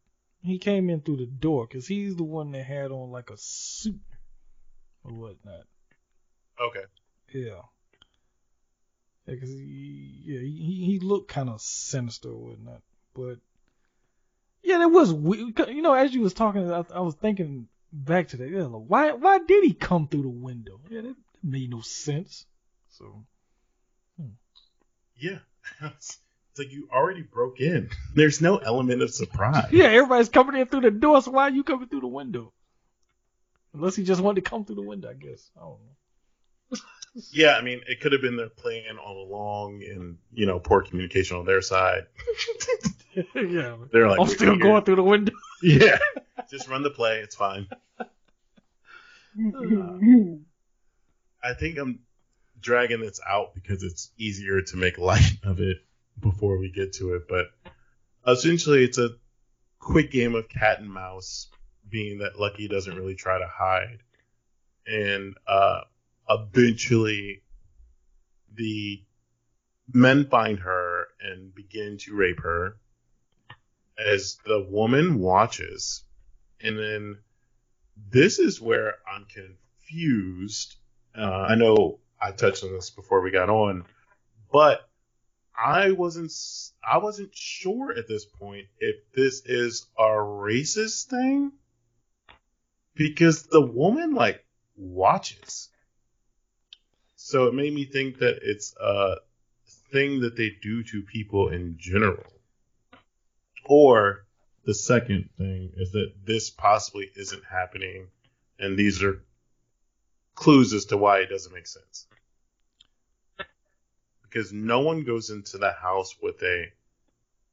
He 0.43 0.59
came 0.59 0.91
in 0.91 1.01
through 1.01 1.19
the 1.19 1.27
door 1.27 1.67
because 1.67 1.87
he's 1.87 2.17
the 2.17 2.25
one 2.25 2.51
that 2.53 2.65
had 2.65 2.91
on 2.91 3.11
like 3.13 3.31
a 3.31 3.37
suit 3.37 4.01
or 5.05 5.13
whatnot. 5.13 5.65
Okay. 6.61 6.85
Yeah. 7.33 7.61
Yeah, 9.27 9.37
'cause 9.37 9.49
he, 9.51 10.21
yeah, 10.25 10.41
he, 10.41 10.85
he 10.87 10.99
looked 10.99 11.29
kind 11.31 11.49
of 11.49 11.61
sinister 11.61 12.29
or 12.31 12.49
whatnot. 12.51 12.83
But 13.15 13.39
yeah, 14.63 14.79
that 14.79 14.89
was 14.89 15.13
weird. 15.13 15.59
You 15.69 15.83
know, 15.83 15.95
as 15.95 16.15
you 16.15 16.21
was 16.21 16.35
talking, 16.35 16.71
I, 16.71 16.85
I 16.95 17.01
was 17.01 17.15
thinking 17.15 17.69
back 17.93 18.29
to 18.29 18.37
that. 18.39 18.51
Yeah, 18.51 18.65
like, 18.65 18.85
why 18.87 19.13
why 19.13 19.39
did 19.39 19.65
he 19.65 19.75
come 19.75 20.09
through 20.09 20.23
the 20.23 20.29
window? 20.29 20.81
Yeah, 20.89 21.03
that 21.03 21.17
made 21.43 21.71
no 21.71 21.81
sense. 21.81 22.47
So 22.91 23.25
hmm. 24.21 24.29
Yeah. 25.17 25.39
it's 25.83 26.19
like 26.59 26.73
you 26.73 26.89
already 26.93 27.23
broke 27.23 27.61
in. 27.61 27.91
There's 28.15 28.41
no 28.41 28.59
element 28.59 29.03
of 29.03 29.13
surprise. 29.13 29.69
yeah, 29.73 29.87
everybody's 29.87 30.29
coming 30.29 30.61
in 30.61 30.67
through 30.67 30.83
the 30.83 30.91
door. 30.91 31.23
So 31.23 31.31
why 31.31 31.45
are 31.45 31.51
you 31.51 31.65
coming 31.65 31.89
through 31.89 32.01
the 32.01 32.09
window? 32.09 32.53
Unless 33.75 33.97
he 33.97 34.05
just 34.05 34.21
wanted 34.21 34.45
to 34.45 34.51
come 34.51 34.65
through 34.65 34.77
the 34.77 34.83
window, 34.83 35.09
I 35.09 35.15
guess. 35.15 35.51
I 35.57 35.61
don't 35.61 35.71
know. 35.71 35.97
Yeah, 37.31 37.57
I 37.57 37.63
mean, 37.63 37.83
it 37.87 38.01
could 38.01 38.13
have 38.13 38.23
been 38.23 38.37
their 38.37 38.49
plan 38.49 38.97
all 38.99 39.23
along, 39.23 39.83
and 39.83 40.17
you 40.33 40.47
know, 40.47 40.59
poor 40.59 40.83
communication 40.83 41.37
on 41.37 41.45
their 41.45 41.61
side. 41.61 42.07
yeah, 43.35 43.77
They're 43.93 44.09
like, 44.09 44.19
I'm 44.19 44.27
"We're 44.27 44.35
still 44.35 44.55
here." 44.55 44.63
going 44.63 44.85
through 44.85 44.97
the 44.97 45.03
window. 45.03 45.33
Yeah, 45.65 45.99
just 46.51 46.69
run 46.69 46.83
the 46.83 46.91
play. 46.91 47.19
It's 47.21 47.37
fine. 47.37 47.69
I 51.45 51.55
think 51.55 51.79
I'm 51.79 52.01
dragging 52.61 53.01
this 53.01 53.21
out 53.25 53.55
because 53.55 53.85
it's 53.85 54.11
easier 54.19 54.61
to 54.63 54.77
make 54.77 54.99
light 54.99 55.39
of 55.45 55.61
it 55.61 55.77
before 56.21 56.59
we 56.59 56.71
get 56.71 56.95
to 56.95 57.15
it. 57.15 57.29
But 57.29 57.47
essentially, 58.27 58.83
it's 58.83 58.99
a 58.99 59.11
quick 59.79 60.11
game 60.11 60.35
of 60.35 60.49
cat 60.49 60.81
and 60.81 60.91
mouse, 60.93 61.47
being 61.89 62.19
that 62.19 62.41
Lucky 62.41 62.67
doesn't 62.67 62.97
really 62.97 63.15
try 63.15 63.39
to 63.39 63.47
hide. 63.47 63.99
And 64.87 65.37
uh, 65.47 65.83
eventually, 66.29 67.43
the 68.55 69.03
men 69.93 70.27
find 70.29 70.59
her 70.61 71.09
and 71.21 71.55
begin 71.55 71.99
to 71.99 72.15
rape 72.15 72.41
her 72.41 72.77
as 73.99 74.39
the 74.45 74.61
woman 74.61 75.19
watches. 75.19 76.05
And 76.61 76.79
then 76.79 77.19
this 78.11 78.39
is 78.39 78.61
where 78.61 78.95
I'm 79.07 79.27
confused. 79.27 80.77
Uh, 81.17 81.23
I 81.23 81.55
know 81.55 81.99
I 82.21 82.33
touched 82.33 82.65
on 82.65 82.73
this 82.73 82.91
before 82.91 83.21
we 83.21 83.31
got 83.31 83.51
on, 83.51 83.85
but 84.53 84.89
I 85.57 85.93
wasn't 85.93 86.33
I 86.87 86.99
wasn't 86.99 87.35
sure 87.35 87.93
at 87.97 88.09
this 88.09 88.25
point 88.25 88.67
if 88.79 88.97
this 89.15 89.43
is 89.45 89.87
a 89.99 90.03
racist 90.03 91.07
thing 91.07 91.53
because 92.95 93.45
the 93.45 93.61
woman 93.61 94.15
like 94.15 94.45
watches. 94.77 95.69
So 97.33 97.47
it 97.47 97.55
made 97.55 97.73
me 97.73 97.87
think 97.87 98.19
that 98.19 98.41
it's 98.43 98.75
a 98.79 99.15
thing 99.91 100.21
that 100.21 100.37
they 100.37 100.51
do 100.61 100.83
to 100.83 101.01
people 101.01 101.49
in 101.49 101.77
general. 101.79 102.31
Or 103.65 104.27
the 104.67 104.75
second 104.75 105.31
thing 105.39 105.73
is 105.79 105.93
that 105.93 106.13
this 106.27 106.51
possibly 106.51 107.11
isn't 107.17 107.43
happening 107.51 108.09
and 108.59 108.77
these 108.77 109.03
are 109.03 109.23
clues 110.35 110.75
as 110.75 110.85
to 110.87 110.99
why 110.99 111.21
it 111.21 111.31
doesn't 111.31 111.55
make 111.55 111.67
sense. 111.67 112.07
Because 114.23 114.53
no 114.53 114.81
one 114.81 115.03
goes 115.05 115.31
into 115.31 115.57
the 115.57 115.73
house 115.73 116.15
with 116.23 116.43
a 116.43 116.67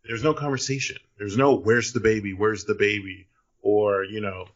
there's 0.04 0.26
no 0.26 0.34
conversation. 0.34 0.98
There's 1.18 1.38
no 1.38 1.56
where's 1.56 1.94
the 1.94 2.02
baby, 2.02 2.34
where's 2.34 2.66
the 2.66 2.76
baby, 2.76 3.28
or, 3.62 4.04
you 4.04 4.20
know, 4.20 4.50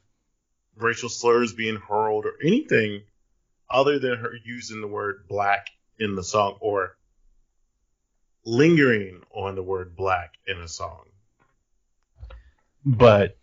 racial 0.76 1.08
slurs 1.08 1.54
being 1.54 1.78
hurled 1.78 2.26
or 2.26 2.34
anything 2.44 3.04
other 3.70 3.99
than 3.99 4.18
her 4.18 4.34
using 4.43 4.82
the 4.82 4.88
word 4.88 5.26
black 5.28 5.68
in 5.99 6.16
the 6.16 6.24
song 6.24 6.57
or 6.59 6.97
lingering 8.45 9.22
on 9.32 9.55
the 9.55 9.64
word 9.64 9.95
black 9.95 10.34
in 10.47 10.57
a 10.57 10.68
song. 10.68 11.05
But 12.86 13.38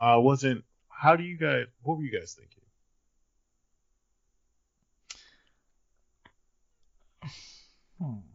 I 0.00 0.16
wasn't 0.16 0.64
how 0.88 1.16
do 1.16 1.22
you 1.22 1.36
guys 1.36 1.66
what 1.82 1.96
were 1.98 2.04
you 2.04 2.12
guys 2.12 2.38
thinking? 2.38 2.62
Hmm. 7.98 8.32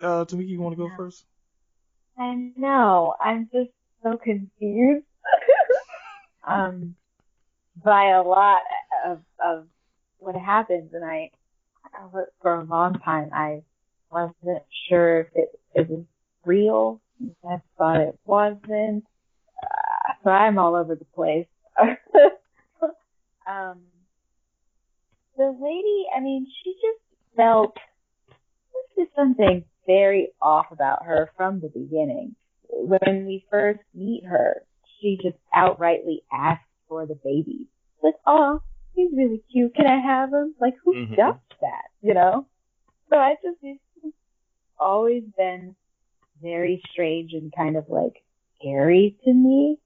Uh, 0.00 0.24
Tamika, 0.26 0.48
you 0.48 0.60
want 0.60 0.76
to 0.76 0.76
go 0.76 0.90
first? 0.96 1.24
I 2.18 2.52
know. 2.56 3.14
I'm 3.20 3.48
just 3.52 3.70
so 4.02 4.18
confused. 4.18 5.06
um, 6.46 6.94
by 7.82 8.10
a 8.10 8.22
lot 8.22 8.62
of 9.06 9.20
of 9.44 9.66
what 10.18 10.36
happens, 10.36 10.92
and 10.94 11.04
I, 11.04 11.30
for 12.40 12.54
a 12.60 12.64
long 12.64 12.98
time, 13.04 13.30
I 13.32 13.62
wasn't 14.10 14.62
sure 14.88 15.20
if 15.20 15.26
it, 15.34 15.60
it 15.74 15.90
was 15.90 16.04
real. 16.44 17.00
I 17.48 17.60
thought 17.76 18.00
it 18.00 18.18
wasn't. 18.24 19.04
Uh, 19.62 20.12
so 20.22 20.30
I'm 20.30 20.58
all 20.58 20.74
over 20.74 20.94
the 20.94 21.04
place. 21.14 21.46
um, 23.48 23.80
the 25.36 25.56
lady, 25.60 26.06
I 26.16 26.20
mean, 26.20 26.46
she 26.62 26.72
just 26.74 27.00
felt 27.36 27.76
just 28.96 29.14
something 29.16 29.64
very 29.86 30.28
off 30.40 30.66
about 30.70 31.04
her 31.04 31.30
from 31.36 31.60
the 31.60 31.68
beginning. 31.68 32.34
When 32.68 33.26
we 33.26 33.44
first 33.50 33.80
meet 33.94 34.24
her, 34.24 34.62
she 35.00 35.18
just 35.22 35.36
outrightly 35.54 36.22
asks 36.32 36.64
for 36.94 37.06
the 37.06 37.18
baby. 37.24 37.66
Like, 38.04 38.14
oh, 38.24 38.60
he's 38.94 39.10
really 39.12 39.42
cute. 39.50 39.74
Can 39.74 39.86
I 39.86 39.98
have 39.98 40.32
him? 40.32 40.54
Like, 40.60 40.76
who 40.84 40.94
Mhm. 40.94 41.16
does 41.16 41.34
that? 41.60 41.90
You 42.00 42.14
know? 42.14 42.46
So 43.10 43.18
I 43.18 43.34
just, 43.42 43.58
it's 43.64 44.16
always 44.78 45.24
been 45.36 45.74
very 46.40 46.80
strange 46.92 47.32
and 47.32 47.52
kind 47.52 47.76
of 47.76 47.88
like 47.88 48.24
scary 48.54 49.18
to 49.24 49.32
me 49.32 49.80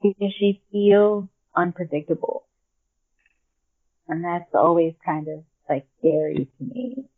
because 0.00 0.32
she 0.38 0.62
feels 0.70 1.28
unpredictable. 1.56 2.46
And 4.06 4.22
that's 4.24 4.54
always 4.54 4.94
kind 5.04 5.26
of 5.26 5.44
like 5.68 5.88
scary 5.98 6.48
to 6.56 6.64
me 6.64 7.08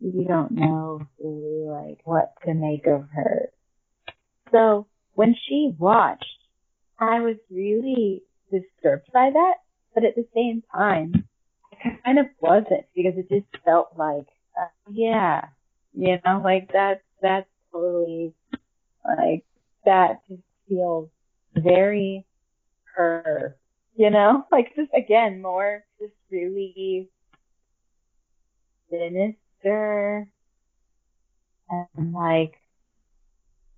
you 0.00 0.24
don't 0.24 0.52
know 0.52 1.00
really 1.18 1.66
like 1.66 2.00
what 2.04 2.32
to 2.44 2.54
make 2.54 2.86
of 2.86 3.08
her. 3.10 3.50
So 4.52 4.86
when 5.14 5.34
she 5.34 5.74
watched, 5.76 6.37
I 6.98 7.20
was 7.20 7.36
really 7.50 8.22
disturbed 8.50 9.10
by 9.12 9.30
that, 9.32 9.54
but 9.94 10.04
at 10.04 10.14
the 10.16 10.26
same 10.34 10.62
time, 10.74 11.28
I 11.72 11.98
kind 12.04 12.18
of 12.18 12.26
wasn't 12.40 12.86
because 12.94 13.14
it 13.16 13.28
just 13.28 13.64
felt 13.64 13.90
like, 13.96 14.26
uh, 14.60 14.68
yeah, 14.90 15.46
you 15.94 16.18
know, 16.24 16.40
like 16.42 16.72
that, 16.72 17.02
that's 17.22 17.48
totally, 17.72 18.34
like, 19.04 19.44
that 19.84 20.20
just 20.28 20.42
feels 20.68 21.08
very 21.54 22.26
her, 22.96 23.56
you 23.96 24.10
know, 24.10 24.44
like 24.52 24.74
just 24.76 24.90
again, 24.94 25.40
more 25.42 25.84
just 26.00 26.14
really 26.30 27.08
sinister 28.90 30.28
and 31.70 32.12
like 32.12 32.54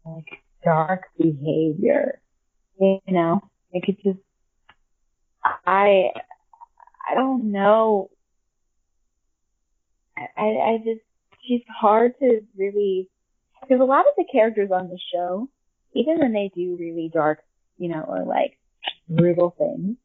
like 0.05 0.43
dark 0.64 1.05
behavior. 1.18 2.21
You 2.81 3.01
know, 3.09 3.43
it 3.72 3.85
could 3.85 3.99
just 4.03 4.18
I 5.45 6.11
I 7.09 7.14
don't 7.14 7.53
know. 7.53 8.11
I 10.16 10.43
I 10.43 10.78
just 10.78 11.01
she's 11.47 11.62
hard 11.68 12.12
to 12.20 12.41
really 12.57 13.09
because 13.61 13.81
a 13.81 13.85
lot 13.85 14.07
of 14.07 14.14
the 14.16 14.24
characters 14.33 14.70
on 14.72 14.89
the 14.89 14.99
show, 15.12 15.49
even 15.95 16.18
when 16.18 16.33
they 16.33 16.51
do 16.55 16.76
really 16.78 17.11
dark, 17.12 17.41
you 17.76 17.89
know, 17.89 18.03
or 18.07 18.24
like 18.24 18.59
brutal 19.09 19.55
things, 19.59 19.97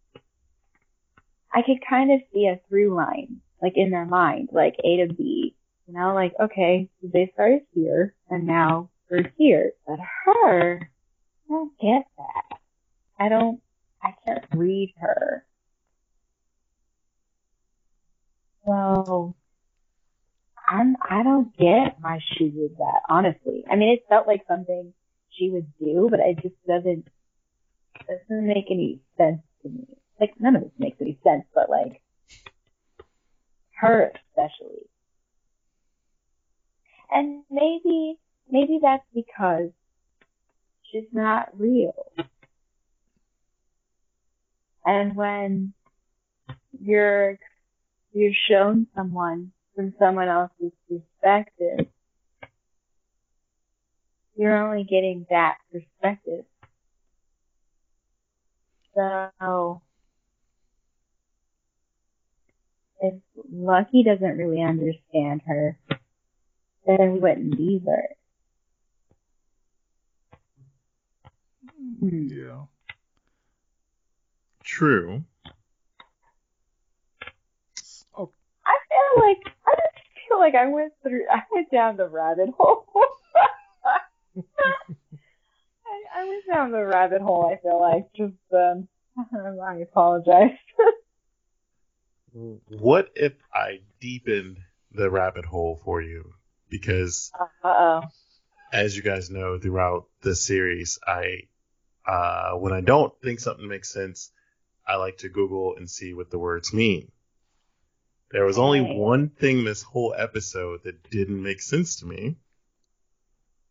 I 1.53 1.61
could 1.61 1.80
kind 1.88 2.11
of 2.11 2.19
see 2.34 2.47
a 2.47 2.59
through 2.67 2.93
line, 2.93 3.41
like 3.61 3.73
in 3.76 3.91
their 3.91 4.05
mind, 4.05 4.49
like 4.51 4.76
A 4.84 5.07
to 5.07 5.13
B. 5.13 5.55
You 5.88 5.93
know, 5.93 6.13
like, 6.13 6.34
okay, 6.39 6.89
they 7.01 7.32
started 7.34 7.61
here 7.73 8.15
and 8.30 8.47
now 8.47 8.89
we're 9.09 9.32
here. 9.38 9.71
But 9.88 9.99
her, 10.26 10.80
I 10.82 11.47
don't 11.47 11.71
get 11.80 12.05
that. 12.17 12.57
I 13.20 13.30
don't, 13.30 13.61
I 14.03 14.13
can't 14.26 14.45
read 14.53 14.93
her. 14.99 15.45
So, 18.66 19.36
I'm, 20.68 20.97
I 21.07 21.24
don't 21.24 21.55
get 21.57 21.97
why 22.01 22.20
she 22.38 22.49
did 22.49 22.78
that, 22.78 23.01
honestly. 23.09 23.63
I 23.70 23.76
mean, 23.76 23.89
it 23.89 24.05
felt 24.09 24.28
like 24.28 24.45
something 24.47 24.93
she 25.32 25.49
would 25.49 25.68
do, 25.80 26.07
but 26.09 26.20
it 26.20 26.39
just 26.41 26.55
doesn't, 26.68 27.07
doesn't 28.07 28.47
make 28.47 28.66
any 28.72 29.01
sense 29.18 29.41
to 29.61 29.70
me. 29.70 29.88
Like, 30.20 30.34
none 30.39 30.55
of 30.55 30.63
this 30.63 30.72
makes 30.80 30.97
any 31.01 31.20
sense, 31.24 31.45
but 31.53 31.70
like, 31.70 32.01
her 33.80 34.11
especially. 34.30 34.88
And 37.11 37.43
maybe, 37.51 38.18
maybe 38.49 38.80
that's 38.82 39.05
because 39.13 39.70
she's 40.91 41.07
not 41.11 41.49
real. 41.57 41.93
And 44.86 45.15
when 45.15 45.73
you're, 46.79 47.39
you're 48.13 48.33
shown 48.49 48.88
someone 48.95 49.51
from 49.75 49.93
someone 49.99 50.27
else's 50.27 50.71
perspective, 50.89 51.88
you're 54.38 54.57
only 54.57 54.83
getting 54.83 55.25
that 55.29 55.57
perspective. 55.71 56.45
So, 58.95 59.81
if 63.01 63.13
Lucky 63.51 64.03
doesn't 64.03 64.38
really 64.38 64.61
understand 64.61 65.41
her, 65.47 65.77
then 66.86 67.13
we 67.13 67.19
wouldn't 67.19 67.59
either. 67.59 68.07
Hmm. 71.99 72.27
Yeah. 72.27 72.65
True. 74.76 75.23
Oh, 78.17 78.30
I 78.65 78.76
feel 78.89 79.23
like 79.23 79.38
I 79.65 79.71
just 79.71 80.28
feel 80.28 80.38
like 80.38 80.53
I 80.53 80.65
went 80.67 80.91
through 81.01 81.23
I 81.32 81.43
went 81.49 81.71
down 81.71 81.95
the 81.95 82.09
rabbit 82.09 82.49
hole. 82.57 82.86
I, 84.36 84.41
I 86.17 86.28
went 86.28 86.43
down 86.51 86.71
the 86.73 86.84
rabbit 86.84 87.21
hole, 87.21 87.49
I 87.49 87.55
feel 87.61 87.80
like. 87.80 88.11
Just 88.17 88.34
um 88.51 88.89
I 89.63 89.78
apologize. 89.78 90.57
What 92.67 93.11
if 93.15 93.32
I 93.53 93.80
deepened 94.01 94.57
the 94.91 95.09
rabbit 95.09 95.45
hole 95.45 95.80
for 95.86 96.01
you? 96.01 96.34
Because 96.69 97.32
uh 97.39 97.45
oh. 97.63 98.01
as 98.73 98.97
you 98.97 99.03
guys 99.03 99.30
know 99.30 99.57
throughout 99.57 100.07
this 100.21 100.45
series, 100.45 100.99
I 101.07 101.43
uh, 102.05 102.55
when 102.57 102.73
I 102.73 102.82
don't 102.82 103.13
think 103.21 103.39
something 103.39 103.69
makes 103.69 103.93
sense, 103.93 104.32
I 104.88 104.95
like 104.97 105.17
to 105.19 105.29
Google 105.29 105.75
and 105.77 105.89
see 105.89 106.13
what 106.13 106.29
the 106.29 106.39
words 106.39 106.73
mean. 106.73 107.11
There 108.31 108.45
was 108.45 108.57
only 108.57 108.81
one 108.81 109.29
thing 109.29 109.63
this 109.63 109.81
whole 109.81 110.13
episode 110.17 110.81
that 110.83 111.09
didn't 111.09 111.41
make 111.41 111.61
sense 111.61 111.97
to 111.97 112.05
me, 112.05 112.38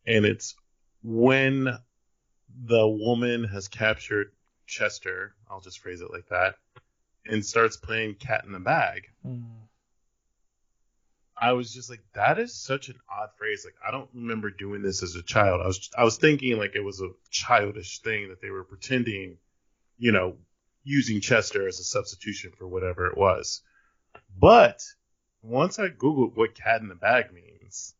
and 0.05 0.25
it's 0.25 0.55
when 1.03 1.77
the 2.63 2.87
woman 2.87 3.43
has 3.43 3.67
captured 3.67 4.31
Chester, 4.65 5.35
I'll 5.49 5.61
just 5.61 5.79
phrase 5.79 6.01
it 6.01 6.11
like 6.11 6.29
that, 6.29 6.55
and 7.25 7.45
starts 7.45 7.77
playing 7.77 8.15
cat 8.15 8.45
in 8.45 8.51
the 8.51 8.59
bag. 8.59 9.03
mm. 9.25 9.43
I 11.37 11.51
was 11.51 11.73
just 11.73 11.89
like, 11.89 12.01
that 12.13 12.39
is 12.39 12.55
such 12.55 12.87
an 12.87 12.95
odd 13.11 13.29
phrase. 13.37 13.65
Like, 13.65 13.75
I 13.85 13.91
don't 13.91 14.09
remember 14.13 14.49
doing 14.49 14.81
this 14.81 15.03
as 15.03 15.15
a 15.15 15.21
child. 15.21 15.61
I 15.61 15.67
was, 15.67 15.89
I 15.97 16.05
was 16.05 16.17
thinking 16.17 16.57
like 16.57 16.75
it 16.75 16.83
was 16.83 17.01
a 17.01 17.09
childish 17.29 17.99
thing 17.99 18.29
that 18.29 18.41
they 18.41 18.49
were 18.49 18.63
pretending, 18.63 19.37
you 19.97 20.13
know, 20.13 20.37
using 20.85 21.19
Chester 21.19 21.67
as 21.67 21.79
a 21.79 21.83
substitution 21.83 22.53
for 22.57 22.67
whatever 22.67 23.07
it 23.07 23.17
was. 23.17 23.61
But 24.39 24.81
once 25.41 25.79
I 25.79 25.89
googled 25.89 26.37
what 26.37 26.55
"cat 26.55 26.81
in 26.81 26.87
the 26.87 26.95
bag" 26.95 27.33
means, 27.33 27.93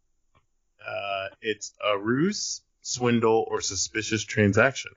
uh, 0.88 1.28
it's 1.42 1.74
a 1.84 1.98
ruse, 1.98 2.62
swindle, 2.82 3.46
or 3.50 3.60
suspicious 3.60 4.24
transaction. 4.24 4.94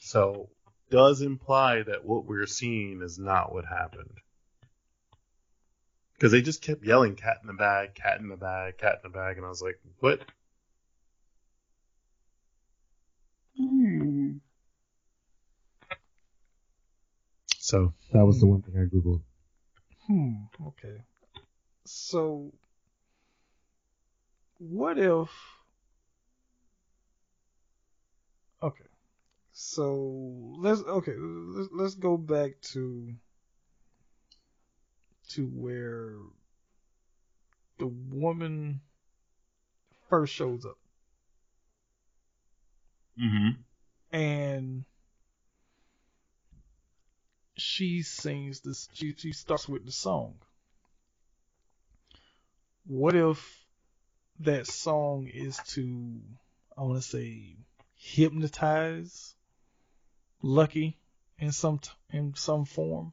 So, 0.00 0.50
does 0.90 1.22
imply 1.22 1.82
that 1.82 2.04
what 2.04 2.26
we're 2.26 2.46
seeing 2.46 3.02
is 3.02 3.18
not 3.18 3.52
what 3.52 3.64
happened. 3.64 4.18
Because 6.14 6.32
they 6.32 6.42
just 6.42 6.62
kept 6.62 6.84
yelling 6.84 7.14
cat 7.14 7.38
in 7.42 7.46
the 7.46 7.52
bag, 7.52 7.94
cat 7.94 8.20
in 8.20 8.28
the 8.28 8.36
bag, 8.36 8.78
cat 8.78 9.00
in 9.04 9.10
the 9.10 9.16
bag, 9.16 9.36
and 9.36 9.44
I 9.44 9.48
was 9.48 9.62
like, 9.62 9.78
what? 10.00 10.20
Hmm. 13.56 14.36
So 17.66 17.92
that 18.12 18.24
was 18.24 18.38
the 18.38 18.46
one 18.46 18.62
thing 18.62 18.78
I 18.78 18.84
Googled. 18.84 19.22
Hmm. 20.06 20.34
Okay. 20.68 21.02
So, 21.84 22.52
what 24.58 24.98
if? 24.98 25.28
Okay. 28.62 28.84
So 29.52 30.32
let's 30.60 30.80
okay. 30.80 31.14
Let's, 31.18 31.68
let's 31.72 31.94
go 31.96 32.16
back 32.16 32.60
to 32.72 33.12
to 35.30 35.46
where 35.46 36.14
the 37.78 37.88
woman 37.88 38.80
first 40.08 40.32
shows 40.32 40.64
up, 40.64 40.78
Mm-hmm. 43.20 43.60
and 44.16 44.84
she 47.56 48.02
sings 48.02 48.60
this. 48.60 48.88
She 48.92 49.14
she 49.16 49.32
starts 49.32 49.68
with 49.68 49.84
the 49.84 49.92
song. 49.92 50.34
What 52.86 53.16
if 53.16 53.64
that 54.40 54.66
song 54.66 55.28
is 55.32 55.58
to, 55.68 56.20
I 56.76 56.82
want 56.82 57.02
to 57.02 57.08
say, 57.08 57.56
hypnotize 57.96 59.34
Lucky 60.42 60.98
in 61.38 61.50
some 61.52 61.80
in 62.10 62.34
some 62.36 62.64
form? 62.64 63.12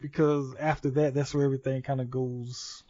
Because 0.00 0.54
after 0.56 0.90
that, 0.90 1.14
that's 1.14 1.32
where 1.32 1.44
everything 1.44 1.80
kind 1.82 2.00
of 2.00 2.10
goes 2.10 2.82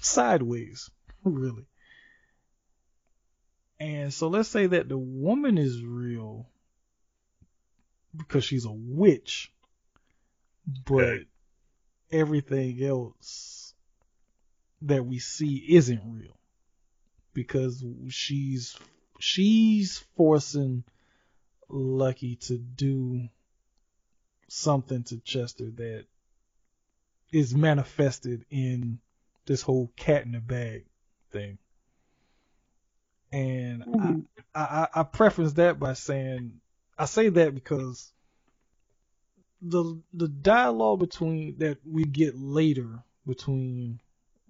sideways, 0.00 0.88
really. 1.24 1.66
And 3.80 4.14
so 4.14 4.28
let's 4.28 4.48
say 4.48 4.66
that 4.68 4.88
the 4.88 4.96
woman 4.96 5.58
is 5.58 5.84
real 5.84 6.48
because 8.16 8.44
she's 8.44 8.64
a 8.64 8.72
witch, 8.72 9.52
but 10.86 11.02
Okay. 11.02 11.26
everything 12.10 12.82
else 12.82 13.74
that 14.82 15.04
we 15.04 15.18
see 15.18 15.56
isn't 15.68 16.02
real 16.04 16.36
because 17.32 17.84
she's 18.08 18.76
she's 19.18 19.98
forcing 20.16 20.84
Lucky 21.68 22.36
to 22.36 22.58
do 22.58 23.28
something 24.48 25.02
to 25.04 25.18
Chester 25.20 25.70
that 25.76 26.04
is 27.32 27.54
manifested 27.54 28.44
in 28.50 29.00
this 29.46 29.62
whole 29.62 29.90
cat 29.96 30.24
in 30.24 30.32
the 30.32 30.40
bag 30.40 30.84
thing. 31.32 31.58
And 33.32 33.84
Mhm. 33.84 34.26
I, 34.54 34.60
I, 34.94 35.00
I 35.00 35.02
preface 35.02 35.54
that 35.54 35.80
by 35.80 35.94
saying 35.94 36.60
I 36.98 37.06
say 37.06 37.28
that 37.28 37.54
because 37.54 38.12
the 39.62 40.00
the 40.12 40.28
dialogue 40.28 41.00
between 41.00 41.58
that 41.58 41.78
we 41.84 42.04
get 42.04 42.36
later 42.36 43.02
between 43.26 44.00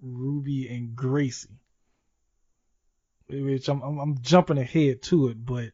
Ruby 0.01 0.67
and 0.67 0.95
Gracie, 0.95 1.49
which 3.29 3.67
I'm 3.69 3.81
I'm, 3.81 3.99
I'm 3.99 4.21
jumping 4.21 4.57
ahead 4.57 5.01
to 5.03 5.29
it, 5.29 5.43
but 5.43 5.71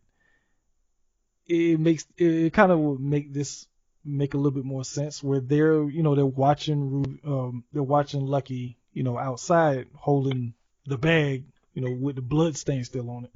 it 1.48 1.80
makes 1.80 2.06
it 2.18 2.54
kind 2.54 2.72
of 2.72 3.00
make 3.00 3.34
this 3.34 3.68
make 4.06 4.34
a 4.34 4.38
little 4.38 4.52
bit 4.52 4.66
more 4.66 4.84
sense 4.84 5.22
where 5.22 5.42
they're 5.42 5.84
you 5.90 6.04
know 6.04 6.16
they're 6.16 6.26
watching 6.26 6.90
Ruby, 6.90 7.20
um 7.26 7.64
they're 7.74 7.84
watching 7.84 8.26
Lucky 8.26 8.78
you 8.94 9.04
know 9.04 9.18
outside 9.18 9.88
holding 9.96 10.54
the 10.86 10.98
bag 10.98 11.46
you 11.74 11.82
know 11.82 11.92
with 11.92 12.16
the 12.16 12.22
blood 12.22 12.56
stain 12.56 12.84
still 12.84 13.10
on 13.10 13.26
it, 13.26 13.32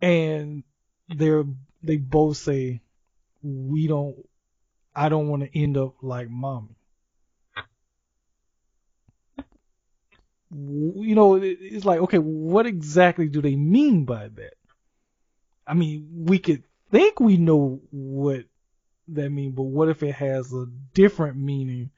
and 0.00 0.62
they're 1.10 1.44
they 1.82 1.96
both 1.96 2.36
say 2.36 2.80
we 3.42 3.86
don't 3.86 4.16
I 4.94 5.08
don't 5.08 5.28
want 5.28 5.42
to 5.42 5.58
end 5.58 5.76
up 5.76 5.94
like 6.02 6.28
mommy. 6.28 6.76
You 10.52 11.14
know, 11.14 11.36
it's 11.36 11.84
like, 11.84 12.00
okay, 12.00 12.18
what 12.18 12.66
exactly 12.66 13.28
do 13.28 13.40
they 13.40 13.54
mean 13.54 14.04
by 14.04 14.28
that? 14.28 14.54
I 15.64 15.74
mean, 15.74 16.08
we 16.26 16.40
could 16.40 16.64
think 16.90 17.20
we 17.20 17.36
know 17.36 17.80
what 17.92 18.46
that 19.08 19.30
means, 19.30 19.54
but 19.54 19.62
what 19.62 19.88
if 19.88 20.02
it 20.02 20.16
has 20.16 20.52
a 20.52 20.66
different 20.92 21.36
meaning 21.36 21.90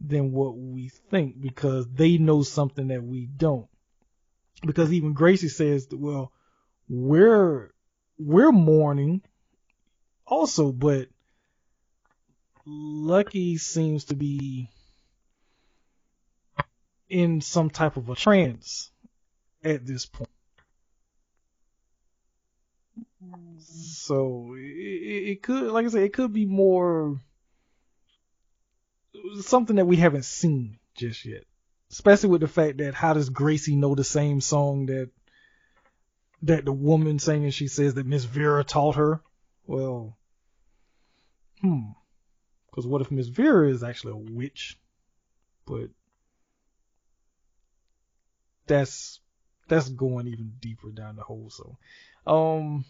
than 0.00 0.30
what 0.30 0.56
we 0.56 0.88
think 1.10 1.40
because 1.40 1.88
they 1.88 2.16
know 2.16 2.44
something 2.44 2.88
that 2.88 3.02
we 3.02 3.26
don't? 3.26 3.66
Because 4.64 4.92
even 4.92 5.12
Gracie 5.12 5.48
says, 5.48 5.88
well, 5.90 6.30
we're 6.88 7.72
we're 8.18 8.52
mourning 8.52 9.22
also, 10.26 10.72
but 10.72 11.08
Lucky 12.66 13.56
seems 13.56 14.04
to 14.06 14.16
be 14.16 14.68
in 17.08 17.40
some 17.40 17.70
type 17.70 17.96
of 17.96 18.08
a 18.10 18.14
trance 18.14 18.90
at 19.64 19.86
this 19.86 20.04
point. 20.04 20.28
So 23.60 24.54
it, 24.56 24.60
it 24.60 25.42
could, 25.42 25.70
like 25.70 25.86
I 25.86 25.88
said, 25.88 26.02
it 26.02 26.12
could 26.12 26.32
be 26.32 26.46
more 26.46 27.20
something 29.40 29.76
that 29.76 29.86
we 29.86 29.96
haven't 29.96 30.24
seen 30.24 30.78
just 30.94 31.24
yet. 31.24 31.44
Especially 31.90 32.28
with 32.28 32.42
the 32.42 32.48
fact 32.48 32.78
that 32.78 32.94
how 32.94 33.14
does 33.14 33.30
Gracie 33.30 33.76
know 33.76 33.94
the 33.94 34.04
same 34.04 34.40
song 34.40 34.86
that 34.86 35.10
that 36.42 36.64
the 36.64 36.72
woman 36.72 37.18
singing 37.18 37.50
she 37.50 37.68
says 37.68 37.94
that 37.94 38.06
Miss 38.06 38.24
Vera 38.24 38.64
taught 38.64 38.96
her? 38.96 39.20
Well, 39.66 40.16
hmm. 41.60 41.80
Because 42.70 42.86
what 42.86 43.00
if 43.00 43.10
Miss 43.10 43.28
Vera 43.28 43.68
is 43.68 43.82
actually 43.82 44.12
a 44.12 44.32
witch? 44.34 44.78
But 45.66 45.90
that's 48.66 49.20
that's 49.68 49.88
going 49.88 50.28
even 50.28 50.52
deeper 50.60 50.90
down 50.90 51.16
the 51.16 51.22
hole. 51.22 51.50
So, 51.50 51.76
um, 52.26 52.84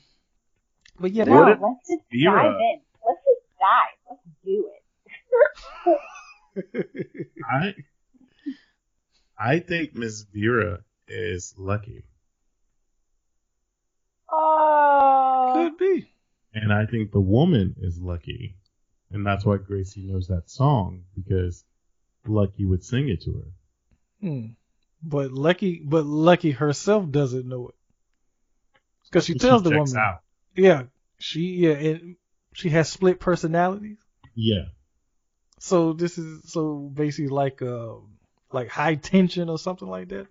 but 0.99 1.13
yeah, 1.13 1.25
What 1.25 1.47
that, 1.47 1.61
let's 1.61 1.89
just 1.89 2.03
Vera. 2.13 2.43
dive 2.43 2.61
in. 2.61 2.81
Let's 3.07 3.21
just 3.25 3.47
dive. 3.59 3.97
Let's 4.11 4.23
do 4.45 4.71
it. 6.65 6.79
I 7.51 7.75
I 9.39 9.59
think 9.61 9.95
Miss 9.95 10.23
Vera 10.35 10.81
is 11.07 11.55
lucky, 11.57 12.05
Oh. 14.31 15.53
could 15.55 15.79
be. 15.79 16.11
and 16.55 16.73
I 16.73 16.87
think 16.87 17.13
the 17.13 17.21
woman 17.21 17.75
is 17.81 17.99
lucky, 17.99 18.57
and 19.11 19.27
that's 19.27 19.45
why 19.45 19.57
Gracie 19.57 20.03
knows 20.07 20.29
that 20.29 20.51
song 20.51 21.05
because 21.15 21.65
Lucky 22.27 22.65
would 22.65 22.85
sing 22.85 23.09
it 23.09 23.23
to 23.23 23.33
her. 23.33 24.29
Hmm. 24.29 24.47
But 25.03 25.33
Lucky, 25.33 25.81
but 25.85 26.05
Lucky 26.05 26.51
herself 26.51 27.11
doesn't 27.11 27.49
know 27.49 27.69
it, 27.69 27.75
because 29.05 29.25
she 29.27 29.35
tells 29.35 29.63
the 29.63 29.71
woman, 29.71 29.97
out. 29.97 30.23
yeah, 30.57 30.85
she 31.19 31.41
yeah, 31.67 31.73
and 31.75 32.17
she 32.53 32.71
has 32.71 32.89
split 32.89 33.21
personalities. 33.21 33.99
Yeah, 34.35 34.67
So 35.61 35.93
this 35.93 36.19
is 36.19 36.51
so 36.51 36.91
basically 36.93 37.29
like 37.29 37.63
uh 37.63 37.95
like 38.53 38.69
high 38.69 38.97
tension 38.97 39.49
or 39.49 39.59
something 39.59 39.89
like 39.89 40.09
that. 40.09 40.27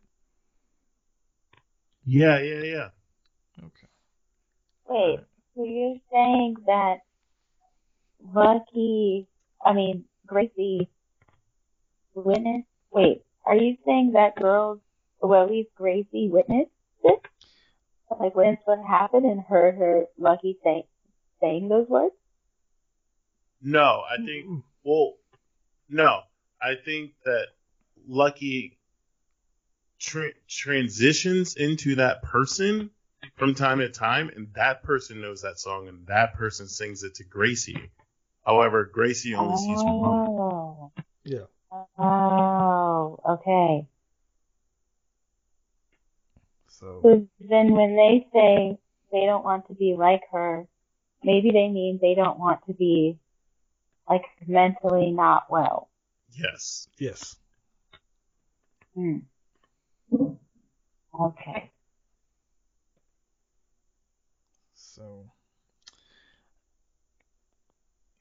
yeah, 2.06 2.40
yeah, 2.40 2.62
yeah. 2.64 2.90
Okay. 3.60 3.87
Wait, 4.90 5.20
so 5.56 5.64
you're 5.64 5.98
saying 6.12 6.56
that 6.66 6.98
Lucky, 8.34 9.28
I 9.64 9.74
mean, 9.74 10.06
Gracie 10.26 10.90
witnessed? 12.14 12.68
Wait, 12.92 13.24
are 13.46 13.56
you 13.56 13.78
saying 13.86 14.14
that 14.14 14.36
girls, 14.36 14.80
well, 15.22 15.44
at 15.44 15.52
least 15.52 15.70
Gracie 15.76 16.30
witnessed 16.30 16.72
this? 17.04 17.20
Like, 18.20 18.36
witnessed 18.36 18.62
what 18.66 18.80
happened 18.88 19.26
and 19.26 19.42
heard 19.42 19.76
her 19.76 20.06
Lucky 20.18 20.58
say, 20.64 20.86
saying 21.42 21.68
those 21.70 21.88
words? 21.88 22.16
No, 23.62 24.04
I 24.10 24.18
think 24.24 24.64
well, 24.84 25.16
no, 25.90 26.22
I 26.62 26.76
think 26.86 27.12
that 27.26 27.48
Lucky 28.08 28.78
tra- 30.00 30.34
transitions 30.48 31.56
into 31.56 31.96
that 31.96 32.22
person 32.24 32.92
from 33.36 33.54
time 33.54 33.80
to 33.80 33.90
time, 33.90 34.30
and 34.36 34.48
that 34.56 34.84
person 34.84 35.22
knows 35.22 35.42
that 35.42 35.60
song, 35.60 35.88
and 35.88 36.06
that 36.08 36.36
person 36.36 36.68
sings 36.68 37.04
it 37.04 37.16
to 37.16 37.24
Gracie. 37.24 37.92
However, 38.46 38.86
Gracie 38.86 39.36
only 39.36 39.58
sees 39.58 39.84
one. 39.84 40.28
Oh. 40.30 40.92
Yeah. 41.24 41.46
Oh, 41.98 43.20
okay. 43.30 43.88
So 46.70 47.02
So 47.02 47.28
then 47.40 47.74
when 47.74 47.96
they 47.96 48.28
say 48.34 48.78
they 49.12 49.26
don't 49.26 49.44
want 49.44 49.68
to 49.68 49.74
be 49.74 49.96
like 49.98 50.22
her, 50.32 50.68
maybe 51.24 51.52
they 51.52 51.68
mean 51.68 52.00
they 52.02 52.16
don't 52.16 52.40
want 52.40 52.66
to 52.68 52.74
be 52.74 53.18
like 54.10 54.24
mentally 54.48 55.12
not 55.12 55.50
well. 55.50 55.90
Yes. 56.32 56.88
yes. 56.98 57.36
Hmm. 58.96 59.18
Okay. 61.20 61.72
So 64.98 65.26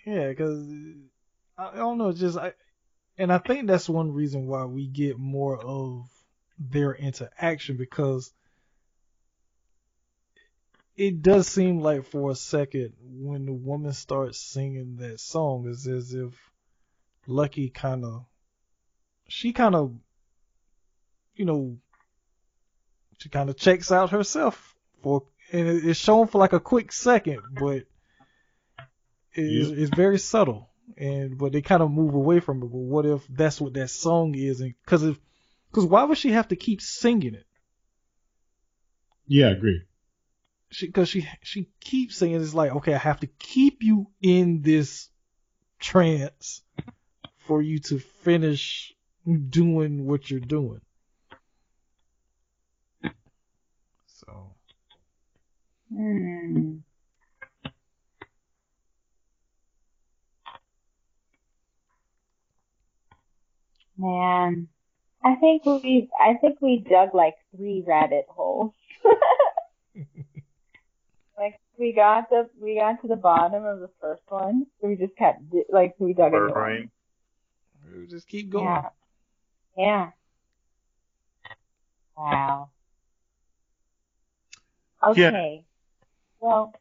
yeah, 0.05 0.29
because 0.29 0.68
I, 1.57 1.70
I 1.70 1.77
don't 1.77 1.97
know, 1.97 2.12
just 2.12 2.37
I, 2.37 2.53
and 3.16 3.33
I 3.33 3.39
think 3.39 3.66
that's 3.66 3.89
one 3.89 4.12
reason 4.12 4.47
why 4.47 4.66
we 4.66 4.87
get 4.87 5.18
more 5.18 5.59
of 5.59 6.07
their 6.59 6.95
interaction 6.95 7.77
because 7.79 8.33
it 10.97 11.22
does 11.22 11.47
seem 11.49 11.81
like 11.81 12.05
for 12.05 12.31
a 12.31 12.35
second 12.35 12.93
when 13.01 13.47
the 13.47 13.53
woman 13.53 13.93
starts 13.95 14.39
singing 14.39 14.97
that 14.97 15.18
song, 15.18 15.66
it's 15.68 15.87
as 15.87 16.12
if 16.12 16.33
Lucky 17.27 17.70
kind 17.70 18.05
of, 18.05 18.27
she 19.29 19.53
kind 19.53 19.74
of, 19.74 19.95
you 21.35 21.47
know, 21.47 21.79
she 23.18 23.31
kind 23.31 23.49
of 23.49 23.57
checks 23.57 23.91
out 23.91 24.11
herself 24.11 24.74
for, 25.03 25.24
and 25.53 25.68
it's 25.68 25.99
shown 26.01 26.26
for 26.26 26.38
like 26.38 26.53
a 26.53 26.61
quick 26.61 26.92
second, 26.92 27.42
but 27.59 27.84
it's, 29.34 29.70
Yep. 29.70 29.78
it's 29.78 29.97
very 29.97 30.18
subtle. 30.18 30.70
And 30.97 31.36
but 31.36 31.53
they 31.53 31.62
kind 31.62 31.82
of 31.82 31.90
move 31.90 32.14
away 32.14 32.38
from 32.40 32.59
it. 32.59 32.66
But 32.66 32.68
what 32.78 33.07
if 33.07 33.26
that's 33.28 33.61
what 33.61 33.74
that 33.74 33.90
song 33.90 34.34
is? 34.36 34.61
And 34.61 34.74
because 34.84 35.03
if, 35.03 35.18
because 35.70 35.84
why 35.84 36.05
would 36.05 36.16
she 36.16 36.30
have 36.30 36.49
to 36.49 36.57
keep 36.57 36.80
singing 36.80 37.34
it? 37.34 37.44
Yeah, 39.26 39.49
I 39.49 39.51
agree. 39.51 39.82
she 40.70 40.86
because 40.86 41.09
she 41.09 41.26
she 41.42 41.68
keeps 41.80 42.16
saying 42.16 42.34
it's 42.34 42.55
like 42.55 42.70
okay 42.76 42.94
I 42.94 42.99
have 42.99 43.20
to 43.20 43.26
keep 43.26 43.82
you 43.82 44.07
in 44.22 44.62
this 44.62 45.09
trance 45.80 46.62
for 47.47 47.61
you 47.61 47.80
to 47.80 47.99
finish 47.99 48.94
doing 49.51 50.07
what 50.07 50.30
you're 50.30 50.40
doing. 50.40 50.80
Hmm. 55.93 56.76
Man, 63.99 64.68
I 65.24 65.34
think 65.37 65.64
we 65.64 66.09
I 66.20 66.34
think 66.34 66.61
we 66.61 66.78
dug 66.78 67.14
like 67.14 67.37
three 67.55 67.82
rabbit 67.87 68.26
holes. 68.28 68.72
like 71.39 71.59
we 71.78 71.93
got 71.93 72.28
the 72.28 72.49
we 72.61 72.76
got 72.78 73.01
to 73.03 73.09
the 73.09 73.16
bottom 73.16 73.64
of 73.64 73.80
the 73.80 73.91
first 74.01 74.22
one. 74.28 74.66
So 74.80 74.89
we 74.89 74.97
just 74.97 75.16
kept 75.16 75.41
like 75.70 75.95
we 75.99 76.12
dug 76.12 76.32
one. 76.32 76.43
Burbrain. 76.43 76.91
we'll 77.91 78.07
just 78.07 78.28
keep 78.28 78.51
going. 78.51 78.64
Yeah. 78.64 78.89
Yeah. 79.78 80.11
Wow. 82.16 82.70
Yeah. 85.14 85.59
Okay. 86.43 86.47
Well, 86.47 86.74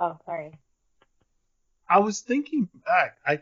oh, 0.00 0.18
sorry. 0.24 0.52
I 1.88 1.98
was 1.98 2.20
thinking 2.20 2.68
back. 2.86 3.18
I 3.26 3.40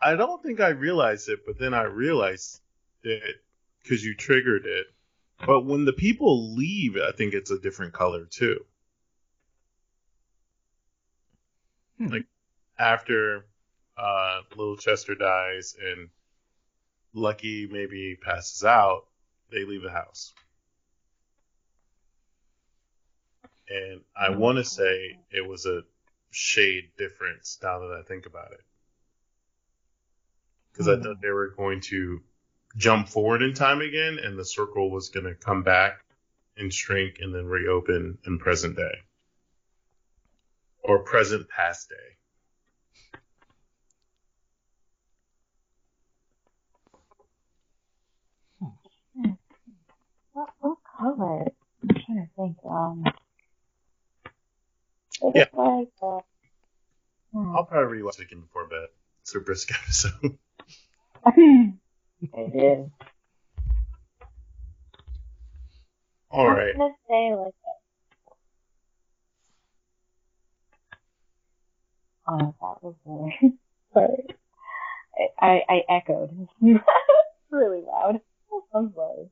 I 0.00 0.16
don't 0.16 0.42
think 0.42 0.60
I 0.60 0.70
realized 0.70 1.28
it, 1.28 1.40
but 1.46 1.58
then 1.58 1.74
I 1.74 1.82
realized 1.84 2.60
it 3.02 3.36
because 3.82 4.04
you 4.04 4.14
triggered 4.14 4.66
it. 4.66 4.86
But 5.46 5.64
when 5.64 5.84
the 5.84 5.92
people 5.92 6.54
leave, 6.54 6.96
I 6.96 7.12
think 7.12 7.34
it's 7.34 7.50
a 7.50 7.58
different 7.58 7.92
color 7.92 8.24
too. 8.24 8.64
Hmm. 11.98 12.06
Like 12.08 12.26
after 12.78 13.46
uh, 13.96 14.40
Little 14.56 14.76
Chester 14.76 15.14
dies 15.14 15.76
and 15.82 16.08
Lucky 17.12 17.68
maybe 17.70 18.16
passes 18.20 18.64
out, 18.64 19.06
they 19.50 19.64
leave 19.64 19.82
the 19.82 19.90
house. 19.90 20.32
And 23.70 24.02
I 24.16 24.30
want 24.30 24.58
to 24.58 24.64
say 24.64 25.18
it 25.30 25.48
was 25.48 25.66
a 25.66 25.82
shade 26.30 26.90
difference 26.98 27.58
now 27.62 27.80
that 27.80 28.00
I 28.00 28.02
think 28.08 28.26
about 28.26 28.52
it. 28.52 28.60
Because 30.72 30.88
I 30.88 30.96
Hmm. 30.96 31.02
thought 31.02 31.22
they 31.22 31.30
were 31.30 31.50
going 31.56 31.80
to 31.82 32.22
jump 32.76 33.08
forward 33.08 33.42
in 33.42 33.54
time 33.54 33.80
again 33.80 34.18
and 34.18 34.38
the 34.38 34.44
circle 34.44 34.90
was 34.90 35.10
going 35.10 35.26
to 35.26 35.34
come 35.34 35.62
back 35.62 36.04
and 36.56 36.72
shrink 36.72 37.16
and 37.20 37.34
then 37.34 37.46
reopen 37.46 38.18
in 38.26 38.38
present 38.38 38.76
day. 38.76 38.94
Or 40.82 41.04
present 41.04 41.48
past 41.48 41.88
day. 41.90 42.16
What, 50.32 50.50
what 50.60 50.78
color? 50.98 51.46
I'm 51.82 51.88
trying 52.06 52.26
to 52.26 52.28
think. 52.36 52.56
Um, 52.68 53.04
it 53.06 53.14
Yeah. 55.22 55.46
looks 55.52 55.54
like. 55.54 55.88
Uh, 56.02 56.20
hmm. 57.32 57.56
I'll 57.56 57.64
probably 57.64 57.98
rewatch 57.98 58.18
it 58.20 58.26
again 58.26 58.40
before 58.40 58.66
bed. 58.66 58.88
It's 59.22 59.34
a 59.34 59.40
brisk 59.40 59.70
episode. 59.82 60.38
it 61.36 62.54
is. 62.54 62.90
All 66.30 66.48
I'm 66.48 66.56
right. 66.56 66.76
gonna 66.76 66.94
say 67.08 67.34
like. 67.34 67.54
Oh, 72.28 72.54
that 72.60 72.82
was 72.82 72.94
weird. 73.04 73.52
Sorry. 73.92 74.26
I, 75.40 75.60
I 75.68 75.82
echoed 75.88 76.48
really 77.50 77.82
loud. 77.82 78.20
I'm 78.74 78.92
sorry. 78.94 79.28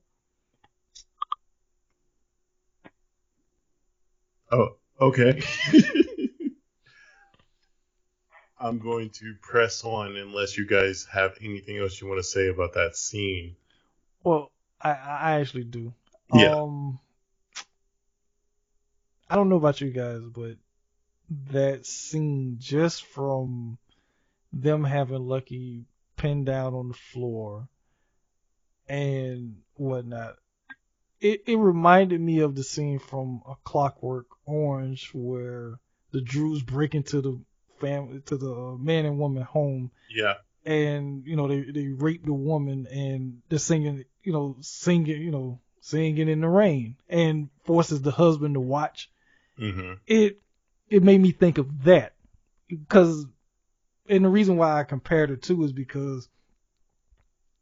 Oh, 4.51 4.78
okay. 4.99 5.41
I'm 8.59 8.79
going 8.79 9.09
to 9.11 9.35
press 9.41 9.85
on 9.85 10.17
unless 10.17 10.57
you 10.57 10.67
guys 10.67 11.07
have 11.11 11.37
anything 11.41 11.77
else 11.77 12.01
you 12.01 12.07
want 12.07 12.19
to 12.19 12.23
say 12.23 12.49
about 12.49 12.73
that 12.73 12.97
scene. 12.97 13.55
Well, 14.23 14.51
I, 14.81 14.91
I 14.91 15.39
actually 15.39 15.63
do. 15.63 15.93
Yeah. 16.33 16.55
Um, 16.55 16.99
I 19.29 19.35
don't 19.35 19.47
know 19.47 19.55
about 19.55 19.79
you 19.79 19.91
guys, 19.91 20.21
but 20.23 20.57
that 21.51 21.85
scene 21.85 22.57
just 22.59 23.05
from 23.05 23.77
them 24.51 24.83
having 24.83 25.27
Lucky 25.27 25.85
pinned 26.17 26.47
down 26.47 26.73
on 26.73 26.89
the 26.89 26.95
floor 26.95 27.69
and 28.87 29.57
whatnot, 29.75 30.35
it, 31.21 31.43
it 31.47 31.55
reminded 31.57 32.19
me 32.21 32.39
of 32.39 32.55
the 32.55 32.63
scene 32.63 32.99
from 32.99 33.41
A 33.47 33.55
Clockwork 33.63 34.27
Orange 34.45 35.09
where 35.13 35.79
the 36.11 36.21
droogs 36.21 36.65
break 36.65 36.95
into 36.95 37.21
the 37.21 37.39
family, 37.79 38.21
to 38.25 38.37
the 38.37 38.77
man 38.79 39.05
and 39.05 39.19
woman 39.19 39.43
home 39.43 39.91
Yeah. 40.13 40.35
and 40.65 41.25
you 41.25 41.35
know 41.35 41.47
they 41.47 41.61
they 41.71 41.87
rape 41.87 42.25
the 42.25 42.33
woman 42.33 42.87
and 42.91 43.41
they're 43.49 43.59
singing 43.59 44.03
you 44.23 44.33
know 44.33 44.57
singing 44.61 45.21
you 45.21 45.31
know 45.31 45.59
singing 45.81 46.27
in 46.27 46.41
the 46.41 46.47
rain 46.49 46.97
and 47.07 47.49
forces 47.63 48.01
the 48.01 48.11
husband 48.11 48.55
to 48.55 48.59
watch 48.59 49.09
Mm-hmm. 49.57 49.93
it 50.07 50.41
it 50.89 51.03
made 51.03 51.21
me 51.21 51.31
think 51.31 51.57
of 51.57 51.83
that 51.83 52.13
because 52.67 53.25
and 54.07 54.25
the 54.25 54.29
reason 54.29 54.57
why 54.57 54.79
I 54.79 54.83
compared 54.83 55.31
it 55.31 55.41
to 55.43 55.63
is 55.63 55.71
because 55.73 56.27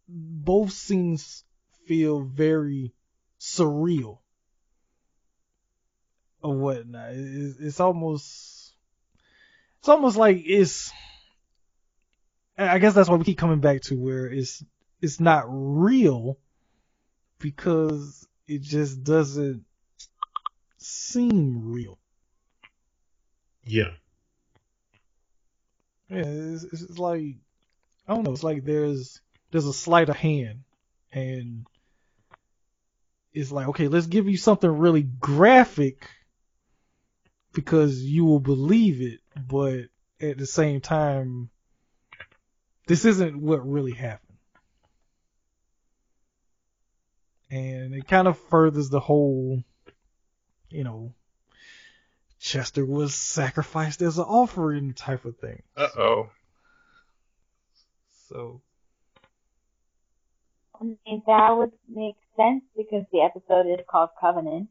both 0.08 0.72
scenes 0.72 1.43
feel 1.86 2.22
very 2.22 2.93
surreal 3.39 4.19
or 6.41 6.57
whatnot. 6.57 7.09
It's, 7.11 7.57
it's 7.59 7.79
almost 7.79 8.73
it's 9.79 9.89
almost 9.89 10.17
like 10.17 10.43
it's 10.45 10.91
I 12.57 12.79
guess 12.79 12.93
that's 12.93 13.09
why 13.09 13.15
we 13.15 13.25
keep 13.25 13.38
coming 13.38 13.59
back 13.59 13.81
to 13.83 13.95
where 13.95 14.25
it's 14.25 14.63
it's 15.01 15.19
not 15.19 15.45
real 15.47 16.38
because 17.39 18.27
it 18.47 18.61
just 18.61 19.03
doesn't 19.03 19.63
seem 20.77 21.71
real. 21.71 21.99
Yeah. 23.63 23.91
Yeah, 26.09 26.23
it's, 26.25 26.63
it's 26.63 26.97
like 26.97 27.35
I 28.07 28.15
don't 28.15 28.23
know. 28.23 28.31
It's 28.31 28.43
like 28.43 28.63
there's 28.63 29.21
there's 29.51 29.65
a 29.65 29.73
sleight 29.73 30.09
of 30.09 30.15
hand, 30.15 30.63
and 31.11 31.67
it's 33.38 33.51
like 33.51 33.67
okay, 33.69 33.88
let's 33.88 34.07
give 34.07 34.27
you 34.27 34.38
something 34.38 34.69
really 34.69 35.03
graphic 35.03 36.09
because 37.53 38.01
you 38.01 38.25
will 38.25 38.39
believe 38.39 39.01
it, 39.01 39.19
but 39.47 39.85
at 40.19 40.38
the 40.38 40.45
same 40.45 40.81
time, 40.81 41.49
this 42.88 43.05
isn't 43.05 43.39
what 43.39 43.67
really 43.67 43.93
happened. 43.93 44.38
And 47.49 47.93
it 47.93 48.07
kind 48.07 48.27
of 48.27 48.38
furthers 48.49 48.89
the 48.89 48.99
whole, 48.99 49.63
you 50.69 50.83
know, 50.83 51.13
Chester 52.39 52.85
was 52.85 53.15
sacrificed 53.15 54.01
as 54.01 54.17
an 54.17 54.25
offering 54.25 54.93
type 54.93 55.25
of 55.25 55.38
thing. 55.38 55.61
Uh 55.75 55.88
oh. 55.97 56.29
So 58.29 58.61
that 61.28 61.57
would 61.57 61.71
make 61.88 62.15
sense 62.36 62.63
because 62.75 63.05
the 63.11 63.21
episode 63.21 63.67
is 63.67 63.86
called 63.89 64.09
Covenant. 64.19 64.69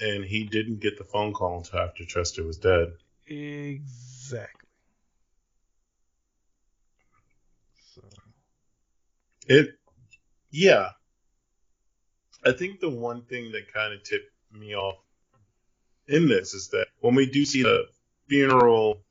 And 0.00 0.24
he 0.24 0.44
didn't 0.44 0.80
get 0.80 0.98
the 0.98 1.04
phone 1.04 1.32
call 1.32 1.58
until 1.58 1.80
after 1.80 2.04
Chester 2.04 2.44
was 2.44 2.56
dead. 2.58 2.92
exactly. 3.26 4.68
So 7.94 8.02
It, 9.46 9.78
yeah. 10.50 10.90
I 12.44 12.52
think 12.52 12.80
the 12.80 12.88
one 12.88 13.22
thing 13.22 13.52
that 13.52 13.72
kind 13.72 13.92
of 13.92 14.02
tipped 14.02 14.30
me 14.52 14.74
off 14.74 14.96
in 16.08 16.28
this 16.28 16.54
is 16.54 16.68
that 16.68 16.86
when 17.00 17.14
we 17.14 17.26
do 17.26 17.44
see 17.44 17.62
the 17.62 17.84
funeral, 18.28 19.02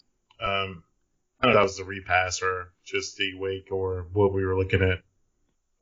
um, 0.41 0.83
I 1.39 1.45
don't 1.45 1.45
know 1.45 1.49
if 1.51 1.55
that 1.55 1.61
was 1.63 1.77
the 1.77 1.85
repass 1.85 2.41
or 2.41 2.73
just 2.83 3.17
the 3.17 3.35
wake 3.37 3.71
or 3.71 4.07
what 4.11 4.33
we 4.33 4.43
were 4.45 4.57
looking 4.57 4.81
at, 4.81 4.99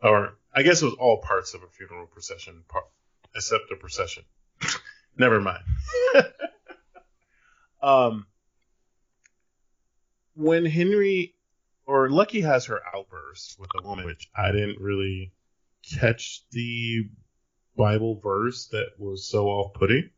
or 0.02 0.38
I 0.54 0.64
guess 0.64 0.82
it 0.82 0.86
was 0.86 0.96
all 0.96 1.22
parts 1.22 1.54
of 1.54 1.64
a 1.64 1.68
funeral 1.68 2.08
procession, 2.08 2.64
part, 2.68 2.86
except 3.36 3.70
the 3.70 3.76
procession. 3.76 4.24
Never 5.18 5.40
mind. 5.40 5.64
um, 7.82 8.28
when 10.36 10.66
Henry 10.66 11.36
or 11.86 12.10
Lucky 12.10 12.42
has 12.42 12.66
her 12.66 12.82
outburst 12.94 13.60
with 13.60 13.70
a 13.80 13.88
woman, 13.88 14.06
which 14.06 14.30
I 14.36 14.52
didn't 14.52 14.80
really 14.80 15.32
catch 16.00 16.44
the 16.52 17.10
Bible 17.76 18.20
verse 18.22 18.68
that 18.72 18.90
was 18.98 19.30
so 19.30 19.48
off-putting. 19.48 20.10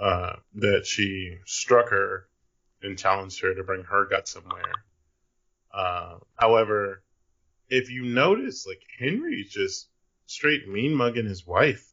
Uh, 0.00 0.36
that 0.54 0.84
she 0.86 1.38
struck 1.44 1.90
her 1.90 2.26
and 2.82 2.98
challenged 2.98 3.40
her 3.40 3.54
to 3.54 3.62
bring 3.62 3.84
her 3.84 4.06
gut 4.06 4.26
somewhere. 4.26 4.72
Uh, 5.72 6.16
however, 6.34 7.02
if 7.72 7.90
you 7.90 8.04
notice, 8.04 8.66
like 8.66 8.82
Henry's 8.98 9.50
just 9.50 9.88
straight 10.26 10.68
mean 10.68 10.94
mugging 10.94 11.26
his 11.26 11.46
wife. 11.46 11.90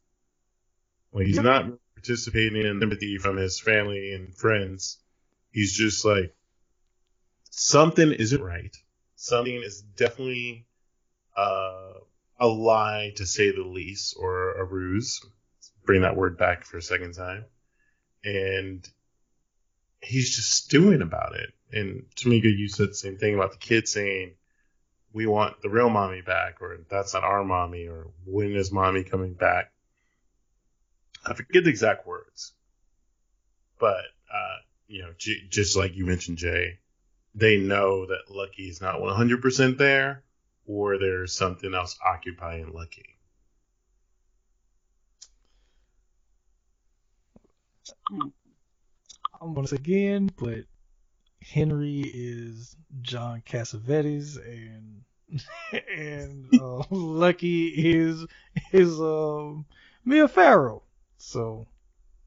Like 1.14 1.26
he's 1.26 1.40
not 1.40 1.72
participating 1.96 2.60
in 2.60 2.84
empathy 2.84 3.18
from 3.18 3.38
his 3.38 3.62
family 3.62 4.14
and 4.14 4.36
friends. 4.36 4.98
He's 5.52 5.74
just 5.74 6.04
like 6.04 6.36
something 7.50 8.12
isn't 8.12 8.44
right. 8.44 8.76
Something 9.16 9.64
is 9.64 9.82
definitely 9.82 10.68
uh, 11.36 11.94
a 12.40 12.48
lie, 12.48 13.14
to 13.16 13.26
say 13.26 13.52
the 13.52 13.64
least, 13.64 14.18
or 14.20 14.56
a 14.56 14.66
ruse. 14.66 15.26
Bring 15.86 16.02
that 16.02 16.18
word 16.18 16.38
back 16.38 16.66
for 16.66 16.78
a 16.78 16.82
second 16.82 17.14
time. 17.14 17.46
And 18.26 18.88
he's 20.02 20.36
just 20.36 20.52
stewing 20.52 21.02
about 21.02 21.36
it. 21.36 21.54
And 21.72 22.04
Tamika, 22.18 22.54
you 22.56 22.68
said 22.68 22.90
the 22.90 22.96
same 22.96 23.18
thing 23.18 23.36
about 23.36 23.54
the 23.54 23.58
kid 23.58 23.88
saying, 23.88 24.34
we 25.14 25.26
want 25.26 25.62
the 25.62 25.70
real 25.70 25.90
mommy 25.90 26.22
back, 26.22 26.62
or 26.62 26.78
that's 26.90 27.14
not 27.14 27.24
our 27.24 27.44
mommy, 27.44 27.88
or 27.88 28.08
when 28.26 28.56
is 28.56 28.72
mommy 28.72 29.04
coming 29.04 29.34
back? 29.34 29.72
I 31.26 31.34
forget 31.34 31.64
the 31.64 31.70
exact 31.70 32.08
words. 32.08 32.54
But, 33.80 34.06
uh, 34.34 34.58
you 34.88 35.02
know, 35.02 35.14
j- 35.18 35.48
just 35.50 35.76
like 35.76 35.96
you 35.96 36.06
mentioned, 36.06 36.38
Jay, 36.38 36.80
they 37.36 37.58
know 37.58 38.06
that 38.08 38.30
Lucky 38.30 38.70
is 38.70 38.82
not 38.82 39.02
100% 39.02 39.78
there, 39.78 40.24
or 40.66 40.98
there's 40.98 41.34
something 41.34 41.74
else 41.74 41.98
occupying 42.06 42.74
Lucky. 42.74 43.18
Gonna 49.42 49.68
say 49.68 49.78
again, 49.78 50.30
but 50.38 50.66
Henry 51.42 52.02
is 52.02 52.76
John 53.02 53.42
Cassavetes 53.46 54.38
and 54.38 55.04
and 55.96 56.50
uh, 56.54 56.84
Lucky 56.90 57.68
is 57.68 58.26
is 58.72 59.00
um 59.00 59.66
Mia 60.04 60.28
Farrow. 60.28 60.84
So 61.18 61.68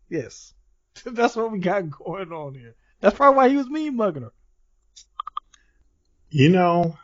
yes, 0.09 0.55
that's 1.05 1.37
what 1.37 1.51
we 1.51 1.59
got 1.59 1.91
going 1.91 2.33
on 2.33 2.55
here. 2.55 2.75
That's 3.01 3.17
probably 3.17 3.37
why 3.37 3.49
he 3.49 3.57
was 3.57 3.69
mean 3.69 3.97
mugging 3.97 4.23
her. 4.23 4.33
You 6.31 6.49
know, 6.49 6.97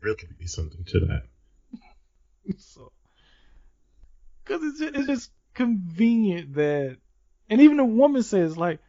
really 0.00 0.16
could 0.16 0.38
be 0.38 0.46
something 0.46 0.84
to 0.84 1.00
that. 1.00 1.22
So, 2.58 2.90
because 4.44 4.64
it's 4.64 4.80
it's 4.80 5.06
just 5.06 5.30
convenient 5.54 6.54
that, 6.54 6.96
and 7.48 7.60
even 7.60 7.76
the 7.76 7.84
woman 7.84 8.24
says 8.24 8.56
like, 8.56 8.80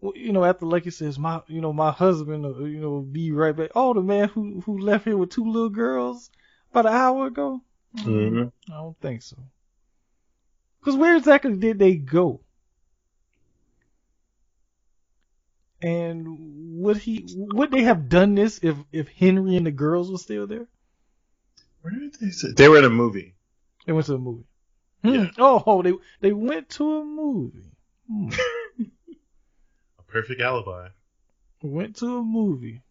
well, 0.00 0.12
you 0.16 0.32
know, 0.32 0.44
after 0.44 0.66
Lucky 0.66 0.90
says 0.90 1.18
my, 1.18 1.42
you 1.46 1.60
know, 1.60 1.72
my 1.72 1.90
husband, 1.90 2.44
uh, 2.46 2.64
you 2.64 2.80
know, 2.80 3.00
be 3.00 3.32
right 3.32 3.54
back. 3.54 3.70
Oh, 3.74 3.92
the 3.92 4.00
man 4.00 4.28
who 4.28 4.60
who 4.60 4.78
left 4.78 5.04
here 5.04 5.16
with 5.16 5.30
two 5.30 5.44
little 5.44 5.68
girls 5.68 6.30
about 6.70 6.86
an 6.86 6.94
hour 6.94 7.26
ago. 7.26 7.60
Mhm. 7.96 8.52
I 8.70 8.72
don't 8.74 8.98
think 9.00 9.22
so. 9.22 9.36
Because 10.80 10.96
where 10.96 11.16
exactly 11.16 11.56
did 11.56 11.78
they 11.78 11.96
go? 11.96 12.40
And 15.82 16.26
would 16.80 16.98
he 16.98 17.26
would 17.36 17.70
they 17.70 17.82
have 17.82 18.08
done 18.08 18.34
this 18.34 18.60
if 18.62 18.76
if 18.92 19.08
Henry 19.08 19.56
and 19.56 19.66
the 19.66 19.70
girls 19.70 20.10
were 20.10 20.18
still 20.18 20.46
there? 20.46 20.66
Where 21.82 21.94
did 21.94 22.14
they 22.20 22.30
say? 22.30 22.52
They 22.52 22.68
were 22.68 22.78
in 22.78 22.84
a 22.84 22.90
movie. 22.90 23.34
They 23.86 23.92
went 23.92 24.06
to 24.06 24.14
a 24.14 24.18
movie. 24.18 24.44
Hmm. 25.02 25.08
Yeah. 25.08 25.30
Oh, 25.38 25.62
oh, 25.66 25.82
they 25.82 25.94
they 26.20 26.32
went 26.32 26.68
to 26.70 26.98
a 26.98 27.04
movie. 27.04 27.70
Hmm. 28.06 28.30
Perfect 30.10 30.40
alibi. 30.40 30.88
went 31.62 31.96
to 31.96 32.18
a 32.18 32.22
movie. 32.22 32.82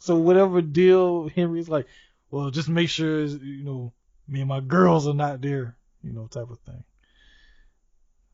So 0.00 0.16
whatever 0.16 0.60
deal 0.60 1.28
Henry's 1.28 1.68
like, 1.68 1.86
well, 2.30 2.50
just 2.50 2.68
make 2.68 2.88
sure 2.88 3.24
you 3.24 3.64
know 3.64 3.92
me 4.28 4.40
and 4.40 4.48
my 4.48 4.60
girls 4.60 5.06
are 5.06 5.14
not 5.14 5.40
there, 5.40 5.76
you 6.02 6.12
know, 6.12 6.26
type 6.26 6.50
of 6.50 6.58
thing. 6.60 6.84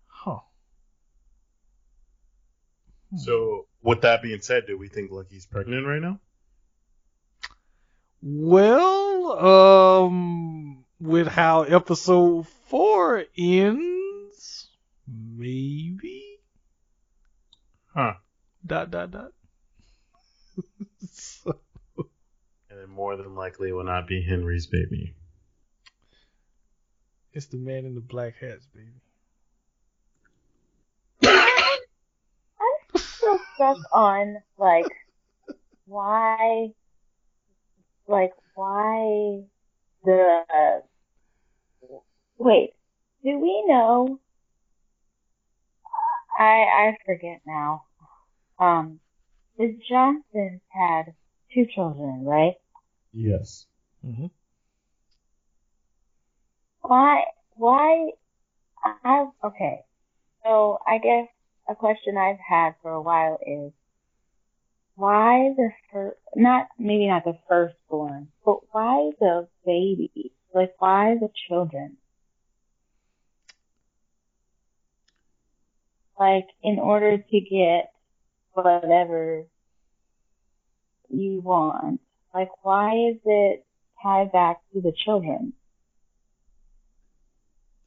Huh. 0.07 0.39
Hmm. 3.11 3.17
So, 3.17 3.67
with 3.83 4.03
that 4.03 4.23
being 4.23 4.41
said, 4.41 4.67
do 4.67 4.79
we 4.79 4.89
think 4.89 5.11
Lucky's 5.11 5.47
pregnant 5.47 5.87
right 5.87 6.01
now? 6.01 6.21
Well, 8.21 9.47
um, 9.47 10.85
with 11.01 11.29
how 11.29 11.63
episode 11.63 12.49
four 12.69 13.25
ends, 13.37 14.69
maybe. 15.07 16.28
Huh. 17.99 18.13
Dot 18.65 18.93
dot 18.93 19.11
dot. 19.11 19.33
so, 21.11 21.59
And 22.71 22.79
then 22.79 22.89
more 22.91 23.17
than 23.17 23.35
likely 23.35 23.71
it 23.71 23.73
will 23.73 23.83
not 23.83 24.07
be 24.07 24.23
Henry's 24.23 24.69
baby. 24.69 25.17
it's 27.33 27.47
the 27.47 27.57
man 27.57 27.87
in 27.87 27.97
the 27.97 28.01
black 28.01 28.35
hats, 28.41 28.69
baby. 28.73 28.93
I'm 32.61 33.01
still 33.01 33.41
stuck 33.57 33.79
on 33.93 34.37
like 34.59 34.87
why, 35.87 36.69
like 38.07 38.31
why 38.55 39.41
the 40.05 40.45
wait. 42.39 42.75
Do 43.25 43.41
we 43.41 43.65
know? 43.67 44.21
I 46.39 46.45
I 46.45 46.97
forget 47.05 47.41
now. 47.45 47.83
Um, 48.59 49.01
the 49.57 49.77
Johnsons 49.89 50.61
had 50.69 51.15
two 51.55 51.67
children, 51.75 52.25
right? 52.25 52.55
Yes. 53.13 53.67
Mm-hmm. 54.05 54.27
Why? 56.83 57.25
Why? 57.55 58.11
I 59.05 59.27
okay. 59.45 59.81
So 60.45 60.79
I 60.87 60.99
guess 60.99 61.29
a 61.69 61.75
question 61.75 62.17
I've 62.17 62.39
had 62.39 62.75
for 62.83 62.91
a 62.91 63.03
while 63.03 63.39
is 63.47 63.73
why 64.95 65.55
the 65.57 65.71
first, 65.93 66.17
not 66.35 66.69
maybe 66.79 67.07
not 67.07 67.25
the 67.25 67.39
firstborn, 67.49 68.29
but 68.45 68.59
why 68.73 69.13
the 69.21 69.49
baby? 69.65 70.33
Like 70.55 70.75
why 70.79 71.17
the 71.21 71.29
children? 71.49 71.99
Like 76.19 76.47
in 76.63 76.79
order 76.79 77.19
to 77.19 77.41
get 77.41 77.93
whatever 78.63 79.47
you 81.09 81.41
want, 81.41 82.01
like 82.35 82.51
why 82.65 82.95
is 83.11 83.17
it 83.25 83.65
tied 84.03 84.33
back 84.33 84.59
to 84.73 84.81
the 84.81 84.93
children? 85.05 85.53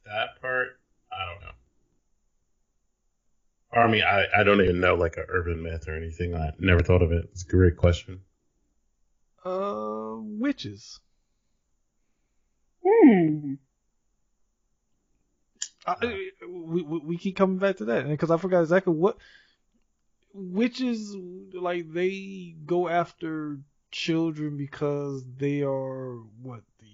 That 0.04 0.40
part, 0.40 0.78
I 1.12 1.30
don't 1.30 1.40
know. 1.40 1.52
Or, 3.72 3.82
I 3.82 3.90
mean, 3.90 4.02
I, 4.02 4.26
I 4.36 4.42
don't 4.42 4.60
even 4.60 4.80
know 4.80 4.94
like 4.94 5.16
a 5.16 5.24
urban 5.28 5.62
myth 5.62 5.88
or 5.88 5.96
anything. 5.96 6.34
I 6.34 6.50
never 6.58 6.82
thought 6.82 7.02
of 7.02 7.12
it. 7.12 7.28
It's 7.32 7.44
a 7.44 7.48
great 7.48 7.76
question. 7.76 8.20
Uh, 9.44 10.16
witches. 10.18 11.00
Hmm. 12.84 13.54
I, 15.86 15.96
we, 16.48 16.82
we 16.82 16.98
we 17.00 17.16
keep 17.16 17.36
coming 17.36 17.58
back 17.58 17.78
to 17.78 17.86
that 17.86 18.06
because 18.06 18.30
I 18.30 18.36
forgot 18.36 18.60
exactly 18.60 18.92
what 18.92 19.16
witches 20.34 21.16
like 21.52 21.92
they 21.92 22.54
go 22.64 22.88
after 22.88 23.58
children 23.90 24.56
because 24.56 25.24
they 25.36 25.62
are 25.62 26.16
what 26.40 26.62
the 26.80 26.86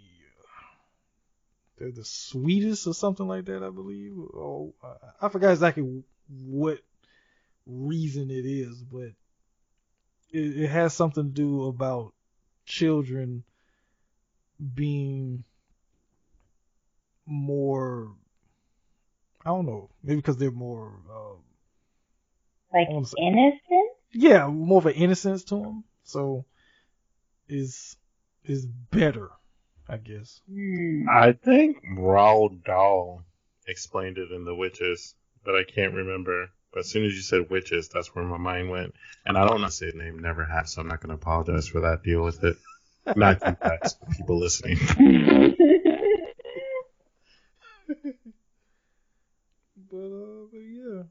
they're 1.79 1.93
the 1.93 2.05
sweetest 2.05 2.87
or 2.87 2.95
something 2.95 3.29
like 3.29 3.45
that 3.45 3.63
I 3.63 3.71
believe? 3.71 4.13
Oh 4.35 4.75
I, 5.23 5.29
forgot 5.29 5.53
exactly 5.53 6.03
what 6.29 6.81
reason 7.67 8.31
it 8.31 8.45
is 8.45 8.83
but 8.83 9.13
it, 10.33 10.63
it 10.63 10.69
has 10.71 10.93
something 10.95 11.25
to 11.25 11.31
do 11.31 11.67
about 11.67 12.15
children 12.67 13.45
being 14.75 15.45
more 17.27 18.11
I 19.47 19.51
don't 19.51 19.67
know 19.67 19.91
maybe 20.03 20.17
because 20.17 20.37
they're 20.37 20.51
more 20.51 21.01
um, 21.11 21.39
Like 22.73 22.89
I 22.89 22.93
innocent? 22.93 23.91
yeah, 24.13 24.47
more 24.47 24.79
of 24.79 24.87
an 24.87 24.95
innocence 24.95 25.45
to 25.45 25.57
them. 25.57 25.85
So 26.05 26.45
is 27.49 27.97
is 28.45 28.67
better, 28.67 29.31
I 29.89 29.97
guess. 29.97 30.41
Hmm. 30.51 31.09
I 31.09 31.33
think 31.33 31.79
Roald 31.97 32.65
Dahl 32.65 33.23
explained 33.67 34.19
it 34.19 34.31
in 34.33 34.45
The 34.45 34.55
Witches, 34.55 35.15
but 35.45 35.55
I 35.55 35.65
can't 35.65 35.95
remember. 35.95 36.51
But 36.73 36.81
as 36.81 36.91
soon 36.91 37.07
as 37.07 37.15
you 37.15 37.23
said 37.23 37.49
witches, 37.49 37.89
that's 37.89 38.15
where 38.15 38.25
my 38.25 38.37
mind 38.37 38.71
went. 38.71 38.95
And 39.25 39.39
I 39.39 39.47
don't 39.47 39.63
know 39.63 39.71
say 39.71 39.91
the 39.91 39.97
name, 39.97 40.19
never 40.19 40.45
have, 40.45 40.69
so 40.69 40.83
I'm 40.83 40.89
not 40.89 41.01
going 41.01 41.09
to 41.09 41.15
apologize 41.15 41.67
for 41.67 41.81
that. 41.81 42.03
Deal 42.03 42.23
with 42.23 42.45
it. 42.45 42.59
Not 43.17 43.41
you 43.41 43.57
guys, 43.59 43.97
the 44.01 44.15
people 44.15 44.39
listening. 44.39 44.77
But 49.91 50.13
uh, 50.13 50.45
but 50.53 50.59
yeah. 50.59 51.03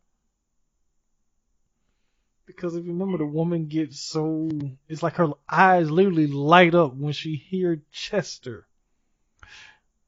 Because 2.58 2.76
if 2.76 2.86
you 2.86 2.92
remember, 2.92 3.20
the 3.20 3.26
woman 3.28 3.68
gets 3.68 4.00
so 4.00 4.50
it's 4.90 5.04
like 5.04 5.18
her 5.18 5.30
eyes 5.48 5.92
literally 5.92 6.26
light 6.26 6.74
up 6.74 6.96
when 6.96 7.14
she 7.14 7.36
hear 7.36 7.84
Chester. 7.92 8.66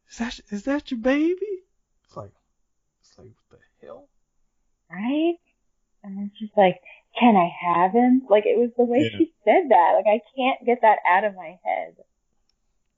Is 0.09 0.17
that 0.17 0.39
is 0.49 0.63
that 0.63 0.89
your 0.89 0.99
baby? 0.99 1.61
It's 2.03 2.17
like 2.17 2.31
it's 3.01 3.15
like 3.19 3.27
what 3.27 3.59
the 3.59 3.85
hell? 3.85 4.07
right? 4.89 5.35
And 6.03 6.17
then 6.17 6.31
she's 6.39 6.49
like, 6.57 6.81
"Can 7.19 7.35
I 7.35 7.49
have 7.75 7.91
him?" 7.91 8.23
Like 8.27 8.47
it 8.47 8.57
was 8.57 8.71
the 8.75 8.83
way 8.83 9.03
Yeah. 9.03 9.19
she 9.19 9.31
said 9.45 9.69
that. 9.69 9.93
Like 9.95 10.07
I 10.07 10.19
can't 10.35 10.65
get 10.65 10.79
that 10.81 10.97
out 11.07 11.25
of 11.25 11.35
my 11.35 11.59
head. 11.63 11.97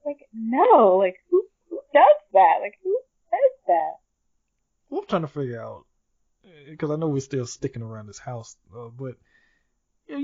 Like 0.05 0.29
no, 0.33 0.95
like 0.95 1.17
who, 1.29 1.43
who 1.69 1.81
does 1.93 2.15
that? 2.31 2.59
Like 2.61 2.75
who 2.81 2.97
says 3.29 3.65
that? 3.67 3.95
Well, 4.89 5.01
I'm 5.01 5.07
trying 5.07 5.23
to 5.23 5.27
figure 5.27 5.61
out 5.61 5.85
because 6.69 6.89
I 6.89 6.95
know 6.95 7.09
we're 7.09 7.19
still 7.19 7.45
sticking 7.45 7.81
around 7.81 8.07
this 8.07 8.17
house, 8.17 8.55
uh, 8.73 8.87
but 8.97 9.15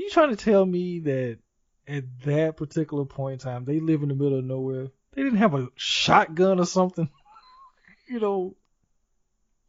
you 0.07 0.13
trying 0.13 0.35
to 0.35 0.43
tell 0.43 0.65
me 0.65 0.99
that 0.99 1.39
at 1.87 2.03
that 2.23 2.57
particular 2.57 3.05
point 3.05 3.33
in 3.33 3.39
time 3.39 3.65
they 3.65 3.79
live 3.79 4.03
in 4.03 4.09
the 4.09 4.15
middle 4.15 4.39
of 4.39 4.45
nowhere? 4.45 4.87
They 5.13 5.23
didn't 5.23 5.39
have 5.39 5.53
a 5.53 5.67
shotgun 5.75 6.59
or 6.59 6.65
something, 6.65 7.09
you 8.07 8.19
know, 8.19 8.55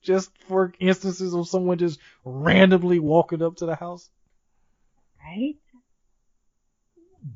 just 0.03 0.31
for 0.47 0.73
instances 0.79 1.35
of 1.35 1.49
someone 1.49 1.79
just 1.79 1.99
randomly 2.25 3.01
walking 3.01 3.43
up 3.43 3.57
to 3.57 3.67
the 3.67 3.75
house. 3.75 4.09
Right? 5.25 5.57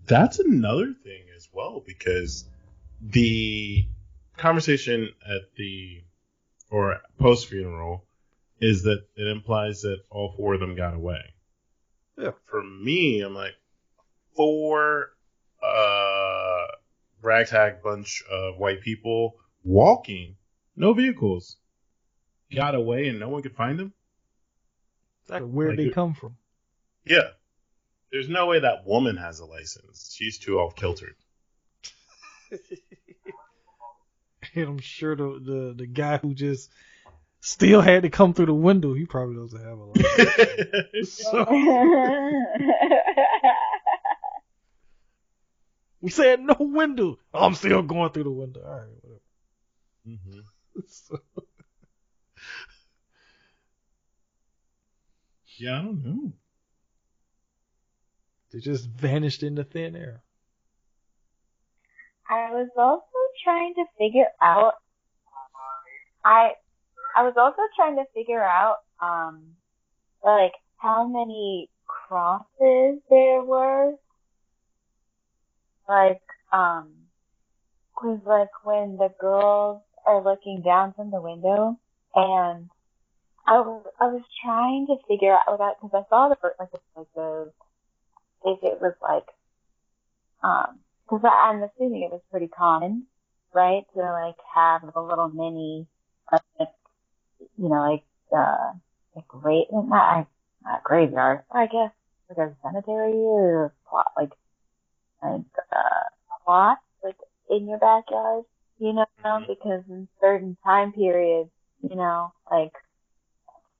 That's 0.07 0.39
another 0.39 0.95
thing 1.03 1.25
as 1.37 1.49
well 1.53 1.83
because 1.85 2.45
the 3.01 3.87
conversation 4.37 5.11
at 5.29 5.43
the 5.57 6.05
or 6.71 7.01
post 7.19 7.49
funeral 7.49 8.05
is 8.61 8.85
that 8.85 9.03
it 9.17 9.27
implies 9.27 9.83
that 9.83 9.99
all 10.09 10.33
four 10.37 10.55
of 10.55 10.61
them 10.61 10.77
got 10.77 10.95
away. 10.95 11.32
Yeah. 12.17 12.33
For 12.45 12.63
me, 12.63 13.21
I'm 13.21 13.35
like 13.35 13.55
four 14.37 15.11
uh 15.63 16.67
ragtag 17.23 17.83
bunch 17.83 18.23
of 18.31 18.59
white 18.59 18.81
people 18.81 19.37
walking, 19.65 20.37
no 20.77 20.93
vehicles, 20.93 21.57
got 22.55 22.75
away 22.75 23.09
and 23.09 23.21
no 23.21 23.29
one 23.29 23.43
could 23.43 23.57
find 23.57 23.79
them. 23.79 23.93
Like, 25.29 25.43
where'd 25.43 25.79
Like 25.79 25.87
they 25.87 25.91
come 25.91 26.15
from? 26.15 26.37
Yeah. 27.05 27.31
There's 28.11 28.29
no 28.29 28.47
way 28.47 28.61
that 28.61 28.87
woman 28.87 29.17
has 29.17 29.41
a 29.41 29.47
license. 29.47 30.13
She's 30.15 30.39
too 30.39 30.59
off 30.59 30.77
kilter. 30.77 31.17
And 34.55 34.65
I'm 34.69 34.79
sure 34.79 35.17
the, 35.17 35.41
the 35.43 35.75
the 35.79 35.87
guy 35.87 36.19
who 36.19 36.35
just 36.35 36.71
still 37.43 37.83
had 37.83 38.05
to 38.05 38.11
come 38.11 38.33
through 38.33 38.47
the 38.47 38.55
window, 38.55 38.95
he 38.95 39.05
probably 39.05 39.37
doesn't 39.37 39.63
have 39.63 39.79
a 39.79 39.85
license. 39.85 41.21
so, 41.21 41.45
we 46.01 46.09
said 46.11 46.41
no 46.41 46.57
window. 46.59 47.19
Oh, 47.35 47.45
I'm 47.45 47.55
still 47.55 47.83
going 47.83 48.11
through 48.13 48.25
the 48.25 48.31
window. 48.31 48.63
All 48.65 48.71
right, 48.71 48.89
whatever. 49.03 49.21
hmm 50.07 50.41
So, 50.89 51.19
Yeah, 55.59 55.81
I 55.81 55.83
don't 55.83 56.03
know. 56.03 56.33
they 58.53 58.61
just 58.61 58.89
vanished 58.89 59.43
into 59.43 59.65
thin 59.65 59.97
air. 59.97 60.23
I 62.31 62.51
was 62.53 62.69
also 62.77 63.03
trying 63.45 63.75
to 63.75 63.85
figure 63.99 64.29
out. 64.41 64.75
I 66.25 66.53
I 67.17 67.23
was 67.23 67.35
also 67.37 67.63
trying 67.77 67.97
to 67.97 68.05
figure 68.15 68.43
out 68.43 68.79
um 69.01 69.43
like 70.25 70.53
how 70.79 71.07
many 71.07 71.69
crosses 71.87 73.01
there 73.11 73.43
were. 73.43 73.93
Like, 75.89 76.23
um, 76.53 77.03
was 78.03 78.21
like 78.27 78.51
when 78.65 78.97
the 78.97 79.13
girls 79.21 79.83
are 80.07 80.23
looking 80.23 80.63
down 80.65 80.93
from 80.95 81.11
the 81.11 81.21
window 81.21 81.79
and 82.15 82.69
I 83.47 83.61
was, 83.61 83.87
I 84.01 84.07
was 84.07 84.23
trying 84.43 84.87
to 84.87 84.97
figure 85.09 85.35
out 85.35 85.59
that 85.59 85.75
because 85.81 86.05
I 86.05 86.09
saw 86.09 86.29
the 86.29 86.37
like 86.59 86.69
like 86.97 87.07
the 87.15 87.53
if 88.45 88.59
it 88.63 88.81
was 88.81 88.95
like 89.03 89.27
um 90.43 90.79
because 91.05 91.25
I'm 91.25 91.63
assuming 91.63 92.03
it 92.03 92.13
was 92.13 92.23
pretty 92.31 92.49
common, 92.49 93.07
right, 93.53 93.85
to 93.95 94.01
like 94.01 94.37
have 94.55 94.83
a 94.95 95.01
little 95.01 95.29
mini, 95.29 95.87
you 97.63 97.71
know, 97.71 97.81
like 97.91 98.05
uh 98.37 98.75
like 99.17 99.29
great 99.29 99.69
not 99.73 100.29
not 100.65 100.85
graveyard, 100.85 101.45
I 101.53 101.67
guess 101.69 101.93
like 102.31 102.39
a 102.39 102.57
cemetery 102.63 103.15
or 103.15 103.75
plot 103.89 104.09
like 104.19 104.33
like 105.23 105.43
uh 105.73 106.05
plot 106.45 106.79
like 107.05 107.17
in 107.51 107.69
your 107.69 107.79
backyard, 107.79 108.45
you 108.79 108.95
know, 108.95 109.07
Mhm. 109.25 109.47
because 109.49 109.85
in 109.89 110.09
certain 110.21 110.57
time 110.65 110.93
periods, 110.93 111.51
you 111.83 111.97
know, 111.97 112.33
like 112.51 112.73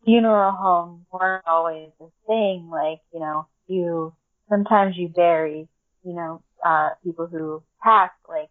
funeral 0.05 0.53
homes 0.53 1.07
weren't 1.13 1.47
always 1.47 1.91
a 2.01 2.07
thing. 2.27 2.69
Like, 2.71 3.01
you 3.13 3.21
know, 3.21 3.47
you 3.67 4.15
sometimes 4.49 4.97
you 4.97 5.09
bury, 5.09 5.69
you 6.05 6.15
know, 6.15 6.43
uh, 6.65 6.91
people 7.05 7.27
who 7.27 7.63
passed 7.83 8.15
like 8.29 8.51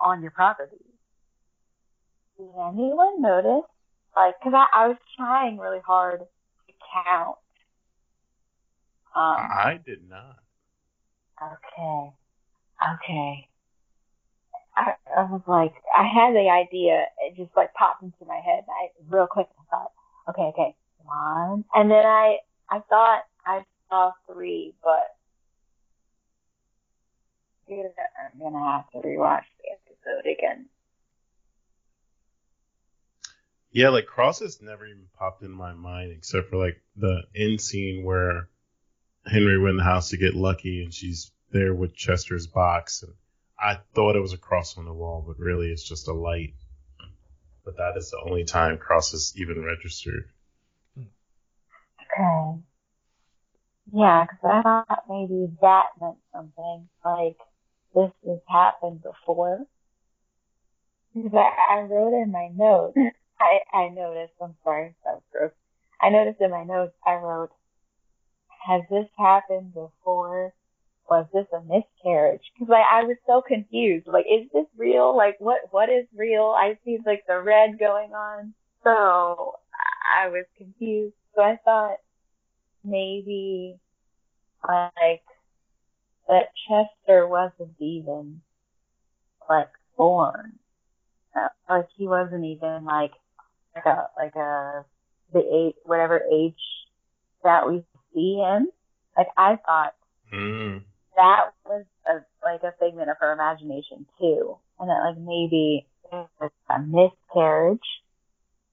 on 0.00 0.22
your 0.22 0.32
property. 0.32 0.76
Did 2.38 2.50
anyone 2.56 3.20
notice? 3.22 3.70
Like, 4.20 4.34
cause 4.42 4.52
I, 4.54 4.66
I 4.74 4.88
was 4.88 4.98
trying 5.16 5.56
really 5.56 5.80
hard 5.86 6.20
to 6.20 6.74
count. 6.92 7.36
Um, 9.16 9.36
I 9.36 9.80
did 9.84 10.08
not. 10.08 10.36
okay, 11.42 12.12
okay. 12.94 13.48
I, 14.76 14.92
I 15.16 15.22
was 15.22 15.40
like, 15.46 15.72
I 15.96 16.04
had 16.04 16.34
the 16.34 16.50
idea, 16.50 17.06
it 17.22 17.36
just 17.36 17.56
like 17.56 17.72
popped 17.74 18.02
into 18.02 18.24
my 18.26 18.40
head. 18.44 18.64
I 18.68 18.88
real 19.08 19.26
quick, 19.26 19.46
I 19.58 19.62
thought, 19.70 19.92
okay, 20.28 20.52
okay, 20.52 20.74
one, 21.04 21.64
and 21.74 21.90
then 21.90 22.04
I, 22.04 22.38
I 22.70 22.80
thought 22.90 23.22
I 23.46 23.64
saw 23.88 24.12
three, 24.30 24.74
but 24.84 25.16
I'm 27.70 28.38
gonna 28.38 28.72
have 28.72 28.90
to 28.92 28.98
rewatch 28.98 29.48
the 29.62 29.70
episode 29.72 30.30
again. 30.30 30.66
Yeah, 33.72 33.90
like 33.90 34.06
crosses 34.06 34.60
never 34.60 34.86
even 34.86 35.06
popped 35.18 35.42
in 35.42 35.50
my 35.50 35.72
mind 35.72 36.12
except 36.12 36.50
for 36.50 36.56
like 36.56 36.82
the 36.96 37.22
end 37.34 37.60
scene 37.60 38.04
where 38.04 38.48
Henry 39.24 39.58
went 39.58 39.72
in 39.72 39.76
the 39.76 39.84
house 39.84 40.10
to 40.10 40.16
get 40.16 40.34
lucky 40.34 40.82
and 40.82 40.92
she's 40.92 41.30
there 41.52 41.74
with 41.74 41.94
Chester's 41.94 42.46
box 42.46 43.02
and 43.02 43.12
I 43.58 43.78
thought 43.94 44.16
it 44.16 44.20
was 44.20 44.32
a 44.32 44.38
cross 44.38 44.78
on 44.78 44.86
the 44.86 44.92
wall, 44.92 45.22
but 45.26 45.38
really 45.38 45.68
it's 45.68 45.86
just 45.86 46.08
a 46.08 46.14
light. 46.14 46.54
But 47.64 47.76
that 47.76 47.96
is 47.96 48.10
the 48.10 48.20
only 48.24 48.44
time 48.44 48.78
crosses 48.78 49.34
even 49.36 49.62
registered. 49.62 50.30
Okay. 50.98 52.60
Yeah, 53.92 54.24
because 54.24 54.38
I 54.44 54.62
thought 54.62 55.04
maybe 55.08 55.48
that 55.60 55.86
meant 56.00 56.16
something. 56.32 56.88
Like, 57.04 57.36
this 57.94 58.10
has 58.26 58.38
happened 58.48 59.02
before. 59.02 59.66
Because 61.14 61.34
I, 61.34 61.74
I 61.74 61.80
wrote 61.82 62.22
in 62.22 62.30
my 62.32 62.48
notes, 62.54 62.96
I, 63.40 63.76
I 63.76 63.88
noticed, 63.88 64.34
I'm 64.42 64.54
sorry, 64.62 64.94
that 65.04 65.14
was 65.14 65.22
gross. 65.32 65.50
I 66.00 66.10
noticed 66.10 66.40
in 66.40 66.50
my 66.50 66.64
notes, 66.64 66.94
I 67.06 67.14
wrote, 67.14 67.50
has 68.66 68.82
this 68.90 69.06
happened 69.18 69.74
before? 69.74 70.52
Was 71.08 71.26
this 71.32 71.46
a 71.52 71.60
miscarriage? 71.62 72.42
Because 72.54 72.68
like 72.70 72.84
I 72.88 73.02
was 73.02 73.16
so 73.26 73.42
confused. 73.42 74.06
Like, 74.06 74.26
is 74.30 74.48
this 74.52 74.66
real? 74.76 75.16
Like, 75.16 75.36
what 75.40 75.62
what 75.72 75.88
is 75.88 76.06
real? 76.14 76.54
I 76.56 76.78
see 76.84 76.98
like 77.04 77.24
the 77.26 77.40
red 77.40 77.80
going 77.80 78.12
on, 78.12 78.54
so 78.84 79.54
I 80.06 80.28
was 80.28 80.44
confused. 80.56 81.14
So 81.34 81.42
I 81.42 81.58
thought 81.64 81.96
maybe 82.84 83.76
like 84.68 85.22
that 86.28 86.50
Chester 86.68 87.26
wasn't 87.26 87.74
even 87.80 88.40
like 89.48 89.70
born. 89.96 90.60
Like 91.68 91.88
he 91.96 92.06
wasn't 92.06 92.44
even 92.44 92.84
like 92.84 93.12
like 93.84 93.96
a 93.96 94.08
like 94.18 94.36
a 94.36 94.84
the 95.32 95.40
age 95.40 95.74
whatever 95.84 96.22
age 96.32 96.54
that 97.44 97.68
we 97.68 97.82
see 98.14 98.36
him. 98.36 98.68
Like 99.16 99.28
I 99.36 99.56
thought 99.56 99.94
Mm. 100.32 100.84
that 101.16 101.52
was 101.66 101.84
a 102.06 102.24
like 102.44 102.62
a 102.62 102.72
figment 102.78 103.10
of 103.10 103.16
her 103.20 103.32
imagination 103.32 104.06
too, 104.18 104.56
and 104.78 104.88
that 104.88 105.02
like 105.04 105.18
maybe 105.18 105.86
it 106.12 106.26
was 106.40 106.50
a 106.68 106.78
miscarriage. 106.80 107.78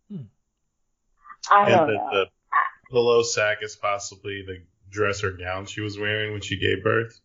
Hmm. 0.10 0.24
I 1.52 1.64
And 1.64 1.70
don't 1.72 1.88
that 1.88 1.94
know. 1.94 2.10
the 2.12 2.26
pillow 2.92 3.24
sack 3.24 3.60
is 3.62 3.76
possibly 3.76 4.44
the 4.46 4.62
dress 4.90 5.24
or 5.24 5.32
gown 5.32 5.66
she 5.66 5.82
was 5.82 5.98
wearing 5.98 6.32
when 6.32 6.42
she 6.42 6.58
gave 6.60 6.84
birth. 6.84 7.20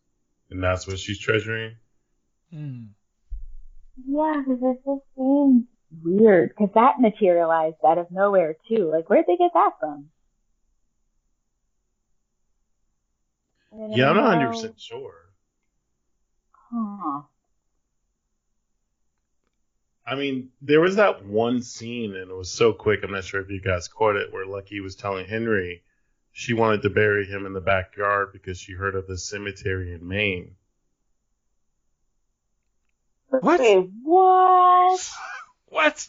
And 0.51 0.63
that's 0.63 0.87
what 0.87 0.99
she's 0.99 1.19
treasuring. 1.19 1.77
Hmm. 2.53 2.85
Yeah, 4.07 4.43
because 4.47 4.63
it 4.63 4.81
just 4.85 5.03
seems 5.17 5.65
weird. 6.03 6.51
Because 6.51 6.73
that 6.75 7.01
materialized 7.01 7.77
out 7.87 7.99
of 7.99 8.11
nowhere 8.11 8.57
too. 8.69 8.91
Like, 8.93 9.09
where'd 9.09 9.27
they 9.27 9.37
get 9.37 9.53
that 9.55 9.73
from? 9.81 10.09
Yeah, 13.91 14.11
I'm 14.11 14.17
not 14.17 14.39
100% 14.39 14.75
sure. 14.77 15.15
Huh. 16.53 17.23
I 20.05 20.15
mean, 20.15 20.51
there 20.61 20.81
was 20.81 20.97
that 20.97 21.25
one 21.25 21.63
scene, 21.63 22.17
and 22.17 22.31
it 22.31 22.35
was 22.35 22.51
so 22.51 22.73
quick. 22.73 23.01
I'm 23.03 23.13
not 23.13 23.25
sure 23.25 23.41
if 23.41 23.51
you 23.51 23.61
guys 23.61 23.89
caught 23.89 24.17
it, 24.17 24.33
where 24.33 24.47
Lucky 24.47 24.81
was 24.81 24.97
telling 24.97 25.27
Henry 25.27 25.83
she 26.33 26.55
wanted 26.55 26.83
to 26.83 26.91
bury 26.91 27.27
him 27.27 27.47
in 27.47 27.53
the 27.53 27.61
backyard 27.61 28.31
because 28.33 28.59
she 28.59 28.73
heard 28.73 28.95
of 28.95 29.07
the 29.07 29.19
cemetery 29.19 29.93
in 29.93 30.07
Maine. 30.07 30.57
What? 33.29 33.61
Wait, 33.61 33.89
what? 34.03 35.11
What? 35.73 36.07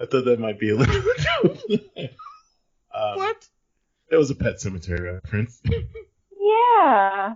I 0.00 0.06
thought 0.06 0.24
that 0.26 0.38
might 0.38 0.60
be 0.60 0.70
a 0.70 0.76
little. 0.76 0.94
um, 2.94 3.16
What? 3.16 3.48
It 4.10 4.16
was 4.16 4.30
a 4.30 4.36
pet 4.36 4.60
cemetery 4.60 5.10
reference, 5.12 5.60
Yeah. 6.40 7.34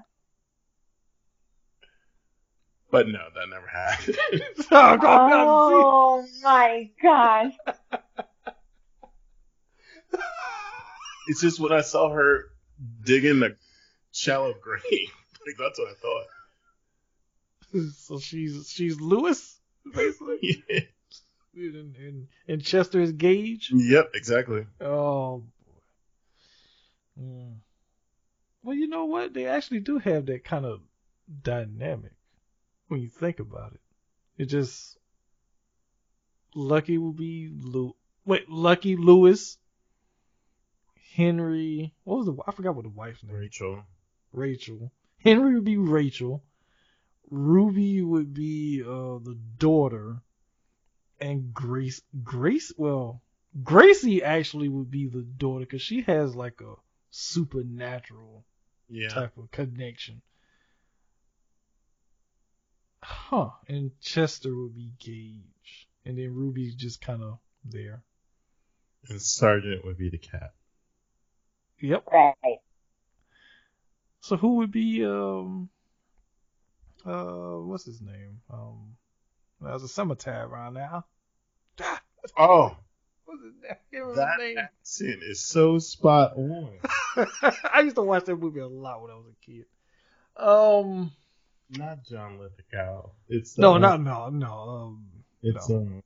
but 2.90 3.08
no, 3.08 3.18
that 3.34 3.48
never 3.50 3.66
happened. 3.66 4.16
Oh, 4.70 4.96
go 4.96 5.08
Oh 5.08 6.26
my 6.42 6.88
gosh. 7.02 7.52
it's 11.26 11.40
just 11.40 11.58
when 11.58 11.72
I 11.72 11.80
saw 11.80 12.10
her 12.10 12.44
digging 13.04 13.40
the 13.40 13.56
shallow 14.12 14.54
grave, 14.62 14.82
like 15.46 15.56
that's 15.58 15.78
what 15.80 15.88
I 15.88 15.94
thought. 15.94 16.26
So 17.96 18.18
she's 18.20 18.68
she's 18.70 19.00
Louis, 19.00 19.57
basically, 19.94 20.38
Yeah. 20.68 20.80
in, 21.54 21.94
in, 21.98 22.28
in 22.46 22.60
Chester's 22.60 23.12
Gage. 23.12 23.70
Yep, 23.74 24.10
exactly. 24.14 24.66
Oh 24.80 25.44
boy. 27.16 27.22
Mm. 27.22 27.54
Well, 28.62 28.76
you 28.76 28.88
know 28.88 29.06
what? 29.06 29.32
They 29.34 29.46
actually 29.46 29.80
do 29.80 29.98
have 29.98 30.26
that 30.26 30.44
kind 30.44 30.64
of 30.64 30.80
dynamic 31.42 32.12
when 32.88 33.00
you 33.00 33.08
think 33.08 33.40
about 33.40 33.72
it. 33.72 33.80
It 34.36 34.46
just 34.46 34.96
Lucky 36.54 36.98
will 36.98 37.12
be 37.12 37.50
Lu. 37.52 37.94
Wait, 38.24 38.48
Lucky 38.48 38.96
Louis. 38.96 39.58
Henry. 41.14 41.94
What 42.04 42.18
was 42.18 42.26
the? 42.26 42.36
I 42.46 42.52
forgot 42.52 42.76
what 42.76 42.84
the 42.84 42.90
wife's 42.90 43.24
name. 43.24 43.34
Rachel. 43.34 43.82
Rachel. 44.32 44.92
Henry 45.18 45.54
would 45.54 45.64
be 45.64 45.76
Rachel. 45.76 46.44
Ruby 47.30 48.02
would 48.02 48.32
be 48.34 48.82
uh, 48.82 49.18
the 49.18 49.38
daughter, 49.58 50.22
and 51.20 51.52
Grace. 51.52 52.00
Grace. 52.22 52.72
Well, 52.76 53.22
Gracie 53.62 54.22
actually 54.22 54.68
would 54.68 54.90
be 54.90 55.08
the 55.08 55.22
daughter 55.22 55.64
because 55.64 55.82
she 55.82 56.02
has 56.02 56.34
like 56.34 56.60
a 56.60 56.74
supernatural 57.10 58.44
Yeah. 58.88 59.08
type 59.08 59.36
of 59.36 59.50
connection. 59.50 60.22
Huh. 63.02 63.50
And 63.68 63.92
Chester 64.00 64.54
would 64.54 64.74
be 64.74 64.92
Gage, 64.98 65.88
and 66.04 66.18
then 66.18 66.34
Ruby's 66.34 66.74
just 66.74 67.00
kind 67.00 67.22
of 67.22 67.38
there. 67.64 68.02
And 69.08 69.20
Sergeant 69.20 69.84
would 69.84 69.96
be 69.98 70.10
the 70.10 70.18
cat. 70.18 70.52
Yep. 71.80 72.04
Right. 72.12 72.58
So 74.20 74.36
who 74.36 74.56
would 74.56 74.72
be 74.72 75.04
um 75.04 75.70
uh 77.08 77.58
what's 77.64 77.84
his 77.84 78.00
name? 78.00 78.40
Um 78.52 78.96
there's 79.60 79.82
a 79.82 79.88
cemetery 79.88 80.42
around 80.44 80.74
now. 80.74 81.04
Oh, 82.36 82.76
What's 83.24 83.42
his 83.42 83.54
name? 83.62 83.76
Give 83.92 84.02
him 84.04 84.14
that 84.16 84.40
accent 84.58 85.22
is 85.22 85.40
so 85.40 85.78
spot 85.78 86.36
on. 86.36 86.70
I 87.72 87.80
used 87.80 87.96
to 87.96 88.02
watch 88.02 88.24
that 88.24 88.36
movie 88.36 88.60
a 88.60 88.66
lot 88.66 89.00
when 89.02 89.10
I 89.10 89.14
was 89.14 89.26
a 89.30 89.44
kid. 89.46 89.66
Um 90.36 91.12
not 91.70 92.04
John 92.04 92.38
Lithgow. 92.40 93.10
It's 93.28 93.58
No, 93.58 93.74
uh, 93.74 93.78
not 93.78 94.00
no, 94.00 94.30
no. 94.30 94.52
Um, 94.52 95.06
It's 95.42 95.68
no. 95.68 95.76
um. 95.76 96.02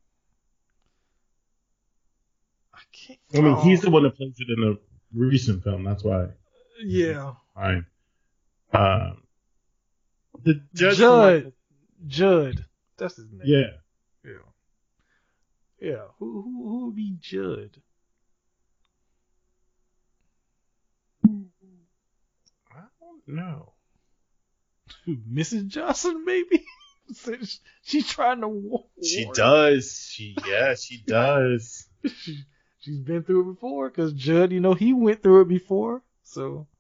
I 2.75 2.81
can't. 2.93 3.19
I 3.35 3.41
mean, 3.41 3.55
oh, 3.57 3.63
he's 3.63 3.81
the 3.81 3.91
one 3.91 4.03
that 4.03 4.17
plays 4.17 4.35
it 4.39 4.49
in 4.49 4.61
the 4.61 4.79
recent 5.15 5.63
film. 5.63 5.85
That's 5.85 6.03
why. 6.03 6.29
Yeah, 6.83 7.35
Fine. 7.55 7.87
Um. 8.73 9.22
The 10.45 10.63
judge. 10.75 10.97
Jud. 10.97 11.53
Jud. 12.07 12.65
That's 12.97 13.17
his 13.17 13.31
name. 13.31 13.43
Yeah. 13.45 13.71
Yeah. 14.25 14.31
Yeah. 15.81 16.05
Who 16.19 16.43
who 16.43 16.69
who 16.69 16.87
would 16.87 16.97
be 16.97 17.17
Jud? 17.21 17.71
I 21.25 22.85
don't 23.01 23.27
know. 23.27 23.73
Mrs. 25.09 25.67
Johnson, 25.67 26.25
maybe? 26.25 26.65
Since 27.13 27.61
She's 27.83 28.09
trying 28.09 28.41
to 28.41 28.49
warn. 28.49 28.85
She 29.03 29.29
does. 29.35 30.09
She 30.11 30.37
yeah. 30.47 30.75
She 30.75 31.03
does. 31.07 31.89
She, 32.21 32.45
she's 32.81 33.01
been 33.01 33.23
through 33.23 33.43
it 33.43 33.55
before 33.55 33.91
because 33.91 34.13
Jud, 34.13 34.53
you 34.53 34.61
know, 34.61 34.75
he 34.75 34.93
went 34.93 35.23
through 35.23 35.43
it 35.43 35.49
before. 35.49 36.03
So, 36.23 36.59
huh? 36.59 36.72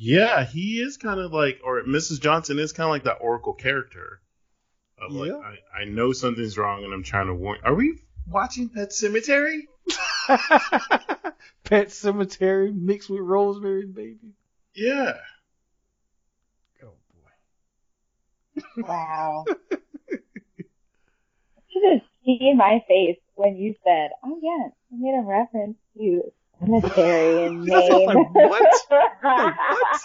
Yeah, 0.00 0.44
he 0.44 0.80
is 0.80 0.96
kind 0.96 1.18
of 1.18 1.32
like, 1.32 1.60
or 1.64 1.82
Mrs. 1.82 2.20
Johnson 2.20 2.60
is 2.60 2.72
kind 2.72 2.86
of 2.86 2.92
like 2.92 3.02
that 3.02 3.18
Oracle 3.20 3.52
character. 3.52 4.20
Of 4.96 5.12
like, 5.12 5.32
I, 5.32 5.80
I 5.80 5.84
know 5.86 6.12
something's 6.12 6.56
wrong 6.56 6.84
and 6.84 6.94
I'm 6.94 7.02
trying 7.02 7.26
to 7.26 7.34
warn. 7.34 7.58
Are 7.64 7.74
we 7.74 7.98
watching 8.28 8.68
Pet 8.68 8.90
Sematary? 8.90 9.62
Pet 11.64 11.88
Sematary 11.88 12.72
mixed 12.72 13.10
with 13.10 13.20
Rosemary's 13.20 13.90
Baby. 13.90 14.34
Yeah. 14.74 15.14
Oh 16.84 16.92
boy. 18.54 18.62
Wow. 18.88 19.44
you 19.70 20.18
should 21.72 21.92
have 21.92 22.02
seen 22.24 22.56
my 22.56 22.84
face 22.86 23.18
when 23.34 23.56
you 23.56 23.74
said, 23.84 24.10
"Oh 24.24 24.38
yeah, 24.42 24.68
I 24.92 24.96
made 24.96 25.18
a 25.18 25.26
reference 25.26 25.76
to 25.96 26.32
cemetery 26.60 27.46
and 27.46 27.72
I 27.72 27.78
was 27.78 27.88
name." 27.88 28.06
like, 28.06 28.34
what? 28.34 28.72
Like, 29.22 29.56
what? 29.56 30.00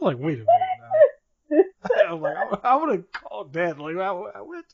I'm 0.00 0.06
like, 0.06 0.16
wait 0.18 0.40
a 0.40 0.44
minute 0.44 0.46
now. 0.80 1.62
I'm 2.08 2.20
like, 2.20 2.36
I, 2.36 2.58
I 2.64 2.76
would 2.76 2.90
have 2.90 3.12
called 3.12 3.52
that. 3.52 3.78
Like, 3.78 3.96
I, 3.96 4.08
I 4.08 4.40
went. 4.42 4.66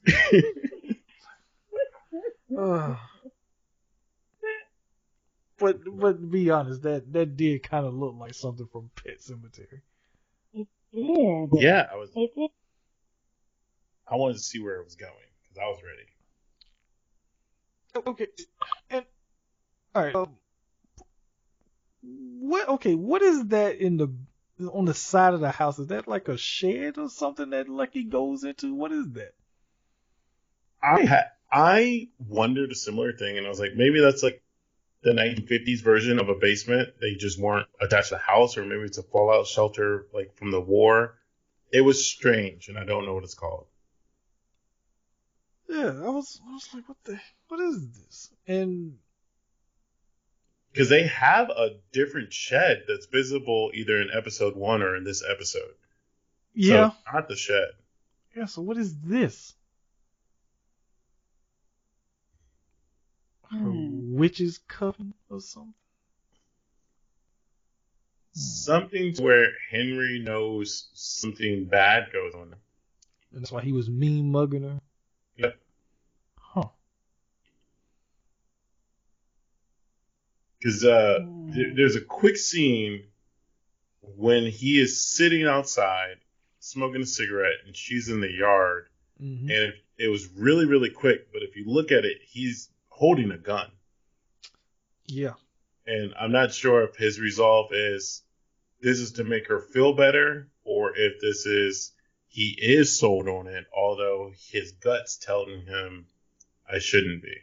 Ugh. 2.58 2.96
but 5.58 5.80
but 5.92 6.20
to 6.20 6.26
be 6.26 6.50
honest, 6.50 6.82
that 6.82 7.12
that 7.12 7.36
did 7.36 7.62
kind 7.62 7.84
of 7.86 7.94
look 7.94 8.14
like 8.18 8.34
something 8.34 8.66
from 8.72 8.90
Pet 8.94 9.18
Sematary. 9.20 9.82
It 10.54 10.68
did. 10.92 11.62
yeah, 11.62 11.88
I 11.92 11.96
was. 11.96 12.10
It 12.16 12.34
did. 12.34 12.50
I 14.06 14.16
wanted 14.16 14.34
to 14.34 14.42
see 14.42 14.60
where 14.60 14.76
it 14.80 14.84
was 14.84 14.94
going 14.94 15.12
because 15.42 15.58
I 15.58 15.66
was 15.66 15.80
ready. 15.84 16.06
Okay, 18.06 18.28
and 18.90 19.04
all 19.98 20.04
right. 20.04 20.14
Um, 20.14 20.36
what? 22.02 22.68
Okay, 22.68 22.94
what 22.94 23.22
is 23.22 23.46
that 23.48 23.76
in 23.76 23.96
the 23.96 24.14
on 24.72 24.84
the 24.84 24.94
side 24.94 25.34
of 25.34 25.40
the 25.40 25.50
house? 25.50 25.78
Is 25.78 25.88
that 25.88 26.08
like 26.08 26.28
a 26.28 26.36
shed 26.36 26.98
or 26.98 27.08
something 27.08 27.50
that 27.50 27.68
Lucky 27.68 28.04
goes 28.04 28.44
into? 28.44 28.74
What 28.74 28.92
is 28.92 29.10
that? 29.12 29.34
I 30.82 31.04
ha- 31.04 31.30
I 31.50 32.08
wondered 32.18 32.70
a 32.70 32.76
similar 32.76 33.12
thing, 33.12 33.38
and 33.38 33.46
I 33.46 33.48
was 33.48 33.60
like, 33.60 33.74
maybe 33.74 34.00
that's 34.00 34.22
like 34.22 34.42
the 35.02 35.10
1950s 35.10 35.82
version 35.82 36.18
of 36.20 36.28
a 36.28 36.34
basement. 36.34 36.90
They 37.00 37.14
just 37.14 37.40
weren't 37.40 37.68
attached 37.80 38.10
to 38.10 38.14
the 38.14 38.18
house, 38.18 38.56
or 38.56 38.64
maybe 38.64 38.82
it's 38.82 38.98
a 38.98 39.02
fallout 39.02 39.46
shelter 39.46 40.06
like 40.14 40.36
from 40.36 40.50
the 40.50 40.60
war. 40.60 41.18
It 41.72 41.80
was 41.80 42.06
strange, 42.06 42.68
and 42.68 42.78
I 42.78 42.84
don't 42.84 43.04
know 43.04 43.14
what 43.14 43.24
it's 43.24 43.34
called. 43.34 43.66
Yeah, 45.68 45.88
I 45.88 46.08
was 46.08 46.40
I 46.48 46.52
was 46.52 46.68
like, 46.72 46.88
what 46.88 46.98
the 47.04 47.20
what 47.48 47.60
is 47.60 47.90
this? 47.90 48.30
And 48.46 48.98
Because 50.72 50.88
they 50.88 51.06
have 51.06 51.50
a 51.50 51.76
different 51.92 52.32
shed 52.32 52.84
that's 52.86 53.06
visible 53.06 53.70
either 53.74 54.00
in 54.00 54.10
episode 54.12 54.54
one 54.54 54.82
or 54.82 54.96
in 54.96 55.04
this 55.04 55.22
episode. 55.28 55.74
yeah, 56.54 56.90
So 56.90 57.12
not 57.12 57.28
the 57.28 57.36
shed. 57.36 57.70
yeah. 58.36 58.44
So 58.46 58.62
what 58.62 58.76
is 58.76 58.96
this? 59.00 59.54
A 63.50 63.54
Hmm. 63.56 64.16
witch's 64.16 64.58
coven 64.68 65.14
or 65.30 65.40
something? 65.40 65.74
Something 68.32 69.14
where 69.16 69.48
Henry 69.70 70.18
knows 70.20 70.90
something 70.92 71.64
bad 71.64 72.12
goes 72.12 72.34
on. 72.34 72.54
And 73.32 73.40
that's 73.40 73.50
why 73.50 73.62
he 73.62 73.72
was 73.72 73.88
mean 73.90 74.30
mugging 74.30 74.62
her. 74.62 74.80
Yep. 75.36 75.58
Huh. 76.36 76.68
Because 80.58 80.84
uh, 80.84 81.18
Hmm. 81.20 81.50
there- 81.52 81.74
there's 81.74 81.96
a 81.96 82.00
quick 82.04 82.36
scene 82.36 83.04
when 84.00 84.46
he 84.46 84.80
is 84.80 85.00
sitting 85.00 85.44
outside 85.44 86.16
smoking 86.60 87.02
a 87.02 87.06
cigarette 87.06 87.58
and 87.66 87.76
she's 87.76 88.08
in 88.08 88.20
the 88.20 88.30
yard. 88.30 88.88
hmm 89.18 89.50
And 89.50 89.74
it 89.96 90.08
was 90.08 90.26
really, 90.28 90.64
really 90.66 90.90
quick. 90.90 91.32
But 91.32 91.42
if 91.42 91.56
you 91.56 91.64
look 91.66 91.90
at 91.92 92.04
it, 92.04 92.18
he's 92.22 92.70
holding 92.88 93.30
a 93.30 93.38
gun. 93.38 93.70
Yeah. 95.06 95.34
And 95.86 96.14
I'm 96.14 96.32
not 96.32 96.52
sure 96.52 96.82
if 96.84 96.96
his 96.96 97.18
resolve 97.18 97.72
is 97.72 98.22
this 98.80 98.98
is 99.00 99.12
to 99.12 99.24
make 99.24 99.48
her 99.48 99.60
feel 99.60 99.92
better 99.94 100.48
or 100.64 100.96
if 100.96 101.20
this 101.20 101.46
is 101.46 101.92
he 102.26 102.50
is 102.60 102.98
sold 102.98 103.26
on 103.26 103.46
it, 103.46 103.66
although 103.74 104.32
his 104.50 104.72
gut's 104.72 105.16
telling 105.16 105.64
him 105.66 106.06
I 106.70 106.78
shouldn't 106.78 107.22
be. 107.22 107.34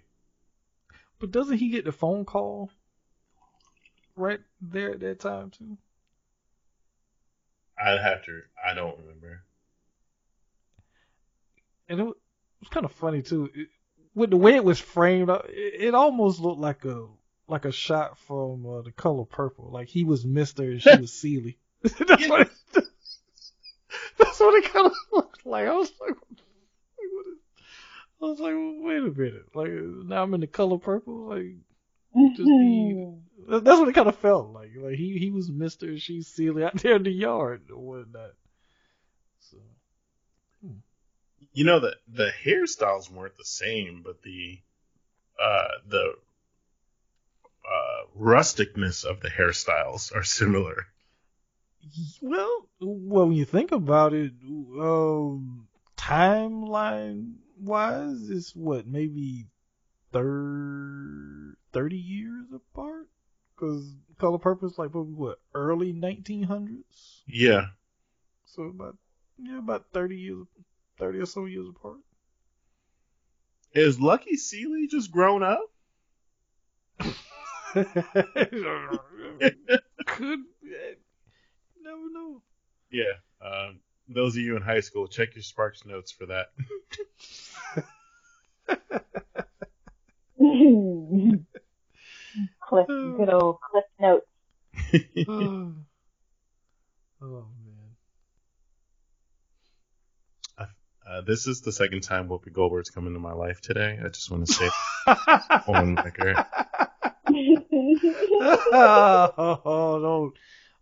But 1.20 1.32
doesn't 1.32 1.58
he 1.58 1.70
get 1.70 1.86
the 1.86 1.92
phone 1.92 2.24
call 2.26 2.70
right 4.16 4.40
there 4.62 4.92
at 4.92 5.00
that 5.02 5.20
time 5.20 5.52
too? 5.52 5.78
I'd 7.78 8.02
have 8.02 8.24
to, 8.26 8.42
I 8.64 8.74
don't 8.74 8.98
remember. 9.00 9.44
And 11.90 12.00
it 12.00 12.04
was, 12.04 12.16
kind 12.72 12.86
of 12.86 12.92
funny 12.94 13.22
too. 13.22 13.50
It, 13.54 13.68
with 14.16 14.30
the 14.30 14.38
way 14.38 14.56
it 14.56 14.64
was 14.64 14.80
framed, 14.80 15.30
uh, 15.30 15.42
it, 15.50 15.88
it 15.88 15.96
almost 15.96 16.40
looked 16.40 16.60
like 16.60 16.86
a 16.86 17.06
like 17.48 17.66
a 17.66 17.72
shot 17.72 18.18
from 18.18 18.66
uh, 18.66 18.82
the 18.82 18.92
color 18.92 19.26
purple. 19.26 19.70
Like 19.72 19.88
he 19.88 20.04
was 20.04 20.26
Mister 20.26 20.64
and 20.64 20.82
she 20.82 20.96
was 20.96 21.14
Celie. 21.22 21.60
that's 21.84 22.28
what 22.28 22.42
it, 22.42 22.50
that's 24.18 24.40
what 24.40 24.64
it 24.64 24.74
kind 24.74 24.88
of 24.88 24.94
looked 25.12 25.46
like. 25.46 25.68
I 25.68 25.76
was 25.76 25.92
like, 26.02 26.16
I 28.22 28.26
was 28.26 28.40
like, 28.40 28.56
wait 28.56 28.98
a 28.98 29.12
minute. 29.12 29.54
Like 29.54 29.72
now 29.72 30.24
I'm 30.24 30.34
in 30.34 30.42
the 30.42 30.48
color 30.48 30.80
purple. 30.80 31.28
Like 31.28 31.58
just 32.36 32.48
be 32.48 33.08
That's 33.48 33.80
what 33.80 33.88
it 33.90 33.96
kind 33.96 34.08
of 34.08 34.16
felt 34.18 34.50
like. 34.52 34.72
Like 34.76 34.96
he 34.96 35.18
he 35.18 35.30
was 35.32 35.50
Mister 35.50 35.98
she's 35.98 36.28
Celia 36.28 36.68
out 36.68 36.76
there 36.82 36.96
in 36.96 37.04
the 37.04 37.12
yard 37.12 37.70
or 37.72 37.80
whatnot. 37.80 38.32
So 39.40 39.58
You 41.54 41.66
know 41.66 41.80
that 41.80 41.96
the 42.08 42.32
hairstyles 42.44 43.10
weren't 43.12 43.38
the 43.38 43.46
same, 43.46 44.02
but 44.04 44.22
the 44.24 44.60
uh, 45.40 45.68
the 45.88 46.14
uh, 47.66 48.20
rusticness 48.20 49.04
of 49.06 49.20
the 49.22 49.30
hairstyles 49.30 50.16
are 50.16 50.24
similar. 50.24 50.88
well, 52.22 52.68
well, 52.80 53.28
when 53.28 53.38
you 53.38 53.46
think 53.46 53.72
about 53.72 54.14
it, 54.14 54.34
um, 54.80 55.68
timeline 55.98 57.36
wise, 57.60 58.30
it's 58.30 58.56
what 58.56 58.88
maybe 58.88 59.48
thir- 60.12 61.56
thirty 61.76 61.98
years 61.98 62.48
apart. 62.54 63.08
Because 63.56 63.94
Color 64.18 64.40
Purple 64.40 64.74
like 64.78 64.94
what, 64.96 65.06
what 65.08 65.40
early 65.54 65.94
1900s, 65.94 67.22
Yeah, 67.28 67.68
so 68.46 68.64
about 68.64 68.98
yeah 69.38 69.60
about 69.60 69.86
30 69.94 70.18
years, 70.18 70.46
30 71.00 71.20
or 71.20 71.26
so 71.26 71.46
years 71.46 71.68
apart. 71.70 71.98
is 73.74 74.00
Lucky 74.00 74.38
Celie 74.38 74.88
just 74.88 75.12
grown 75.12 75.44
up? 75.44 75.60
Could 80.06 80.40
never 81.82 82.10
know. 82.12 82.42
Yeah. 82.90 83.14
Um, 83.42 83.80
those 84.08 84.36
of 84.36 84.42
you 84.44 84.56
in 84.56 84.62
high 84.62 84.80
school, 84.80 85.08
check 85.08 85.36
your 85.36 85.44
Sparks 85.44 85.86
notes 85.86 86.12
for 86.12 86.26
that. 86.28 86.52
Cliff, 92.68 92.88
good 92.88 93.30
old 93.30 93.58
Cliff 93.62 93.86
Notes. 94.00 94.26
oh, 95.28 95.74
oh 97.22 97.48
man. 97.66 97.96
Uh, 101.08 101.22
this 101.22 101.46
is 101.46 101.62
the 101.62 101.72
second 101.72 102.02
time 102.02 102.28
Whoopi 102.28 102.52
Goldberg's 102.52 102.90
come 102.90 103.06
into 103.06 103.20
my 103.20 103.34
life 103.34 103.62
today. 103.62 104.00
I 104.04 104.08
just 104.10 104.32
want 104.32 104.48
to 104.48 104.54
say 104.54 104.70
on 105.68 105.96
record. 105.96 106.36
oh, 108.74 110.00
don't. 110.02 110.34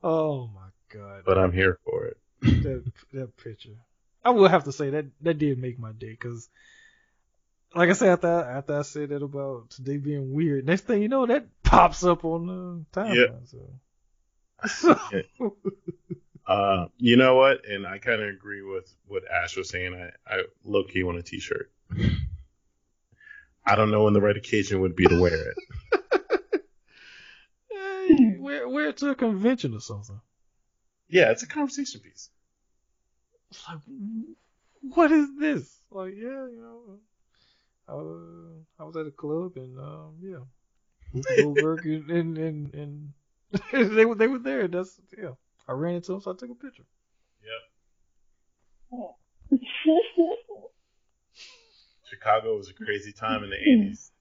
Oh 0.02 0.48
my 0.48 0.70
god. 0.94 1.24
but 1.26 1.38
I'm 1.38 1.52
here 1.52 1.78
for 1.84 2.06
it. 2.06 2.18
that 2.42 2.84
that 3.12 3.38
picture. 3.38 3.76
I 4.24 4.30
will 4.30 4.48
have 4.48 4.64
to 4.64 4.72
say 4.72 4.92
that 4.92 5.06
that 5.22 5.38
did 5.38 5.58
make 5.58 5.78
my 5.78 5.92
day 5.92 6.12
because, 6.12 6.48
like 7.76 7.90
I 7.90 7.94
said, 7.94 8.10
after 8.10 8.28
after 8.28 8.80
I 8.80 8.82
said 8.84 9.10
that 9.10 9.24
about 9.24 9.70
today 9.72 9.98
being 9.98 10.34
weird, 10.34 10.66
next 10.66 10.82
thing 10.82 11.02
you 11.02 11.08
know, 11.10 11.26
that 11.26 11.45
pops 11.64 12.04
up 12.04 12.26
on 12.26 12.48
the 12.48 13.00
timeline. 13.00 13.50
So. 13.50 13.70
Uh, 16.45 16.88
you 16.98 17.16
know 17.16 17.36
what? 17.36 17.66
And 17.66 17.88
I 17.88 18.00
kind 18.00 18.22
of 18.22 18.28
agree 18.28 18.62
with 18.62 18.94
what 19.08 19.24
Ash 19.32 19.56
was 19.56 19.70
saying. 19.70 19.94
I, 19.94 20.10
I 20.34 20.44
low 20.66 20.84
key 20.84 21.04
want 21.04 21.18
a 21.18 21.24
T-shirt. 21.24 21.72
I 23.66 23.76
don't 23.76 23.91
know 23.91 24.04
when 24.04 24.14
the 24.14 24.22
right 24.22 24.36
occasion 24.36 24.82
would 24.82 24.95
be 24.95 25.06
to 25.06 25.22
wear 25.22 25.52
it. 25.52 25.58
hey, 27.72 28.36
wear 28.38 28.68
wear 28.68 28.90
it 28.90 28.98
to 28.98 29.10
a 29.10 29.16
convention 29.16 29.74
or 29.74 29.80
something. 29.80 30.20
Yeah, 31.08 31.32
it's 31.32 31.44
a 31.44 31.48
conversation 31.48 32.02
piece. 32.02 32.30
It's 33.52 33.64
like, 33.70 33.80
what 34.82 35.12
is 35.12 35.30
this? 35.40 35.80
Like, 35.91 36.14
yeah, 36.16 36.48
you 36.48 36.60
know, 36.60 36.98
I, 37.88 37.94
was- 37.94 38.66
I 38.80 38.84
was 38.84 38.96
at 38.98 39.08
a 39.08 39.12
club 39.12 39.54
and 39.58 39.78
um, 39.80 40.16
yeah, 40.22 41.22
Goldberg 41.36 41.86
and 41.86 42.10
and 42.10 42.38
and, 42.38 42.74
and 42.74 43.14
they 43.98 44.06
were 44.06 44.16
they 44.16 44.28
were 44.28 44.40
there. 44.40 44.68
That's 44.68 45.00
yeah. 45.18 45.32
I 45.68 45.72
ran 45.74 45.96
into 45.96 46.12
them, 46.12 46.22
so 46.22 46.32
I 46.32 46.36
took 46.36 46.50
a 46.50 46.56
picture. 46.56 46.86
Yep. 48.92 49.60
Chicago 52.10 52.58
was 52.58 52.70
a 52.70 52.74
crazy 52.74 53.12
time 53.12 53.44
in 53.44 53.50
the 53.50 53.56
80s. 53.56 54.12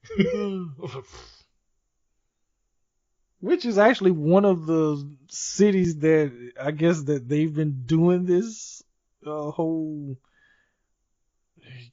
Which 3.41 3.65
is 3.67 3.77
actually 3.77 4.13
one 4.13 4.45
of 4.45 4.67
the 4.67 5.17
cities 5.29 5.99
that 5.99 6.53
I 6.61 6.71
guess 6.71 7.03
that 7.03 7.29
they've 7.29 7.53
been 7.53 7.83
doing 7.87 8.25
this 8.25 8.83
uh, 9.27 9.51
whole. 9.51 10.17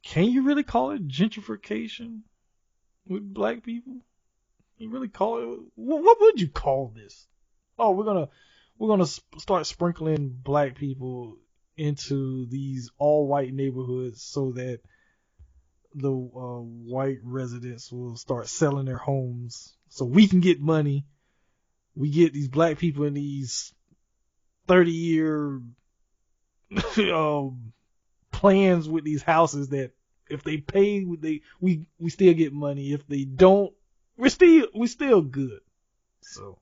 Can 0.04 0.26
you 0.26 0.44
really 0.44 0.64
call 0.64 0.92
it 0.92 1.08
gentrification 1.08 2.22
with 3.08 3.34
black 3.34 3.64
people? 3.64 3.98
You 4.78 4.90
really 4.90 5.10
call 5.10 5.54
it? 5.54 5.60
What, 5.76 6.20
would 6.20 6.40
you 6.40 6.48
call 6.48 6.94
this? 6.96 7.28
Oh, 7.78 7.92
we're 7.92 8.06
gonna 8.06 8.30
we're 8.78 8.88
gonna 8.88 9.06
start 9.06 9.66
sprinkling 9.66 10.30
black 10.42 10.76
people 10.76 11.38
into 11.76 12.46
these 12.48 12.92
all 12.98 13.28
white 13.28 13.54
neighborhoods 13.54 14.22
so 14.22 14.52
that 14.54 14.80
the 15.96 16.12
uh, 16.12 16.62
white 16.62 17.20
residents 17.24 17.92
will 17.92 18.16
start 18.16 18.48
selling 18.48 18.86
their 18.86 18.98
homes 18.98 19.76
so 19.90 20.06
we 20.06 20.28
can 20.28 20.40
get 20.40 20.62
money. 20.62 21.06
We 21.96 22.10
get 22.10 22.34
these 22.34 22.48
black 22.48 22.78
people 22.78 23.06
in 23.06 23.14
these 23.14 23.74
30 24.68 24.92
year 24.92 25.62
um, 26.98 27.74
plans 28.40 28.88
with 28.88 29.04
these 29.04 29.22
houses 29.24 29.70
that 29.70 29.92
if 30.30 30.44
they 30.44 30.58
pay, 30.58 31.06
they 31.20 31.42
we 31.60 31.86
we 32.00 32.10
still 32.10 32.34
get 32.34 32.54
money. 32.54 32.94
If 32.94 33.06
they 33.08 33.26
don't, 33.26 33.74
we're 34.18 34.30
still 34.30 34.68
we're 34.74 34.88
still 34.88 35.22
good. 35.22 35.60
So 36.22 36.60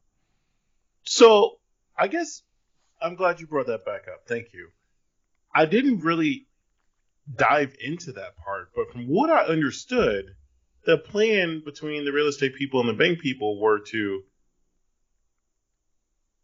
So, 1.04 1.60
I 1.98 2.08
guess 2.08 2.42
I'm 3.02 3.16
glad 3.16 3.40
you 3.40 3.48
brought 3.48 3.68
that 3.68 3.86
back 3.86 4.08
up. 4.14 4.28
Thank 4.28 4.54
you. 4.54 4.70
I 5.54 5.66
didn't 5.66 6.00
really 6.00 6.48
dive 7.34 7.76
into 7.80 8.14
that 8.14 8.38
part, 8.38 8.72
but 8.76 8.92
from 8.92 9.08
what 9.08 9.30
I 9.30 9.46
understood, 9.46 10.36
the 10.86 10.98
plan 10.98 11.62
between 11.64 12.06
the 12.06 12.12
real 12.12 12.28
estate 12.28 12.56
people 12.56 12.80
and 12.80 12.90
the 12.90 12.94
bank 12.94 13.20
people 13.20 13.60
were 13.60 13.80
to 13.92 14.24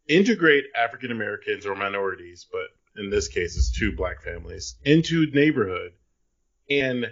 integrate 0.08 0.64
African 0.76 1.10
Americans 1.10 1.66
or 1.66 1.74
minorities, 1.74 2.46
but 2.52 2.68
in 2.96 3.10
this 3.10 3.28
case 3.28 3.56
it's 3.56 3.70
two 3.70 3.92
black 3.92 4.22
families, 4.22 4.76
into 4.84 5.26
neighborhood. 5.32 5.92
And 6.70 7.06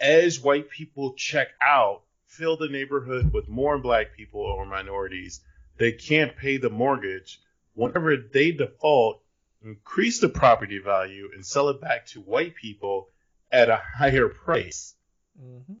as 0.00 0.40
white 0.40 0.68
people 0.68 1.14
check 1.14 1.48
out, 1.60 2.02
fill 2.26 2.56
the 2.56 2.68
neighborhood 2.68 3.32
with 3.32 3.48
more 3.48 3.78
black 3.78 4.16
people 4.16 4.40
or 4.40 4.66
minorities, 4.66 5.40
they 5.78 5.92
can't 5.92 6.36
pay 6.36 6.56
the 6.56 6.70
mortgage. 6.70 7.40
Whenever 7.74 8.16
they 8.16 8.52
default, 8.52 9.22
increase 9.64 10.20
the 10.20 10.28
property 10.28 10.78
value 10.78 11.28
and 11.34 11.44
sell 11.46 11.68
it 11.68 11.80
back 11.80 12.06
to 12.06 12.20
white 12.20 12.54
people 12.54 13.08
at 13.50 13.68
a 13.68 13.76
higher 13.96 14.28
price. 14.28 14.94
mhm. 15.40 15.76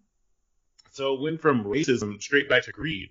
So 0.92 1.14
it 1.14 1.20
went 1.22 1.40
from 1.40 1.64
racism 1.64 2.20
straight 2.20 2.48
back 2.48 2.64
to 2.64 2.72
greed. 2.72 3.10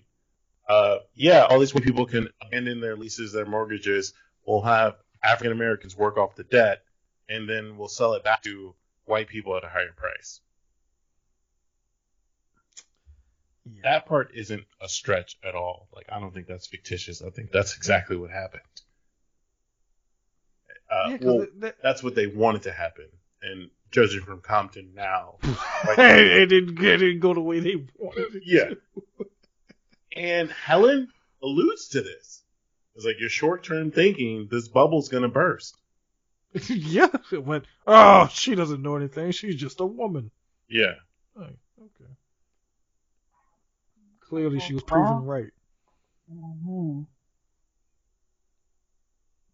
Uh, 0.68 1.00
yeah, 1.16 1.46
all 1.46 1.60
these 1.60 1.74
white 1.74 1.84
people 1.84 2.06
can 2.06 2.30
abandon 2.42 2.80
their 2.80 2.96
leases, 2.96 3.34
their 3.34 3.46
mortgages. 3.46 4.14
We'll 4.46 4.62
have 4.62 4.96
African 5.24 5.52
Americans 5.52 5.96
work 5.96 6.18
off 6.18 6.36
the 6.36 6.44
debt, 6.44 6.82
and 7.30 7.48
then 7.48 7.78
we'll 7.78 7.88
sell 7.88 8.14
it 8.14 8.24
back 8.24 8.42
to 8.44 8.74
white 9.06 9.28
people 9.28 9.56
at 9.58 9.64
a 9.64 9.70
higher 9.70 9.94
price. 9.96 10.42
yeah. 13.66 13.82
That 13.84 14.06
part 14.06 14.32
isn't 14.34 14.64
a 14.82 14.90
stretch 14.90 15.38
at 15.44 15.56
all. 15.56 15.88
Like 15.94 16.08
I 16.12 16.20
don't 16.20 16.34
think 16.34 16.48
that's 16.48 16.68
fictitious. 16.68 17.22
I 17.22 17.30
think 17.30 17.52
that's 17.52 17.76
exactly 17.78 18.18
what 18.18 18.32
happened. 18.32 18.62
Uh, 20.90 21.10
Yeah, 21.10 21.18
well, 21.22 21.42
it- 21.42 21.60
that- 21.62 21.78
that's 21.82 22.04
what 22.04 22.16
they 22.16 22.28
wanted 22.28 22.64
to 22.64 22.72
happen. 22.72 23.08
And 23.44 23.70
judging 23.92 24.22
from 24.22 24.42
Compton 24.42 24.94
now, 24.94 25.38
it, 25.44 26.50
didn't, 26.50 26.78
it 26.84 26.98
didn't 26.98 27.20
go 27.20 27.34
the 27.34 27.42
way 27.42 27.60
they 27.60 27.76
wanted 27.98 28.36
it. 28.36 28.44
Yeah. 28.46 28.74
And 30.14 30.52
Helen 30.52 31.08
alludes 31.42 31.88
to 31.90 32.02
this. 32.02 32.41
It's 32.96 33.06
like 33.06 33.20
your 33.20 33.30
short 33.30 33.64
term 33.64 33.92
thinking, 33.92 34.48
this 34.50 34.68
bubble's 34.68 35.10
gonna 35.10 35.30
burst. 35.30 35.78
yeah, 36.70 37.08
it 37.32 37.46
went. 37.46 37.66
Oh, 37.88 38.28
she 38.32 38.56
doesn't 38.56 38.82
know 38.82 38.98
anything. 38.98 39.32
She's 39.32 39.56
just 39.56 39.80
a 39.80 39.86
woman. 39.86 40.32
Yeah. 40.70 40.96
Oh, 41.38 41.44
okay. 41.44 42.12
Clearly, 44.20 44.60
she 44.60 44.74
was 44.74 44.84
proven 44.84 45.24
right. 45.24 45.52
Mhm. 46.32 47.06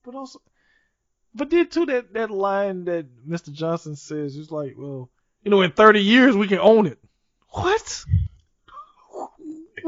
But 0.04 0.16
also, 0.16 0.42
but 1.36 1.50
then 1.50 1.68
too 1.70 1.86
that 1.88 2.14
that 2.14 2.32
line 2.32 2.86
that 2.86 3.06
Mr. 3.28 3.52
Johnson 3.52 3.96
says 3.96 4.36
is 4.36 4.52
like, 4.52 4.76
well, 4.78 5.10
you 5.44 5.52
know, 5.52 5.62
in 5.62 5.72
30 5.72 6.02
years 6.02 6.36
we 6.36 6.48
can 6.48 6.60
own 6.60 6.88
it. 6.88 7.00
What? 7.50 8.06
What? 9.10 9.32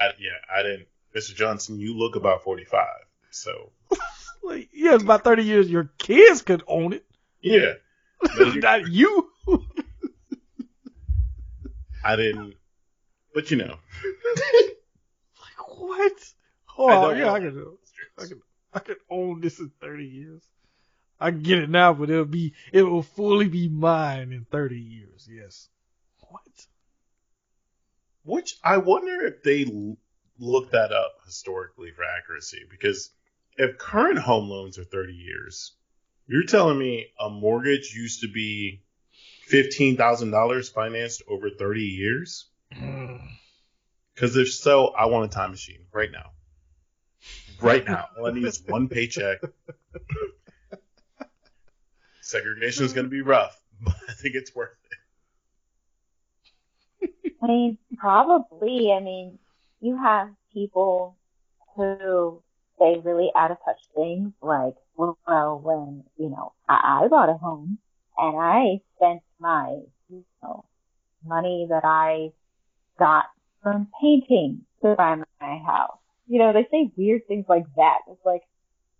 I, 0.00 0.10
yeah, 0.18 0.38
I 0.54 0.62
didn't. 0.62 0.88
Mr. 1.16 1.34
Johnson, 1.34 1.80
you 1.80 1.96
look 1.96 2.14
about 2.14 2.42
45. 2.42 2.86
So, 3.30 3.72
Like, 4.42 4.68
yeah, 4.72 4.94
it's 4.94 5.02
about 5.02 5.24
30 5.24 5.44
years 5.44 5.70
your 5.70 5.90
kids 5.98 6.42
could 6.42 6.62
own 6.68 6.92
it, 6.92 7.06
yeah. 7.40 7.74
not 8.38 8.88
you. 8.88 9.30
I 12.04 12.16
didn't. 12.16 12.54
But 13.34 13.50
you 13.50 13.56
know. 13.56 13.76
Like 15.40 15.78
what? 15.78 16.32
Oh 16.78 17.10
I 17.10 17.18
yeah. 17.18 17.32
I 17.32 17.40
can, 17.40 17.66
I 18.18 18.24
can, 18.24 18.42
I 18.72 18.78
can 18.78 18.96
own 19.10 19.40
this 19.40 19.58
in 19.58 19.70
30 19.80 20.04
years. 20.04 20.42
I 21.18 21.30
can 21.30 21.42
get 21.42 21.58
it 21.58 21.70
now, 21.70 21.92
but 21.94 22.10
it'll 22.10 22.24
be, 22.26 22.54
it 22.72 22.82
will 22.82 23.02
fully 23.02 23.48
be 23.48 23.68
mine 23.68 24.32
in 24.32 24.44
30 24.50 24.78
years. 24.78 25.28
Yes. 25.30 25.68
What? 26.28 26.66
Which 28.24 28.58
I 28.62 28.76
wonder 28.78 29.26
if 29.26 29.42
they 29.42 29.64
l- 30.40 30.52
looked 30.52 30.72
that 30.72 30.92
up 30.92 31.16
historically 31.24 31.90
for 31.90 32.04
accuracy. 32.04 32.62
Because 32.70 33.10
if 33.56 33.78
current 33.78 34.18
home 34.18 34.48
loans 34.48 34.78
are 34.78 34.84
30 34.84 35.12
years, 35.12 35.74
you're 36.26 36.44
telling 36.44 36.78
me 36.78 37.06
a 37.20 37.30
mortgage 37.30 37.94
used 37.94 38.22
to 38.22 38.28
be 38.28 38.82
$15,000 39.52 40.72
financed 40.72 41.22
over 41.28 41.50
30 41.50 41.80
years? 41.80 42.48
Mm. 42.74 43.20
Because 44.14 44.36
if 44.36 44.52
so, 44.52 44.88
I 44.88 45.06
want 45.06 45.30
a 45.30 45.34
time 45.34 45.50
machine 45.50 45.86
right 45.92 46.10
now. 46.10 46.30
Right 47.60 47.86
now. 47.86 48.06
All 48.18 48.26
I 48.26 48.32
need 48.32 48.44
is 48.44 48.62
one 48.66 48.88
paycheck. 48.88 49.38
Segregation 52.20 52.84
is 52.84 52.92
going 52.92 53.06
to 53.06 53.10
be 53.10 53.22
rough, 53.22 53.58
but 53.80 53.94
I 54.08 54.12
think 54.12 54.34
it's 54.34 54.54
worth 54.54 54.70
it. 54.90 54.98
I 57.42 57.46
mean, 57.46 57.78
probably. 57.96 58.92
I 58.92 59.00
mean, 59.00 59.38
you 59.80 59.96
have 59.96 60.28
people 60.52 61.16
who 61.76 62.42
say 62.78 63.00
really 63.04 63.30
out 63.36 63.50
of 63.50 63.58
touch 63.64 63.80
things 63.94 64.32
like, 64.42 64.74
well, 64.96 65.60
when, 65.62 66.04
you 66.16 66.30
know, 66.30 66.52
I, 66.68 67.02
I 67.04 67.08
bought 67.08 67.28
a 67.28 67.34
home 67.34 67.78
and 68.16 68.36
I 68.38 68.80
spent 68.96 69.22
my, 69.38 69.78
you 70.08 70.24
know, 70.42 70.64
money 71.24 71.66
that 71.70 71.84
I 71.84 72.30
got 72.98 73.24
from 73.62 73.88
painting 74.00 74.62
to 74.82 74.94
buy 74.94 75.16
my 75.40 75.58
house. 75.66 75.98
You 76.26 76.38
know, 76.38 76.52
they 76.52 76.66
say 76.70 76.90
weird 76.96 77.26
things 77.28 77.46
like 77.48 77.66
that. 77.76 77.98
It's 78.10 78.24
like, 78.24 78.42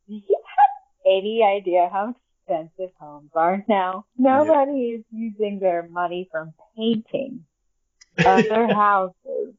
do 0.08 0.14
you 0.28 0.40
have 0.44 1.12
any 1.18 1.42
idea 1.42 1.88
how 1.90 2.14
expensive 2.48 2.94
homes 2.98 3.30
are 3.34 3.64
now? 3.68 4.04
Nobody 4.16 4.90
is 4.90 5.04
using 5.10 5.58
their 5.60 5.88
money 5.88 6.28
from 6.30 6.52
painting 6.76 7.44
other 8.24 8.66
houses 8.74 9.54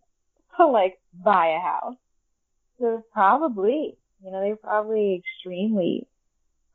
to 0.58 0.68
like 0.68 1.00
buy 1.14 1.58
a 1.58 1.60
house. 1.60 1.96
So 2.80 3.04
probably 3.14 3.98
You 4.24 4.32
know, 4.32 4.42
they're 4.42 4.56
probably 4.56 5.24
extremely 5.24 6.08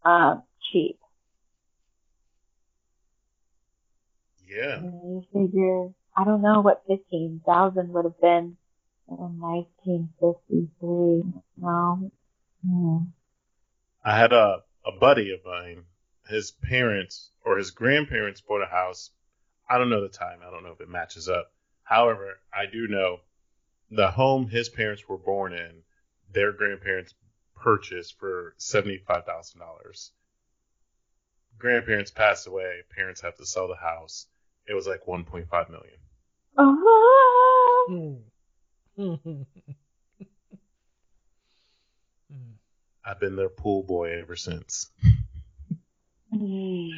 um, 0.05 0.43
cheap. 0.71 0.99
Yeah. 4.47 4.79
And 4.79 4.93
you 4.93 5.25
figure, 5.33 5.89
I 6.17 6.25
don't 6.25 6.43
know 6.43 6.61
what 6.61 6.83
15,000 6.87 7.93
would 7.93 8.05
have 8.05 8.21
been 8.21 8.57
in 9.09 9.41
1953. 9.41 11.23
No. 11.59 12.11
Hmm. 12.67 12.99
I 14.05 14.19
had 14.19 14.33
a, 14.33 14.63
a 14.87 14.93
buddy 15.01 15.33
of 15.33 15.41
mine, 15.45 15.85
his 16.29 16.51
parents 16.51 17.31
or 17.45 17.57
his 17.57 17.71
grandparents 17.71 18.41
bought 18.41 18.63
a 18.63 18.67
house. 18.67 19.11
I 19.69 19.79
don't 19.79 19.91
know 19.91 20.03
the 20.03 20.09
time. 20.09 20.41
I 20.47 20.51
don't 20.51 20.65
know 20.65 20.73
if 20.73 20.81
it 20.81 20.89
matches 20.89 21.29
up. 21.29 21.53
However, 21.85 22.39
I 22.53 22.67
do 22.71 22.87
know 22.89 23.19
the 23.95 24.11
home 24.11 24.49
his 24.49 24.71
parents 24.71 25.07
were 25.07 25.19
born 25.19 25.53
in, 25.53 25.83
their 26.33 26.51
grandparents 26.53 27.15
purchased 27.55 28.19
for 28.19 28.55
$75,000. 28.59 30.11
Grandparents 31.59 32.11
passed 32.11 32.47
away, 32.47 32.81
parents 32.97 33.21
have 33.21 33.37
to 33.37 33.45
sell 33.45 33.69
the 33.69 33.77
house. 33.77 34.27
It 34.67 34.73
was 34.75 34.87
like 34.87 35.05
1.5 35.07 35.71
million. 35.71 35.99
Oh. 36.57 38.19
I've 43.05 43.21
been 43.21 43.37
their 43.37 43.51
pool 43.51 43.83
boy 43.83 44.19
ever 44.21 44.37
since. 44.37 44.91
mm, 46.33 46.89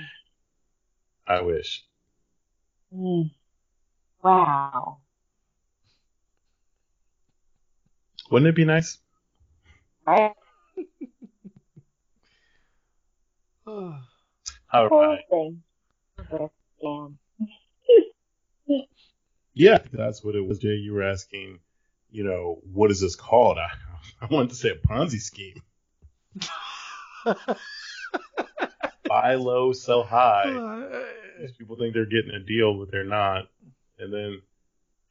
I 1.26 1.40
wish. 1.40 1.84
mm. 2.94 3.30
wow. 4.22 4.98
Wouldn't 8.34 8.48
it 8.48 8.56
be 8.56 8.64
nice? 8.64 8.98
Hmm. 10.08 10.32
All 14.72 14.88
right. 14.88 15.20
thing. 15.30 15.62
What 16.28 16.40
a 16.42 16.50
scam. 16.84 17.14
Yeah, 19.54 19.78
that's 19.92 20.24
what 20.24 20.34
it 20.34 20.44
was, 20.44 20.58
Jay. 20.58 20.74
You 20.74 20.94
were 20.94 21.04
asking, 21.04 21.60
you 22.10 22.24
know, 22.24 22.58
what 22.72 22.90
is 22.90 23.00
this 23.00 23.14
called? 23.14 23.56
I, 23.56 23.68
I 24.20 24.26
wanted 24.26 24.50
to 24.50 24.56
say 24.56 24.70
a 24.70 24.74
Ponzi 24.84 25.20
scheme. 25.20 25.62
Buy 29.06 29.36
low, 29.36 29.72
sell 29.72 30.02
high. 30.02 30.90
These 31.40 31.52
people 31.52 31.76
think 31.76 31.94
they're 31.94 32.04
getting 32.04 32.34
a 32.34 32.40
deal, 32.40 32.80
but 32.80 32.90
they're 32.90 33.04
not. 33.04 33.44
And 34.00 34.12
then 34.12 34.42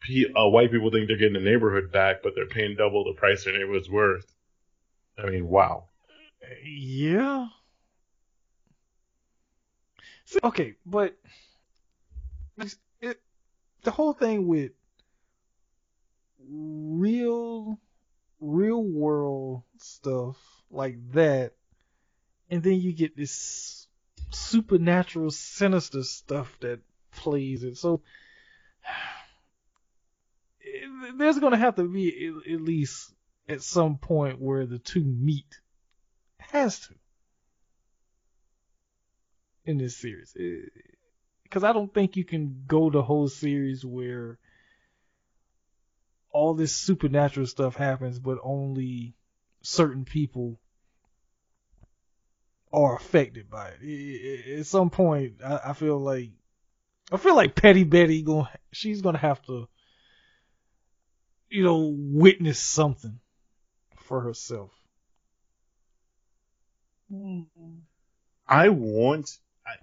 uh, 0.10 0.50
white 0.50 0.72
people 0.72 0.92
think 0.92 1.08
they're 1.08 1.18
getting 1.18 1.34
the 1.34 1.40
neighborhood 1.40 1.92
back, 1.92 2.24
but 2.24 2.34
they're 2.36 2.48
paying 2.48 2.76
double 2.76 3.04
the 3.06 3.14
price 3.14 3.46
their 3.46 3.58
neighborhood's 3.58 3.90
worth. 3.90 4.26
I 5.18 5.30
mean, 5.30 5.48
wow. 5.48 5.86
Yeah. 6.64 7.48
See, 10.26 10.40
okay, 10.44 10.76
but 10.86 11.18
it, 13.02 13.22
the 13.84 13.92
whole 13.92 14.14
thing 14.14 14.48
with 14.48 14.72
real, 16.50 17.80
real 18.40 18.84
world 18.84 19.64
stuff 19.78 20.38
like 20.72 20.98
that, 21.12 21.54
and 22.50 22.64
then 22.64 22.80
you 22.80 22.94
get 22.94 23.16
this 23.16 23.88
supernatural, 24.32 25.32
sinister 25.32 26.04
stuff 26.04 26.58
that 26.62 26.80
plays 27.12 27.64
it. 27.64 27.78
So 27.78 28.02
there's 31.18 31.40
gonna 31.40 31.58
have 31.58 31.76
to 31.76 31.84
be 31.84 32.32
at, 32.52 32.62
least 32.62 33.14
at 33.48 33.62
some 33.62 33.98
point 33.98 34.40
where 34.40 34.66
the 34.66 34.80
two 34.80 35.04
meet. 35.04 35.60
Has 36.52 36.80
to 36.82 36.94
in 39.66 39.78
this 39.78 39.98
series 39.98 40.36
eh, 40.40 40.68
because 41.44 41.64
I 41.64 41.74
don't 41.74 41.94
think 41.94 42.16
you 42.16 42.26
can 42.26 42.64
go 42.68 42.90
the 42.90 43.02
whole 43.02 43.28
series 43.28 43.86
where 43.86 44.38
all 46.32 46.56
this 46.56 46.76
supernatural 46.76 47.46
stuff 47.46 47.76
happens, 47.76 48.20
but 48.20 48.40
only 48.44 49.14
certain 49.62 50.04
people 50.04 50.60
are 52.74 52.96
affected 52.96 53.50
by 53.50 53.72
it. 53.80 54.60
At 54.60 54.66
some 54.66 54.90
point, 54.90 55.36
I, 55.46 55.60
I 55.68 55.74
feel 55.74 56.00
like 56.00 56.32
I 57.12 57.18
feel 57.18 57.36
like 57.36 57.56
Petty 57.56 57.84
Betty 57.84 58.24
going 58.24 58.48
she's 58.72 59.02
gonna 59.02 59.20
have 59.20 59.42
to, 59.44 59.68
you 61.54 61.64
know, 61.64 61.94
witness 61.96 62.60
something 62.60 63.20
for 63.98 64.22
herself. 64.22 64.72
Mm. 67.12 67.46
I 68.48 68.70
want 68.70 69.38
I 69.68 69.76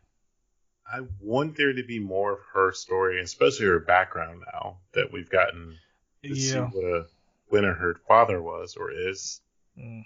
I 0.99 1.01
want 1.21 1.57
there 1.57 1.73
to 1.73 1.85
be 1.85 2.01
more 2.01 2.33
of 2.33 2.41
her 2.55 2.73
story, 2.73 3.21
especially 3.23 3.67
her 3.67 3.79
background 3.79 4.43
now 4.53 4.79
that 4.95 5.13
we've 5.13 5.31
gotten 5.31 5.79
to 6.25 6.35
see 6.35 6.55
Yeah. 6.55 6.69
what 6.71 6.85
a 6.85 7.07
winner 7.53 7.75
her 7.75 7.95
father 8.09 8.43
was 8.43 8.75
or 8.77 8.91
is, 8.91 9.41
Mm. 9.79 10.05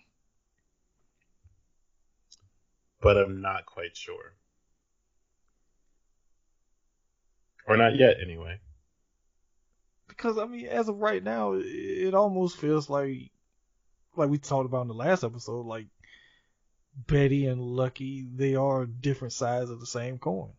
but 3.00 3.16
I'm 3.16 3.40
not 3.40 3.64
quite 3.64 3.96
sure. 3.96 4.34
Or 7.66 7.78
not 7.78 7.96
yet 7.96 8.20
anyway. 8.20 8.60
Because 10.24 10.38
I 10.38 10.46
mean, 10.46 10.66
as 10.66 10.88
of 10.88 10.96
right 10.96 11.22
now, 11.22 11.52
it, 11.52 11.66
it 11.66 12.14
almost 12.14 12.56
feels 12.56 12.88
like, 12.88 13.30
like 14.16 14.30
we 14.30 14.38
talked 14.38 14.64
about 14.64 14.82
in 14.82 14.88
the 14.88 14.94
last 14.94 15.22
episode, 15.22 15.66
like 15.66 15.86
Betty 17.06 17.46
and 17.46 17.60
Lucky, 17.60 18.26
they 18.34 18.54
are 18.54 18.86
different 18.86 19.34
sides 19.34 19.68
of 19.68 19.80
the 19.80 19.86
same 19.86 20.18
coin. 20.18 20.52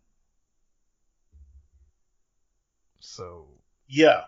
So, 3.00 3.48
Yeah. 3.88 4.26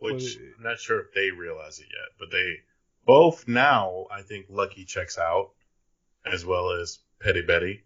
Which 0.00 0.36
it- 0.36 0.54
I'm 0.58 0.62
not 0.62 0.78
sure 0.78 1.00
if 1.00 1.14
they 1.14 1.30
realize 1.30 1.78
it 1.78 1.88
yet, 1.90 2.18
but 2.18 2.30
they 2.30 2.56
both 3.06 3.48
now 3.48 4.06
I 4.10 4.20
think 4.20 4.46
Lucky 4.50 4.84
checks 4.84 5.16
out, 5.16 5.52
as 6.26 6.44
well 6.44 6.72
as 6.72 6.98
Petty 7.20 7.40
Betty, 7.42 7.84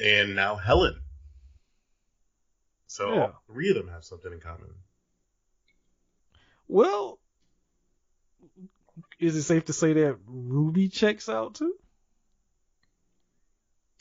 and 0.00 0.34
now 0.34 0.56
Helen. 0.56 1.02
So 2.92 3.14
Yeah. 3.14 3.30
three 3.46 3.70
of 3.70 3.76
them 3.76 3.88
have 3.88 4.04
something 4.04 4.30
in 4.30 4.40
common. 4.40 4.68
well, 6.68 7.18
is 9.18 9.34
it 9.34 9.44
safe 9.44 9.64
to 9.66 9.72
say 9.72 9.94
that 9.94 10.18
Ruby 10.26 10.88
checks 10.90 11.30
out 11.30 11.54
too? 11.54 11.74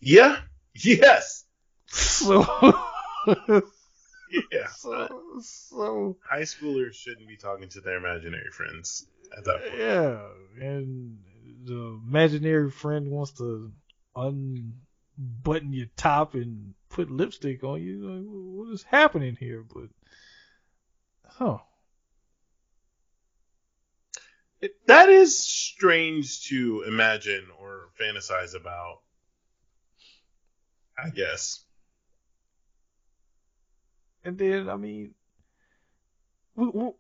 Yeah. 0.02 0.42
Yes. 0.76 1.46
So, 1.88 2.44
Yeah. 4.52 4.68
so, 4.76 5.40
so 5.42 6.18
High 6.30 6.42
schoolers 6.42 6.94
shouldn't 6.94 7.30
be 7.30 7.38
talking 7.38 7.70
to 7.70 7.80
their 7.82 7.96
imaginary 7.98 8.50
friends 8.52 9.08
at 9.38 9.46
that 9.46 9.66
point. 9.68 9.80
Yeah, 9.80 10.28
and 10.60 11.18
the 11.64 12.00
imaginary 12.06 12.72
friend 12.72 13.10
wants 13.10 13.32
to 13.34 13.72
unbutton 15.22 15.74
your 15.74 15.88
top 15.96 16.34
and 16.34 16.74
put 16.90 17.12
lipstick 17.12 17.64
on 17.64 17.82
you. 17.82 18.08
Like, 18.08 18.26
what 18.26 18.74
is 18.74 18.84
happening 18.84 19.36
here? 19.40 19.64
But, 19.64 19.90
huh? 21.26 21.60
It- 24.60 24.86
that 24.88 25.10
is 25.10 25.38
strange 25.38 26.44
to 26.48 26.84
imagine 26.84 27.50
or 27.60 27.90
fantasize 28.00 28.56
about. 28.56 29.02
I 30.98 31.10
guess. 31.10 31.66
And 34.24 34.38
then, 34.38 34.70
I 34.70 34.76
mean, 34.76 35.16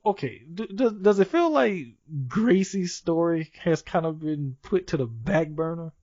okay, 0.05 0.43
does 0.53 0.93
does 0.93 1.19
it 1.19 1.27
feel 1.27 1.51
like 1.51 1.85
Gracie's 2.27 2.95
story 2.95 3.51
has 3.59 3.81
kind 3.81 4.05
of 4.05 4.19
been 4.19 4.57
put 4.61 4.87
to 4.87 4.97
the 4.97 5.05
back 5.05 5.49
burner? 5.49 5.93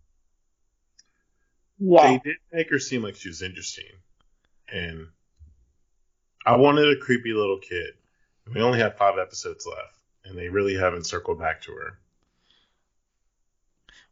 Yeah. 1.78 2.10
They 2.10 2.18
did 2.30 2.36
make 2.52 2.70
her 2.70 2.78
seem 2.78 3.02
like 3.02 3.16
she 3.16 3.28
was 3.28 3.42
interesting, 3.42 3.86
and 4.72 5.08
I 6.44 6.56
wanted 6.56 6.88
a 6.96 7.00
creepy 7.00 7.32
little 7.32 7.58
kid. 7.58 7.94
We 8.52 8.60
only 8.62 8.78
have 8.78 8.96
five 8.96 9.18
episodes 9.18 9.66
left, 9.66 9.98
and 10.24 10.36
they 10.36 10.48
really 10.48 10.74
haven't 10.74 11.06
circled 11.06 11.38
back 11.38 11.62
to 11.62 11.72
her. 11.72 11.98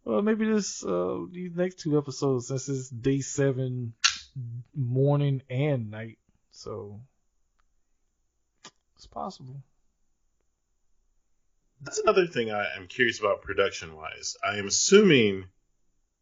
Well, 0.04 0.22
maybe 0.22 0.46
this 0.46 0.84
uh 0.84 1.24
these 1.32 1.56
next 1.56 1.80
two 1.80 1.98
episodes, 1.98 2.48
since 2.48 2.68
it's 2.68 2.88
day 2.88 3.20
seven, 3.20 3.94
morning 4.74 5.42
and 5.50 5.90
night, 5.90 6.18
so 6.52 7.00
it's 8.94 9.06
possible. 9.06 9.62
That's 11.82 11.98
another 11.98 12.26
thing 12.26 12.52
I 12.52 12.66
am 12.76 12.86
curious 12.86 13.18
about 13.18 13.42
production 13.42 13.96
wise. 13.96 14.36
I 14.44 14.58
am 14.58 14.66
assuming 14.68 15.46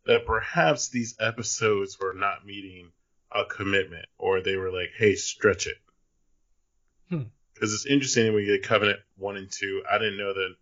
that 0.07 0.27
perhaps 0.27 0.89
these 0.89 1.17
episodes 1.19 1.99
were 1.99 2.15
not 2.15 2.47
meeting 2.47 2.93
a 3.33 3.45
commitment, 3.45 4.07
or 4.19 4.41
they 4.41 4.57
were 4.57 4.71
like, 4.71 4.93
"Hey, 4.97 5.15
stretch 5.15 5.67
it." 5.67 5.79
Hmm. 7.09 7.25
Because 7.55 7.73
it's 7.73 7.87
interesting 7.87 8.27
when 8.27 8.35
we 8.35 8.47
get 8.47 8.63
Covenant 8.63 9.01
one 9.17 9.37
and 9.37 9.51
two. 9.51 9.83
I 9.91 9.99
didn't 9.99 10.19
know 10.19 10.35
the 10.35 10.57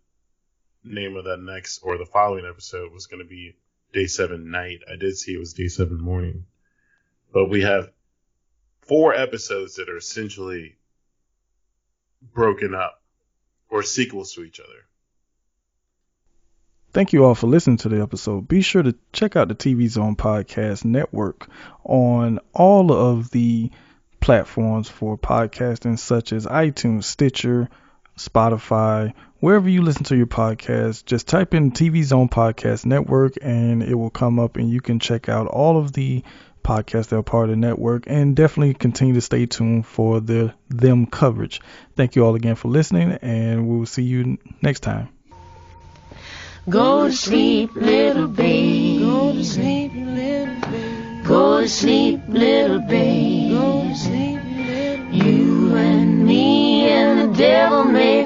name 0.83 1.15
of 1.15 1.25
that 1.25 1.39
next 1.39 1.79
or 1.79 1.97
the 1.97 2.05
following 2.05 2.45
episode 2.45 2.91
was 2.91 3.07
going 3.07 3.23
to 3.23 3.29
be 3.29 3.55
Day 3.93 4.05
7 4.05 4.49
Night. 4.49 4.79
I 4.91 4.95
did 4.95 5.17
see 5.17 5.33
it 5.33 5.39
was 5.39 5.53
Day 5.53 5.67
7 5.67 5.99
Morning. 5.99 6.45
But 7.31 7.45
we 7.45 7.61
have 7.61 7.91
four 8.81 9.13
episodes 9.13 9.75
that 9.75 9.89
are 9.89 9.97
essentially 9.97 10.75
broken 12.21 12.75
up 12.75 13.01
or 13.69 13.83
sequels 13.83 14.33
to 14.33 14.43
each 14.43 14.59
other. 14.59 14.87
Thank 16.93 17.11
you 17.11 17.25
all 17.25 17.33
for 17.33 17.47
listening 17.47 17.77
to 17.77 17.89
the 17.89 18.03
episode. 18.03 18.47
Be 18.47 18.61
sure 18.61 18.83
to 18.83 18.95
check 19.13 19.35
out 19.35 19.47
the 19.47 19.55
TV 19.55 19.87
Zone 19.87 20.15
Podcast 20.15 20.85
Network 20.85 21.47
on 21.83 22.39
all 22.53 22.93
of 22.93 23.31
the 23.31 23.71
platforms 24.19 24.89
for 24.89 25.17
podcasting, 25.17 25.97
such 25.97 26.31
as 26.31 26.45
iTunes, 26.45 27.05
Stitcher, 27.05 27.67
Spotify, 28.15 29.11
wherever 29.39 29.67
you 29.67 29.81
listen 29.81 30.03
to 30.03 30.15
your 30.15 30.27
podcast. 30.27 31.05
Just 31.05 31.27
type 31.27 31.55
in 31.55 31.71
TV 31.71 32.03
Zone 32.03 32.29
Podcast 32.29 32.85
Network 32.85 33.33
and 33.41 33.81
it 33.81 33.95
will 33.95 34.11
come 34.11 34.37
up, 34.39 34.57
and 34.57 34.69
you 34.69 34.79
can 34.79 34.99
check 34.99 35.27
out 35.27 35.47
all 35.47 35.79
of 35.79 35.93
the 35.93 36.23
podcasts 36.63 37.07
that 37.07 37.17
are 37.17 37.23
part 37.23 37.45
of 37.45 37.49
the 37.49 37.55
network. 37.55 38.03
And 38.05 38.35
definitely 38.35 38.75
continue 38.75 39.15
to 39.15 39.21
stay 39.21 39.47
tuned 39.47 39.87
for 39.87 40.19
the 40.19 40.53
them 40.69 41.07
coverage. 41.07 41.59
Thank 41.95 42.15
you 42.15 42.23
all 42.23 42.35
again 42.35 42.53
for 42.53 42.67
listening, 42.67 43.13
and 43.13 43.67
we 43.67 43.79
will 43.79 43.87
see 43.87 44.03
you 44.03 44.37
next 44.61 44.81
time. 44.81 45.09
Go 46.69 47.07
to 47.07 47.11
sleep, 47.11 47.75
little 47.75 48.29
baby. 48.29 48.99
Go 48.99 49.33
to 49.33 49.43
sleep, 49.43 49.91
little 49.95 50.61
baby. 50.71 51.23
Go 51.27 51.59
to 51.59 51.67
sleep, 51.67 52.21
little 52.29 52.79
baby. 52.79 53.49
Go 53.49 53.81
to 53.81 53.95
sleep, 53.95 54.39
little 54.45 55.11
baby. 55.11 55.17
You 55.17 55.75
and 55.75 56.25
me 56.25 56.85
and 56.87 57.33
the 57.33 57.37
devil 57.37 57.83
may 57.83 58.22